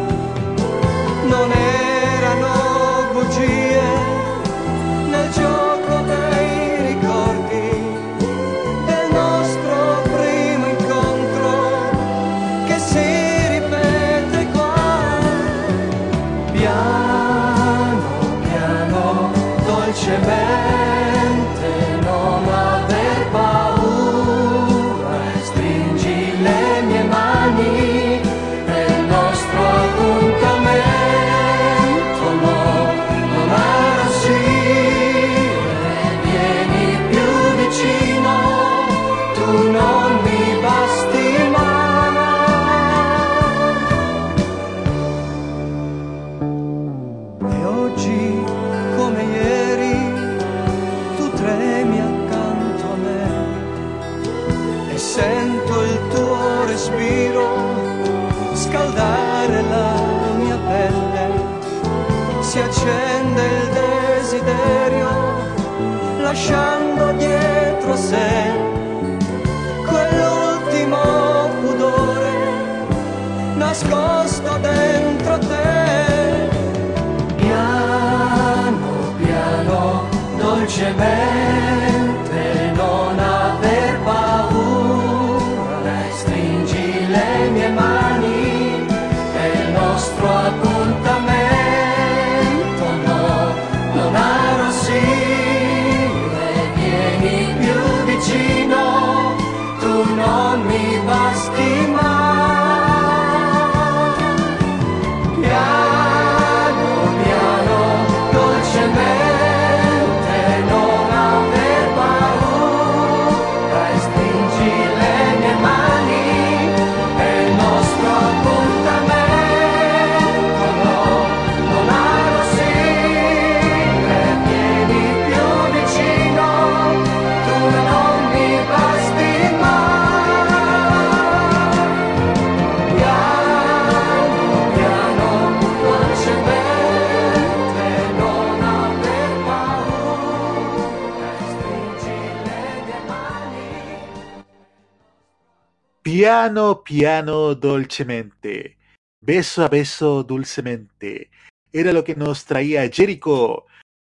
Piano, 146.18 146.82
piano, 146.82 147.54
dolcemente. 147.54 148.76
Beso 149.20 149.62
a 149.62 149.68
beso, 149.68 150.24
dulcemente. 150.24 151.30
Era 151.72 151.92
lo 151.92 152.02
que 152.02 152.16
nos 152.16 152.44
traía 152.44 152.90
Jericho 152.90 153.66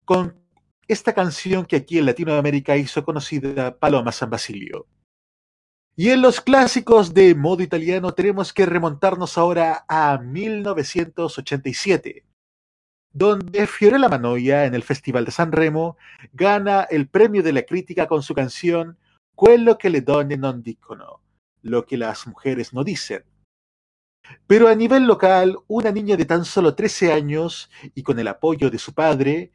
con 0.04 0.34
esta 0.88 1.14
canción 1.14 1.64
que 1.64 1.76
aquí 1.76 1.98
en 1.98 2.06
Latinoamérica 2.06 2.76
hizo 2.76 3.04
conocida 3.04 3.78
Paloma 3.78 4.10
San 4.10 4.30
Basilio. 4.30 4.88
Y 5.94 6.10
en 6.10 6.22
los 6.22 6.40
clásicos 6.40 7.14
de 7.14 7.36
modo 7.36 7.62
italiano 7.62 8.12
tenemos 8.12 8.52
que 8.52 8.66
remontarnos 8.66 9.38
ahora 9.38 9.84
a 9.86 10.18
1987, 10.18 12.24
donde 13.12 13.68
Fiorella 13.68 14.08
Manoia 14.08 14.64
en 14.64 14.74
el 14.74 14.82
Festival 14.82 15.24
de 15.24 15.30
San 15.30 15.52
Remo 15.52 15.96
gana 16.32 16.82
el 16.82 17.06
premio 17.06 17.44
de 17.44 17.52
la 17.52 17.62
crítica 17.62 18.08
con 18.08 18.24
su 18.24 18.34
canción 18.34 18.98
Quello 19.34 19.76
che 19.76 19.88
le 19.88 20.02
donne 20.02 20.36
non 20.36 20.60
dicono, 20.60 21.20
lo 21.62 21.86
que 21.86 21.96
las 21.96 22.26
mujeres 22.26 22.74
no 22.74 22.84
dicen. 22.84 23.24
Pero 24.46 24.68
a 24.68 24.74
nivel 24.74 25.04
local, 25.04 25.58
una 25.66 25.90
niña 25.90 26.16
de 26.16 26.24
tan 26.24 26.44
solo 26.44 26.74
13 26.74 27.12
años 27.12 27.70
y 27.94 28.02
con 28.02 28.18
el 28.18 28.28
apoyo 28.28 28.70
de 28.70 28.78
su 28.78 28.94
padre, 28.94 29.52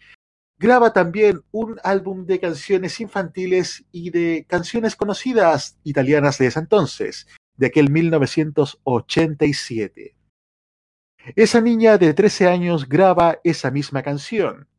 graba 0.59 0.93
también 0.93 1.43
un 1.51 1.79
álbum 1.83 2.25
de 2.25 2.39
canciones 2.39 2.99
infantiles 2.99 3.85
y 3.91 4.09
de 4.09 4.47
canciones 4.47 4.95
conocidas 4.95 5.77
italianas 5.83 6.39
de 6.39 6.47
ese 6.47 6.59
entonces, 6.59 7.27
de 7.55 7.67
aquel 7.67 7.91
1987. 7.91 10.15
Esa 11.35 11.61
niña 11.61 11.97
de 11.97 12.13
13 12.13 12.47
años 12.47 12.87
graba 12.87 13.39
esa 13.43 13.69
misma 13.69 14.01
canción. 14.01 14.69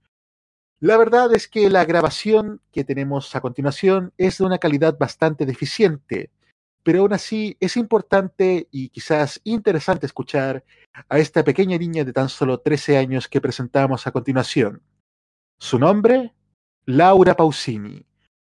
La 0.80 0.96
verdad 0.96 1.34
es 1.34 1.48
que 1.48 1.68
la 1.70 1.84
grabación 1.84 2.60
que 2.72 2.84
tenemos 2.84 3.34
a 3.34 3.40
continuación 3.40 4.12
es 4.16 4.38
de 4.38 4.44
una 4.44 4.58
calidad 4.58 4.96
bastante 4.96 5.44
deficiente, 5.44 6.30
pero 6.82 7.00
aún 7.00 7.12
así 7.12 7.56
es 7.60 7.76
importante 7.76 8.68
y 8.70 8.88
quizás 8.88 9.40
interesante 9.44 10.06
escuchar 10.06 10.64
a 11.08 11.18
esta 11.18 11.44
pequeña 11.44 11.76
niña 11.78 12.04
de 12.04 12.12
tan 12.12 12.28
solo 12.28 12.60
13 12.60 12.96
años 12.96 13.28
que 13.28 13.40
presentamos 13.40 14.06
a 14.06 14.12
continuación. 14.12 14.82
Su 15.58 15.78
nombre? 15.78 16.32
Laura 16.86 17.34
Pausini. 17.34 18.04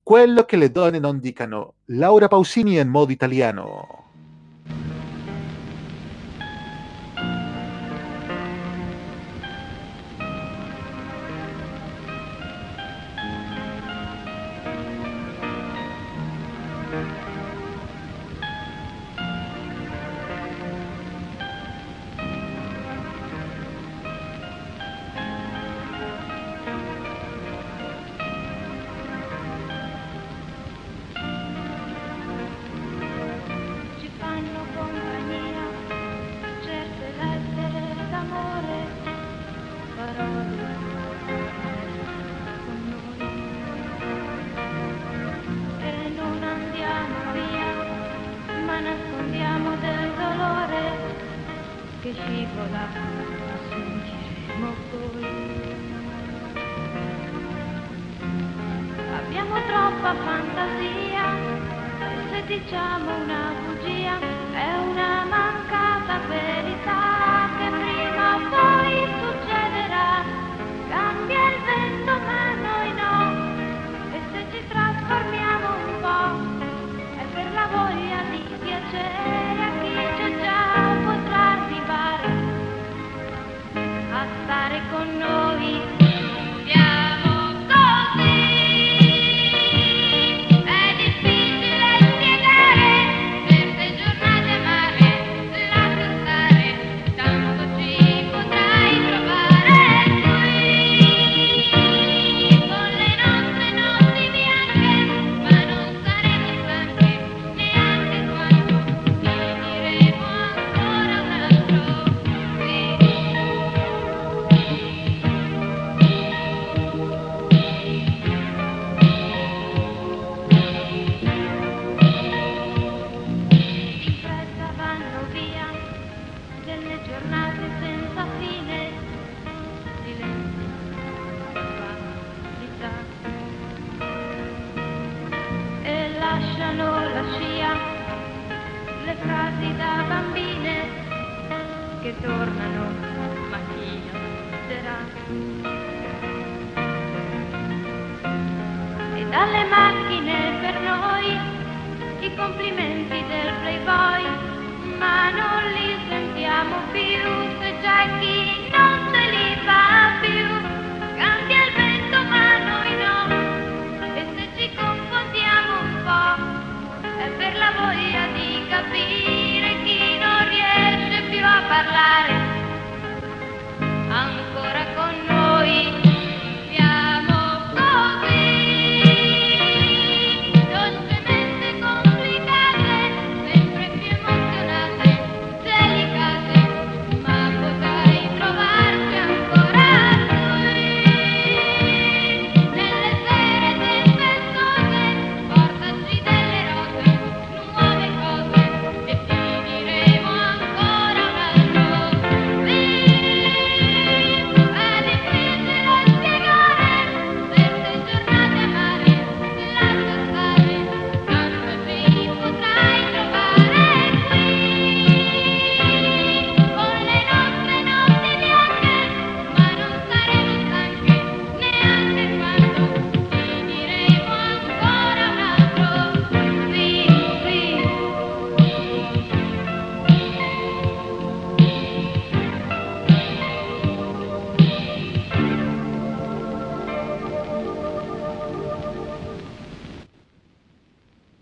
Quello 0.03 0.45
che 0.45 0.57
le 0.57 0.69
donne 0.69 0.99
non 0.99 1.19
dicano. 1.19 1.75
Laura 1.87 2.27
Pausini 2.27 2.77
en 2.77 2.89
modo 2.89 3.11
italiano. 3.11 4.08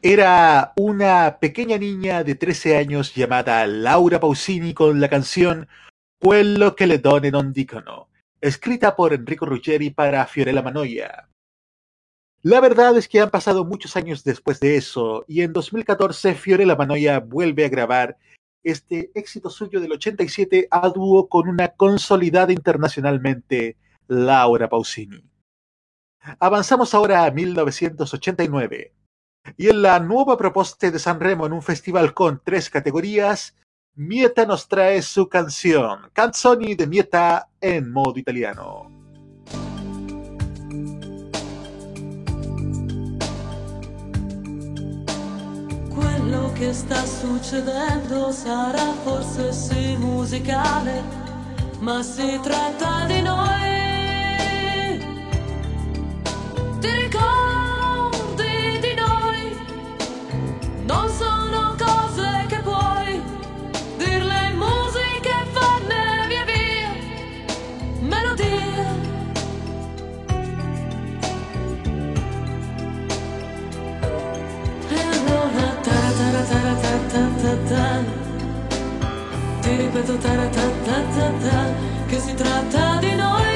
Era 0.09 0.71
una 0.77 1.38
pequeña 1.41 1.77
niña 1.77 2.23
de 2.23 2.35
13 2.35 2.77
años 2.77 3.13
llamada 3.13 3.67
Laura 3.67 4.21
Pausini 4.21 4.73
con 4.73 5.01
la 5.01 5.09
canción 5.09 5.67
Quello 6.17 6.75
che 6.75 6.85
le 6.85 6.99
donne 6.99 7.29
non 7.29 7.51
dicono, 7.51 8.07
escrita 8.39 8.95
por 8.95 9.11
Enrico 9.11 9.45
Ruggeri 9.45 9.89
para 9.91 10.25
Fiorella 10.25 10.61
Manoia. 10.61 11.27
La 12.43 12.61
verdad 12.61 12.97
es 12.97 13.09
que 13.09 13.19
han 13.19 13.29
pasado 13.29 13.65
muchos 13.65 13.97
años 13.97 14.23
después 14.23 14.61
de 14.61 14.77
eso, 14.77 15.25
y 15.27 15.41
en 15.41 15.51
2014 15.51 16.35
Fiorella 16.35 16.77
Manoia 16.77 17.19
vuelve 17.19 17.65
a 17.65 17.69
grabar 17.69 18.17
este 18.63 19.11
éxito 19.13 19.49
suyo 19.49 19.81
del 19.81 19.91
87 19.91 20.69
a 20.71 20.88
dúo 20.88 21.27
con 21.27 21.49
una 21.49 21.67
consolidada 21.67 22.53
internacionalmente 22.53 23.75
Laura 24.07 24.69
Pausini. 24.69 25.21
Avanzamos 26.39 26.93
ahora 26.93 27.25
a 27.25 27.31
1989. 27.31 28.93
En 29.57 29.81
la 29.81 29.99
nuova 29.99 30.37
proposta 30.37 30.91
de 30.91 30.99
Sanremo 30.99 31.45
en 31.45 31.53
un 31.53 31.61
festival 31.61 32.13
con 32.13 32.41
tres 32.43 32.69
categorías, 32.69 33.55
Mieta 33.95 34.45
nos 34.45 34.67
trae 34.67 35.01
su 35.01 35.27
canción, 35.27 36.09
Canzoni 36.13 36.75
de 36.75 36.85
Mieta 36.85 37.49
en 37.59 37.91
modo 37.91 38.19
italiano. 38.19 38.91
Quello 45.89 46.51
che 46.53 46.73
sta 46.73 47.03
succedendo 47.05 48.31
sarà 48.31 48.93
forse 49.03 49.51
sì 49.51 49.95
musicale, 49.97 51.01
ma 51.79 52.03
si 52.03 52.39
tratta 52.43 53.05
di 53.07 53.21
noi. 53.21 53.67
Ta 77.69 78.03
Ti 79.61 79.76
ripeto 79.76 80.18
ta 80.18 80.34
ta 80.56 80.65
ta 80.85 81.31
ta 81.44 81.60
Che 82.07 82.19
si 82.19 82.34
tratta 82.34 82.98
di 82.99 83.15
noi 83.15 83.46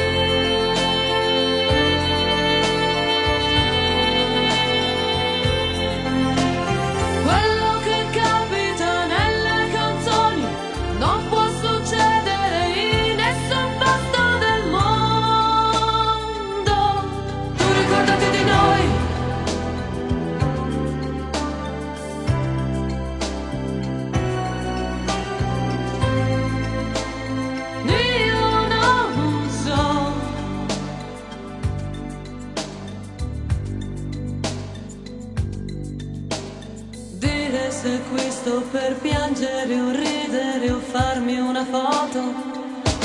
dire 38.12 38.32
se 38.32 38.32
qui 38.32 38.32
sto 38.32 38.62
per 38.72 38.96
piangere 38.96 39.80
o 39.80 39.92
ridere 39.92 40.72
o 40.72 40.80
farmi 40.80 41.40
una 41.40 41.66
foto 41.66 42.20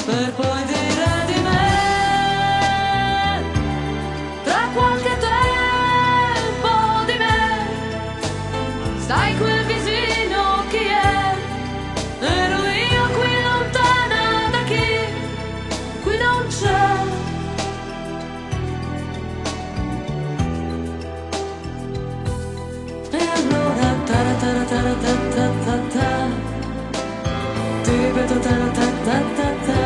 per 0.05 0.33
poi 0.35 0.65
dire 0.65 1.25
di 1.27 1.41
me. 1.41 1.75
Tra 4.45 4.69
qualche 4.75 5.17
tempo 5.19 7.05
di 7.07 7.19
me 7.19 7.69
sai 9.07 9.37
quel 9.37 9.56
Ti 27.83 28.13
ta 28.15 28.37
ta 28.75 28.87
ta 29.05 29.49
ta 29.67 29.81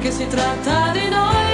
Che 0.00 0.10
si 0.10 0.26
tratta 0.26 0.90
di 0.92 1.08
noi 1.08 1.45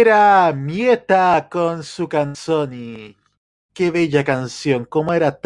Era 0.00 0.52
Mieta 0.52 1.48
con 1.50 1.82
su 1.82 2.08
canzoni. 2.08 3.16
Qué 3.74 3.90
bella 3.90 4.22
canción. 4.22 4.84
¿Cómo 4.84 5.12
era? 5.12 5.40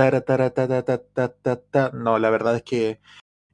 No, 1.95 2.19
la 2.19 2.29
verdad 2.29 2.57
es 2.57 2.63
que 2.63 3.01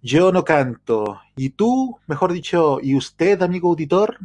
yo 0.02 0.32
no 0.32 0.42
canto. 0.42 1.20
¿Y 1.36 1.50
tú? 1.50 2.00
Mejor 2.08 2.32
dicho, 2.32 2.80
¿y 2.82 2.96
usted, 2.96 3.40
amigo 3.42 3.68
auditor? 3.68 4.18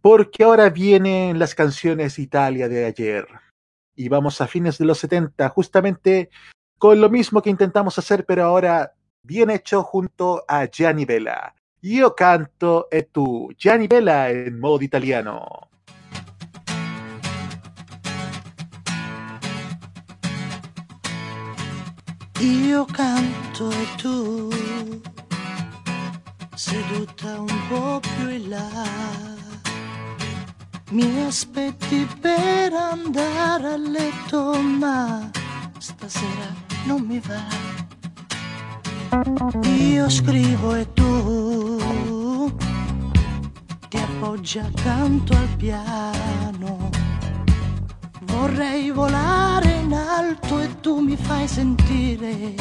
Porque 0.00 0.42
ahora 0.42 0.68
vienen 0.68 1.38
las 1.38 1.54
canciones 1.54 2.18
Italia 2.18 2.68
de 2.68 2.86
ayer. 2.86 3.28
Y 3.94 4.08
vamos 4.08 4.40
a 4.40 4.48
fines 4.48 4.78
de 4.78 4.86
los 4.86 4.98
70, 4.98 5.48
justamente 5.50 6.28
con 6.76 7.00
lo 7.00 7.08
mismo 7.08 7.40
que 7.40 7.50
intentamos 7.50 7.96
hacer, 8.00 8.26
pero 8.26 8.42
ahora 8.42 8.96
bien 9.22 9.48
hecho 9.48 9.84
junto 9.84 10.44
a 10.48 10.64
Gianni 10.64 11.04
Vela. 11.04 11.54
Io 11.82 12.16
canto 12.16 12.90
e 12.90 13.04
tu, 13.12 13.52
Gianni 13.56 13.86
Bella 13.86 14.28
in 14.32 14.58
modo 14.58 14.82
italiano. 14.82 15.68
Io 22.40 22.84
canto 22.84 23.70
e 23.70 23.86
tu 23.96 24.50
seduta 26.54 27.40
un 27.40 27.66
po' 27.68 28.00
più 28.00 28.28
in 28.28 28.48
là. 28.48 28.68
Mi 30.90 31.24
aspetti 31.24 32.06
per 32.20 32.72
andare 32.72 33.72
a 33.72 33.76
letto, 33.76 34.60
ma 34.60 35.30
stasera 35.78 36.52
non 36.86 37.02
mi 37.02 37.20
va. 37.20 37.72
Io 39.62 40.08
scrivo 40.10 40.74
e 40.74 40.92
tu 40.92 42.52
ti 43.88 43.96
appoggi 43.96 44.58
accanto 44.58 45.32
al 45.34 45.48
piano. 45.56 46.90
Vorrei 48.22 48.90
volare 48.90 49.63
alto 49.94 50.60
e 50.60 50.80
tu 50.80 50.98
mi 50.98 51.16
fai 51.16 51.46
sentire 51.48 52.54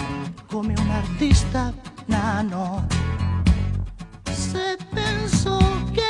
come 0.48 0.74
un 0.78 0.90
artista 0.90 1.74
nano. 2.06 2.86
Se 4.32 4.78
penso 4.94 5.58
che 5.92 6.02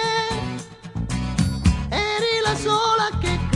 eri 1.89 2.41
la 2.43 2.55
sola 2.55 3.09
che 3.19 3.52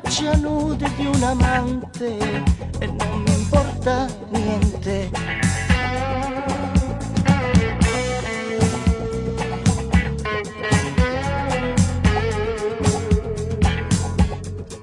braccia 0.00 0.36
nude 0.36 0.88
di 0.96 1.06
un 1.06 1.22
amante 1.22 2.16
e 2.78 2.86
non 2.86 3.22
mi 3.22 3.32
importa 3.32 4.06
niente. 4.30 5.10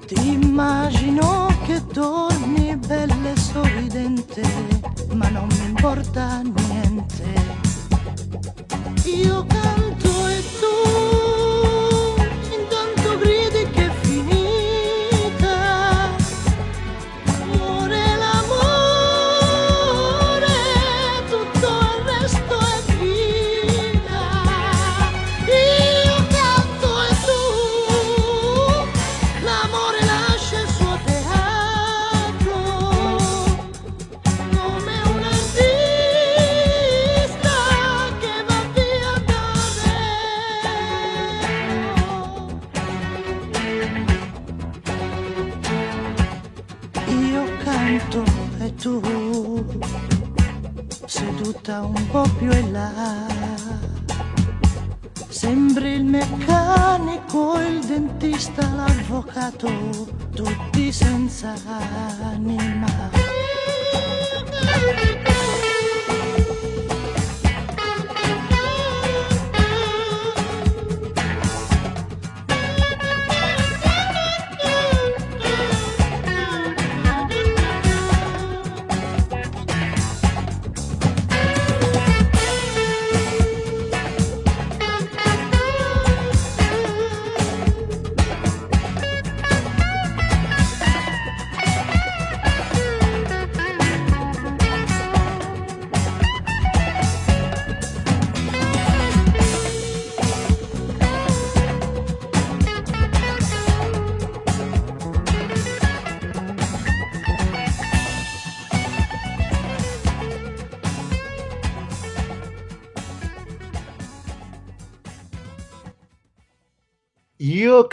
Ti 0.06 0.28
immagino 0.28 1.46
che 1.64 1.86
torni 1.92 2.76
bella 2.76 3.30
e 3.30 3.36
sorridente, 3.38 4.42
ma 5.14 5.28
non 5.28 5.46
mi 5.48 5.64
importa 5.66 6.40
niente. 6.42 6.55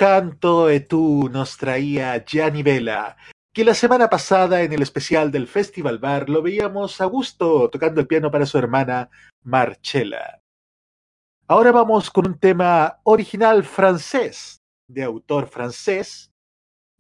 Canto 0.04 0.68
e 0.68 0.82
tú 0.82 1.30
nos 1.32 1.56
traía 1.56 2.26
Gianni 2.26 2.62
Vela, 2.62 3.16
que 3.54 3.64
la 3.64 3.74
semana 3.74 4.10
pasada 4.10 4.62
en 4.62 4.74
el 4.74 4.82
especial 4.82 5.32
del 5.32 5.48
Festival 5.48 5.98
Bar 5.98 6.30
lo 6.30 6.42
veíamos 6.42 7.00
a 7.00 7.06
gusto 7.06 7.70
tocando 7.70 8.02
el 8.02 8.08
piano 8.08 8.30
para 8.30 8.46
su 8.46 8.58
hermana 8.58 9.10
Marcella. 9.44 10.42
Ahora 11.48 11.72
vamos 11.72 12.12
con 12.12 12.28
un 12.28 12.38
tema 12.38 13.00
original 13.04 13.64
francés, 13.64 14.62
de 14.90 15.04
autor 15.04 15.48
francés, 15.48 16.34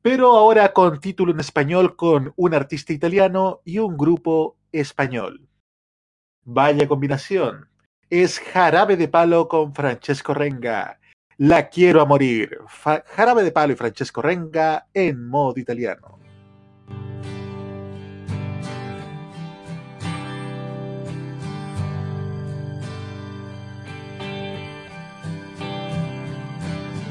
pero 0.01 0.37
ahora 0.37 0.71
con 0.71 1.01
título 1.01 1.33
en 1.33 1.41
español 1.41 1.97
con 1.97 2.31
un 2.37 2.53
artista 2.53 2.93
italiano 2.93 3.59
y 3.65 3.79
un 3.79 3.97
grupo 3.97 4.55
español. 4.71 5.49
Vaya 6.45 6.87
combinación. 6.87 7.67
Es 8.09 8.39
Jarabe 8.39 8.95
de 8.95 9.09
Palo 9.09 9.49
con 9.49 9.75
Francesco 9.75 10.33
Renga. 10.33 11.01
La 11.37 11.67
quiero 11.67 12.01
a 12.01 12.05
morir. 12.05 12.59
Jarabe 13.15 13.43
de 13.43 13.51
Palo 13.51 13.73
y 13.73 13.75
Francesco 13.75 14.21
Renga 14.21 14.87
en 14.93 15.27
modo 15.27 15.59
italiano. 15.59 16.19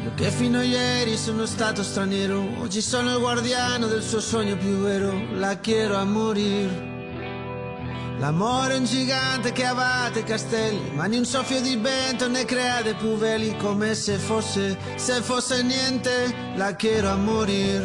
Io 0.04 0.14
che 0.14 0.30
fino 0.30 0.58
a 0.60 0.62
ieri 0.62 1.16
sono 1.16 1.44
stato 1.46 1.82
straniero, 1.82 2.60
oggi 2.60 2.80
sono 2.80 3.14
il 3.14 3.18
guardiano 3.18 3.88
del 3.88 4.02
suo 4.02 4.20
sogno 4.20 4.56
più 4.56 4.86
la 5.32 5.58
quiero 5.58 5.96
a 5.96 6.04
morir. 6.04 6.91
L'amore 8.22 8.74
è 8.74 8.76
un 8.76 8.84
gigante 8.84 9.50
che 9.50 9.64
abbatte 9.64 10.22
castelli, 10.22 10.92
ma 10.94 11.06
in 11.06 11.14
un 11.14 11.24
soffio 11.24 11.60
di 11.60 11.74
vento 11.74 12.28
ne 12.28 12.44
crea 12.44 12.80
dei 12.80 12.94
più 12.94 13.16
veli, 13.16 13.56
come 13.56 13.96
se 13.96 14.16
fosse, 14.16 14.78
se 14.94 15.20
fosse 15.22 15.60
niente, 15.64 16.32
la 16.54 16.72
quiero 16.76 17.08
a 17.08 17.16
morir. 17.16 17.82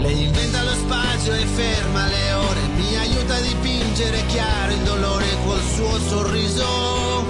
Lei 0.00 0.24
inventa 0.24 0.62
lo 0.64 0.74
spazio 0.74 1.32
e 1.32 1.46
ferma 1.46 2.06
le 2.08 2.32
ore, 2.34 2.60
mi 2.76 2.96
aiuta 2.96 3.34
a 3.36 3.40
dipingere 3.40 4.26
chiaro 4.26 4.72
il 4.72 4.82
dolore 4.82 5.28
col 5.46 5.62
suo 5.62 5.98
sorriso. 6.00 7.24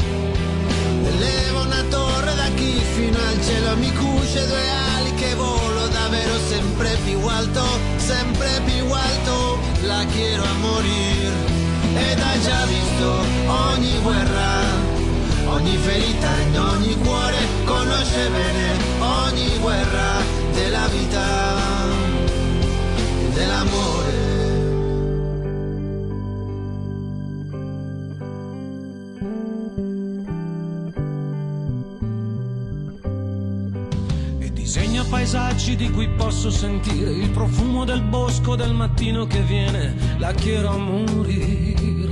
Eleva 1.04 1.60
una 1.60 1.82
torre 1.88 2.34
fino 2.94 3.18
al 3.18 3.42
cielo 3.42 3.76
mi 3.76 3.92
cuce 3.92 4.46
due 4.46 4.70
ali 4.96 5.14
che 5.14 5.34
volo 5.34 5.88
davvero 5.88 6.38
sempre 6.48 6.96
più 7.04 7.18
alto, 7.26 7.64
sempre 7.96 8.60
più 8.64 8.88
alto, 8.88 9.53
la 9.86 10.04
quiero 10.06 10.42
a 10.42 10.52
morir. 10.54 11.32
Ed 11.96 12.18
hai 12.20 12.40
già 12.40 12.64
visto 12.66 13.08
ogni 13.46 13.98
guerra, 14.02 14.50
ogni 15.46 15.76
ferita 15.76 16.30
in 16.46 16.58
ogni 16.58 16.96
cuore, 16.98 17.38
conosce 17.64 18.28
bene 18.30 18.66
ogni 18.98 19.58
guerra 19.58 20.22
della 20.52 20.86
vita, 20.88 21.54
dell'amore. 23.32 24.23
Disegna 34.64 35.04
paesaggi 35.04 35.76
di 35.76 35.90
cui 35.90 36.08
posso 36.08 36.48
sentire 36.48 37.10
il 37.10 37.28
profumo 37.28 37.84
del 37.84 38.00
bosco 38.00 38.56
del 38.56 38.72
mattino 38.72 39.26
che 39.26 39.40
viene, 39.42 39.94
la 40.16 40.32
quiero 40.32 40.70
a 40.70 40.78
morire. 40.78 42.08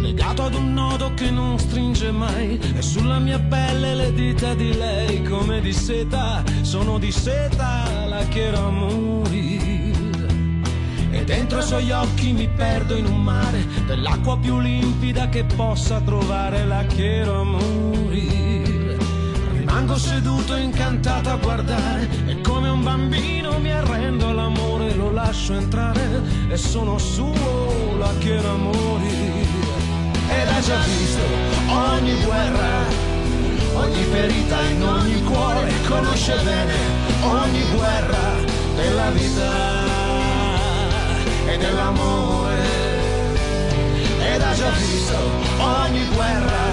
Legato 0.00 0.44
ad 0.44 0.54
un 0.54 0.72
nodo 0.72 1.12
che 1.12 1.30
non 1.30 1.58
stringe 1.58 2.10
mai 2.10 2.58
e 2.74 2.80
sulla 2.80 3.18
mia 3.18 3.38
pelle 3.38 3.94
le 3.94 4.14
dita 4.14 4.54
di 4.54 4.74
lei 4.78 5.22
come 5.24 5.60
di 5.60 5.74
seta, 5.74 6.42
sono 6.62 6.98
di 6.98 7.12
seta, 7.12 8.06
la 8.06 8.24
quiero 8.28 8.68
a 8.68 8.70
morire. 8.70 9.92
E 11.10 11.22
dentro 11.24 11.58
i 11.58 11.62
suoi 11.64 11.90
occhi 11.90 12.32
mi 12.32 12.48
perdo 12.48 12.96
in 12.96 13.04
un 13.04 13.22
mare 13.22 13.66
dell'acqua 13.84 14.38
più 14.38 14.58
limpida 14.58 15.28
che 15.28 15.44
possa 15.44 16.00
trovare, 16.00 16.64
la 16.64 16.82
quiero 16.86 17.40
a 17.42 17.44
morire. 17.44 18.47
Rimango 19.78 20.00
seduto 20.00 20.56
incantato 20.56 21.30
a 21.30 21.36
guardare 21.36 22.08
e 22.26 22.40
come 22.40 22.68
un 22.68 22.82
bambino 22.82 23.60
mi 23.60 23.70
arrendo 23.70 24.26
all'amore, 24.26 24.92
lo 24.94 25.12
lascio 25.12 25.54
entrare 25.54 26.20
e 26.48 26.56
sono 26.56 26.98
suo, 26.98 27.96
la 27.96 28.08
a 28.08 28.54
morire. 28.56 29.46
Ed 30.30 30.48
hai 30.48 30.62
già 30.62 30.78
visto 30.80 31.22
ogni 31.68 32.24
guerra, 32.24 32.86
ogni 33.74 34.02
ferita 34.02 34.60
in 34.62 34.82
ogni 34.82 35.22
cuore, 35.22 35.72
conosce 35.86 36.34
bene 36.42 36.74
ogni 37.22 37.62
guerra 37.76 38.34
della 38.74 39.10
vita 39.10 39.50
e 41.46 41.56
dell'amore. 41.56 42.56
Ed 44.34 44.42
hai 44.42 44.56
già 44.56 44.70
visto 44.70 45.16
ogni 45.60 46.04
guerra, 46.08 46.66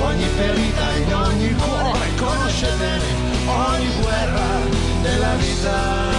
ogni 0.00 0.24
ferita 0.24 0.92
in 0.96 1.14
ogni 1.14 1.54
cuore, 1.54 1.89
conosce 2.20 2.70
bene 2.76 3.04
ogni 3.46 3.90
guerra 4.00 4.48
della 5.02 5.34
vita 5.36 6.09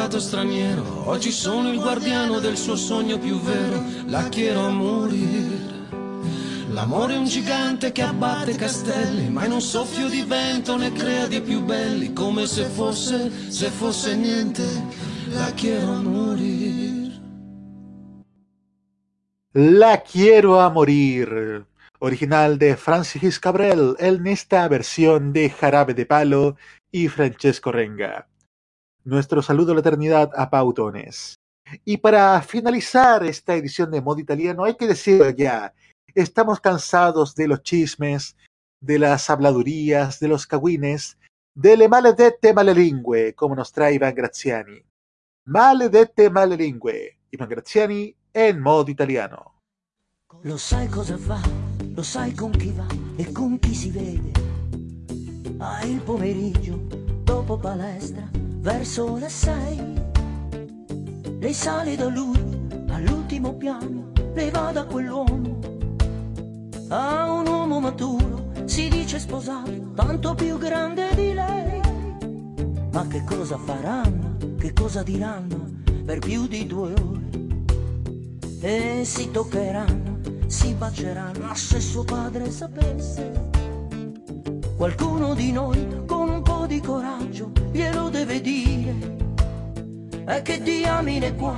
stato 0.00 0.18
straniero, 0.18 1.10
oggi 1.10 1.30
sono 1.30 1.70
il 1.70 1.78
guardiano 1.78 2.38
del 2.38 2.56
suo 2.56 2.74
sogno 2.74 3.18
più 3.18 3.38
vero, 3.38 3.84
la 4.06 4.30
quiero 4.30 4.60
a 4.60 4.70
morire. 4.70 5.68
L'amore 6.70 7.14
è 7.14 7.18
un 7.18 7.26
gigante 7.26 7.92
che 7.92 8.00
abbatte 8.00 8.54
castelli, 8.54 9.28
ma 9.28 9.44
in 9.44 9.52
un 9.52 9.60
soffio 9.60 10.08
di 10.08 10.22
vento 10.22 10.78
ne 10.78 10.90
crea 10.92 11.26
di 11.26 11.42
più 11.42 11.60
belli, 11.60 12.14
come 12.14 12.46
se 12.46 12.64
fosse, 12.64 13.30
se 13.50 13.68
fosse 13.68 14.16
niente, 14.16 14.64
la 15.32 15.52
quiero 15.54 15.92
a 15.92 16.00
morire. 16.00 17.20
La 19.52 20.00
quiero 20.00 20.60
a 20.60 20.70
morir. 20.70 21.66
Original 21.98 22.56
de 22.56 22.74
Francis 22.76 23.38
Cabrel 23.38 23.96
en 23.98 24.26
esta 24.26 24.66
versión 24.66 25.34
de 25.34 25.50
Jarabe 25.50 25.92
de 25.92 26.06
Palo 26.06 26.56
y 26.90 27.08
Francesco 27.08 27.70
Renga. 27.70 28.30
Nuestro 29.04 29.40
saludo 29.42 29.72
a 29.72 29.74
la 29.74 29.80
eternidad 29.80 30.30
a 30.36 30.50
Pautones. 30.50 31.36
Y 31.84 31.98
para 31.98 32.40
finalizar 32.42 33.24
esta 33.24 33.54
edición 33.54 33.90
de 33.90 34.00
modo 34.00 34.20
italiano, 34.20 34.64
hay 34.64 34.74
que 34.74 34.86
decirlo 34.86 35.30
ya, 35.30 35.72
estamos 36.14 36.60
cansados 36.60 37.34
de 37.34 37.48
los 37.48 37.62
chismes, 37.62 38.36
de 38.80 38.98
las 38.98 39.30
habladurías, 39.30 40.20
de 40.20 40.28
los 40.28 40.46
cagüines, 40.46 41.16
delle 41.54 41.88
maledette 41.88 42.52
malelingue, 42.52 43.34
como 43.34 43.54
nos 43.54 43.72
trae 43.72 43.94
Iván 43.94 44.14
Graziani. 44.14 44.82
Maledette 45.46 46.30
malelingue, 46.30 47.18
Iván 47.30 47.48
Graziani 47.48 48.14
en 48.32 48.60
modo 48.60 48.90
italiano. 48.90 49.54
Lo 50.42 50.56
sai 50.58 50.88
cosa 50.88 51.18
fa, 51.18 51.40
lo 51.94 52.02
sai 52.02 52.34
con 52.34 52.52
chi 52.52 52.72
va 52.72 52.86
e 53.16 53.32
con 53.32 53.58
chi 53.58 53.74
si 53.74 53.90
vede. 53.90 54.32
Ah, 55.58 55.84
il 55.84 56.00
pomeriggio, 56.00 56.76
dopo 57.24 57.58
palestra, 57.58 58.30
verso 58.60 59.16
le 59.16 59.28
sei. 59.28 59.78
Lei 61.38 61.54
sale 61.54 61.96
da 61.96 62.08
lui 62.08 62.38
all'ultimo 62.88 63.54
piano, 63.54 64.12
lei 64.34 64.50
va 64.50 64.70
da 64.72 64.84
quell'uomo. 64.84 65.58
A 66.88 67.32
un 67.32 67.46
uomo 67.46 67.80
maturo, 67.80 68.52
si 68.64 68.88
dice 68.88 69.18
sposato, 69.18 69.92
tanto 69.94 70.34
più 70.34 70.58
grande 70.58 71.14
di 71.14 71.32
lei. 71.32 71.80
Ma 72.92 73.06
che 73.06 73.24
cosa 73.24 73.56
faranno, 73.56 74.36
che 74.58 74.72
cosa 74.72 75.02
diranno 75.02 75.78
per 76.04 76.18
più 76.18 76.46
di 76.46 76.66
due 76.66 76.92
ore? 76.92 77.18
E 78.60 79.02
si 79.04 79.30
toccheranno, 79.30 80.18
si 80.46 80.74
baceranno, 80.74 81.54
se 81.54 81.80
suo 81.80 82.04
padre 82.04 82.50
sapesse, 82.50 83.48
qualcuno 84.76 85.34
di 85.34 85.52
noi 85.52 86.04
con 86.04 86.28
un 86.28 86.42
di 86.70 86.80
coraggio 86.80 87.50
glielo 87.72 88.10
deve 88.10 88.40
dire. 88.40 88.94
E 90.24 90.42
che 90.42 90.62
diamine 90.62 91.34
qua 91.34 91.54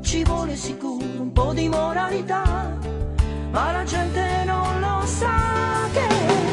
ci 0.00 0.24
vuole 0.24 0.56
sicuro 0.56 1.04
un 1.20 1.30
po' 1.30 1.52
di 1.52 1.68
moralità, 1.68 2.76
ma 3.52 3.70
la 3.70 3.84
gente 3.84 4.42
non 4.44 4.80
lo 4.80 5.06
sa 5.06 5.86
che 5.92 6.45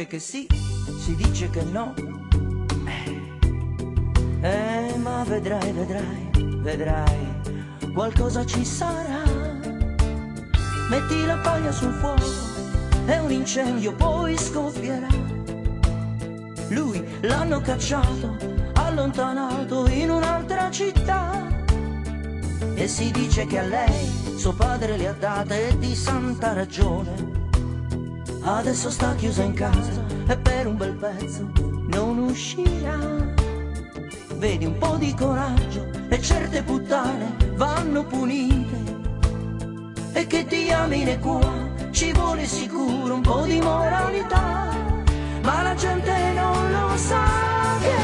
dice 0.00 0.06
che 0.06 0.18
sì, 0.18 0.46
si 0.98 1.14
dice 1.14 1.50
che 1.50 1.62
no. 1.62 1.94
Eh, 4.42 4.96
ma 4.96 5.24
vedrai, 5.24 5.72
vedrai, 5.72 6.30
vedrai, 6.62 7.92
qualcosa 7.92 8.46
ci 8.46 8.64
sarà. 8.64 9.22
Metti 10.88 11.26
la 11.26 11.36
paglia 11.42 11.70
sul 11.72 11.92
fuoco 11.92 12.24
e 13.06 13.18
un 13.18 13.30
incendio 13.30 13.94
poi 13.94 14.38
scoppierà. 14.38 15.08
Lui 16.68 17.04
l'hanno 17.20 17.60
cacciato, 17.60 18.36
allontanato 18.74 19.86
in 19.88 20.10
un'altra 20.10 20.70
città. 20.70 21.46
E 22.74 22.88
si 22.88 23.10
dice 23.10 23.44
che 23.46 23.58
a 23.58 23.62
lei 23.62 24.36
suo 24.36 24.54
padre 24.54 24.96
le 24.96 25.08
ha 25.08 25.12
date 25.12 25.76
di 25.78 25.94
santa 25.94 26.54
ragione. 26.54 27.39
Adesso 28.42 28.90
sta 28.90 29.14
chiusa 29.16 29.42
in 29.42 29.52
casa 29.52 30.02
e 30.26 30.36
per 30.36 30.66
un 30.66 30.76
bel 30.76 30.94
pezzo 30.94 31.50
non 31.88 32.18
uscirà. 32.18 32.98
Vedi 34.36 34.64
un 34.64 34.78
po' 34.78 34.96
di 34.96 35.14
coraggio 35.14 35.86
e 36.08 36.20
certe 36.20 36.62
puttane 36.62 37.36
vanno 37.54 38.04
punite. 38.04 38.98
E 40.12 40.26
che 40.26 40.44
diamine 40.46 41.18
qua 41.18 41.68
ci 41.90 42.12
vuole 42.12 42.46
sicuro 42.46 43.14
un 43.14 43.20
po' 43.20 43.44
di 43.44 43.60
moralità. 43.60 44.68
Ma 45.42 45.62
la 45.62 45.74
gente 45.74 46.32
non 46.32 46.72
lo 46.72 46.96
sa 46.96 47.24
che 47.80 47.99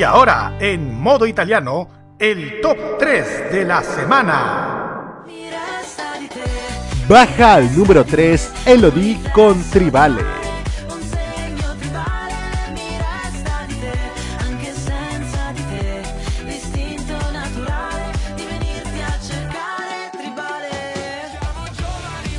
Y 0.00 0.02
ahora, 0.02 0.56
en 0.58 0.98
modo 0.98 1.26
italiano, 1.26 1.86
el 2.18 2.62
top 2.62 2.96
3 2.98 3.52
de 3.52 3.64
la 3.66 3.82
semana. 3.82 5.26
Baja 7.06 7.56
al 7.56 7.76
número 7.76 8.02
3 8.02 8.50
Elodie 8.64 9.18
con 9.34 9.62
Tribale. 9.64 10.24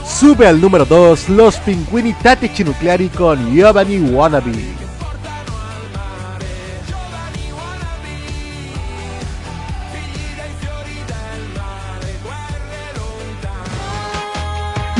Sube 0.03 0.47
al 0.47 0.59
número 0.59 0.85
2 0.85 1.29
Los 1.29 1.57
Pinguini 1.57 2.13
Tattici 2.13 2.63
Nucleari 2.63 3.09
con 3.09 3.53
Giovanni 3.53 3.99
Wannabe. 3.99 4.90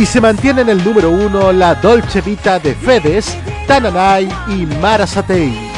Y 0.01 0.05
se 0.07 0.19
mantiene 0.19 0.61
en 0.61 0.69
el 0.69 0.83
número 0.83 1.11
1 1.11 1.51
la 1.51 1.75
Dolce 1.75 2.21
Vita 2.21 2.57
de 2.57 2.73
Fedes, 2.73 3.37
Tananai 3.67 4.27
y 4.47 4.65
Mara 4.65 5.05
Satei. 5.05 5.70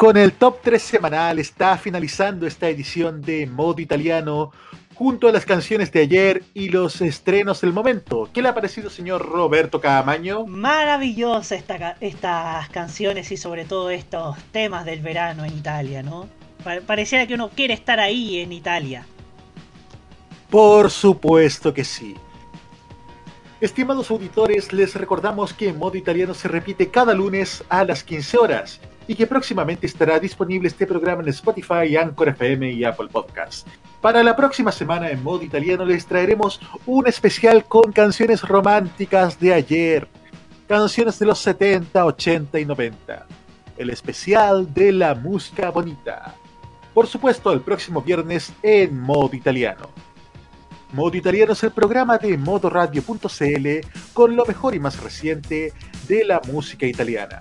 Con 0.00 0.16
el 0.16 0.32
top 0.32 0.60
3 0.62 0.80
semanal 0.82 1.38
está 1.38 1.76
finalizando 1.76 2.46
esta 2.46 2.70
edición 2.70 3.20
de 3.20 3.46
Modo 3.46 3.82
Italiano 3.82 4.50
junto 4.94 5.28
a 5.28 5.32
las 5.32 5.44
canciones 5.44 5.92
de 5.92 6.00
ayer 6.00 6.42
y 6.54 6.70
los 6.70 7.02
estrenos 7.02 7.60
del 7.60 7.74
momento. 7.74 8.30
¿Qué 8.32 8.40
le 8.40 8.48
ha 8.48 8.54
parecido, 8.54 8.88
señor 8.88 9.28
Roberto 9.28 9.78
Camaño? 9.78 10.46
Maravillosa 10.46 11.54
esta 11.54 11.98
estas 12.00 12.70
canciones 12.70 13.30
y 13.30 13.36
sobre 13.36 13.66
todo 13.66 13.90
estos 13.90 14.38
temas 14.52 14.86
del 14.86 15.00
verano 15.02 15.44
en 15.44 15.52
Italia, 15.52 16.02
¿no? 16.02 16.30
Pa- 16.64 16.80
Pareciera 16.86 17.26
que 17.26 17.34
uno 17.34 17.50
quiere 17.50 17.74
estar 17.74 18.00
ahí 18.00 18.38
en 18.38 18.52
Italia. 18.54 19.06
Por 20.48 20.90
supuesto 20.90 21.74
que 21.74 21.84
sí. 21.84 22.14
Estimados 23.60 24.10
auditores, 24.10 24.72
les 24.72 24.94
recordamos 24.94 25.52
que 25.52 25.74
Modo 25.74 25.98
Italiano 25.98 26.32
se 26.32 26.48
repite 26.48 26.88
cada 26.90 27.12
lunes 27.12 27.62
a 27.68 27.84
las 27.84 28.02
15 28.02 28.38
horas 28.38 28.80
y 29.10 29.16
que 29.16 29.26
próximamente 29.26 29.88
estará 29.88 30.20
disponible 30.20 30.68
este 30.68 30.86
programa 30.86 31.20
en 31.20 31.30
Spotify, 31.30 31.96
Anchor 31.96 32.28
FM 32.28 32.70
y 32.70 32.84
Apple 32.84 33.08
Podcast. 33.10 33.66
Para 34.00 34.22
la 34.22 34.36
próxima 34.36 34.70
semana 34.70 35.10
en 35.10 35.20
Modo 35.24 35.42
Italiano 35.42 35.84
les 35.84 36.06
traeremos 36.06 36.60
un 36.86 37.08
especial 37.08 37.64
con 37.64 37.90
canciones 37.90 38.40
románticas 38.42 39.40
de 39.40 39.52
ayer, 39.52 40.06
canciones 40.68 41.18
de 41.18 41.26
los 41.26 41.40
70, 41.40 42.06
80 42.06 42.60
y 42.60 42.64
90. 42.64 43.26
El 43.76 43.90
especial 43.90 44.72
de 44.72 44.92
la 44.92 45.16
música 45.16 45.70
bonita. 45.70 46.36
Por 46.94 47.08
supuesto, 47.08 47.52
el 47.52 47.62
próximo 47.62 48.02
viernes 48.02 48.52
en 48.62 48.96
Modo 48.96 49.34
Italiano. 49.34 49.88
Modo 50.92 51.16
Italiano 51.16 51.54
es 51.54 51.64
el 51.64 51.72
programa 51.72 52.16
de 52.16 52.38
modoradio.cl 52.38 53.68
con 54.12 54.36
lo 54.36 54.46
mejor 54.46 54.76
y 54.76 54.78
más 54.78 55.02
reciente 55.02 55.72
de 56.06 56.24
la 56.24 56.40
música 56.46 56.86
italiana. 56.86 57.40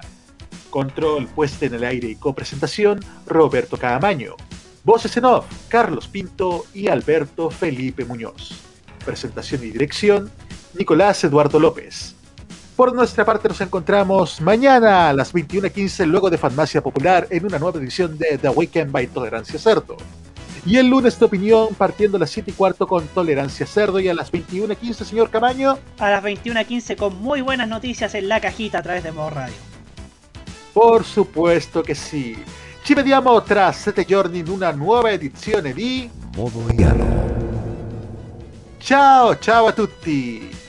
Control, 0.70 1.28
puesta 1.28 1.66
en 1.66 1.76
el 1.76 1.84
aire 1.84 2.10
y 2.10 2.16
copresentación, 2.16 3.00
Roberto 3.26 3.78
Caamaño. 3.78 4.36
Voces 4.84 5.16
en 5.18 5.26
off, 5.26 5.46
Carlos 5.68 6.08
Pinto 6.08 6.66
y 6.74 6.88
Alberto 6.88 7.50
Felipe 7.50 8.06
Muñoz. 8.06 8.62
Presentación 9.06 9.64
y 9.64 9.72
dirección, 9.72 10.32
Nicolás 10.74 11.24
Eduardo 11.24 11.60
López. 11.60 12.16
Por 12.76 12.96
nuestra 12.96 13.26
parte 13.26 13.50
nos 13.50 13.60
encontramos 13.60 14.40
mañana 14.40 15.10
a 15.10 15.14
las 15.14 15.34
21.15 15.34 16.06
luego 16.06 16.30
de 16.30 16.38
Farmacia 16.38 16.82
Popular 16.82 17.28
en 17.30 17.46
una 17.46 17.60
nueva 17.60 17.78
edición 17.78 18.18
de 18.18 18.38
The 18.38 18.50
Weekend 18.50 18.92
by 18.92 19.08
Tolerancia 19.08 19.60
Cerdo. 19.60 19.98
Y 20.66 20.78
el 20.78 20.88
lunes 20.88 21.20
de 21.20 21.26
opinión 21.26 21.76
partiendo 21.78 22.16
a 22.16 22.22
las 22.22 22.30
7 22.30 22.52
y 22.52 22.54
cuarto 22.54 22.88
con 22.88 23.06
Tolerancia 23.08 23.66
Cerdo 23.66 24.00
y 24.00 24.08
a 24.08 24.14
las 24.14 24.32
21.15, 24.32 24.94
señor 25.04 25.30
Camaño. 25.30 25.78
A 26.00 26.10
las 26.10 26.24
21.15 26.24 26.96
con 26.96 27.22
muy 27.22 27.42
buenas 27.42 27.68
noticias 27.68 28.16
en 28.16 28.30
la 28.30 28.40
cajita 28.40 28.80
a 28.80 28.82
través 28.82 29.04
de 29.04 29.12
Modo 29.12 29.32
Radio. 29.32 29.69
Por 30.72 31.04
supuesto 31.04 31.82
che 31.82 31.94
sì. 31.94 32.38
Ci 32.82 32.94
vediamo 32.94 33.42
tra 33.44 33.72
sette 33.72 34.06
giorni 34.06 34.40
in 34.40 34.48
una 34.48 34.72
nuova 34.72 35.12
edizione 35.12 35.74
di 35.74 36.10
Modo. 36.36 36.66
Ciao, 38.78 39.38
ciao 39.38 39.68
a 39.68 39.72
tutti! 39.74 40.69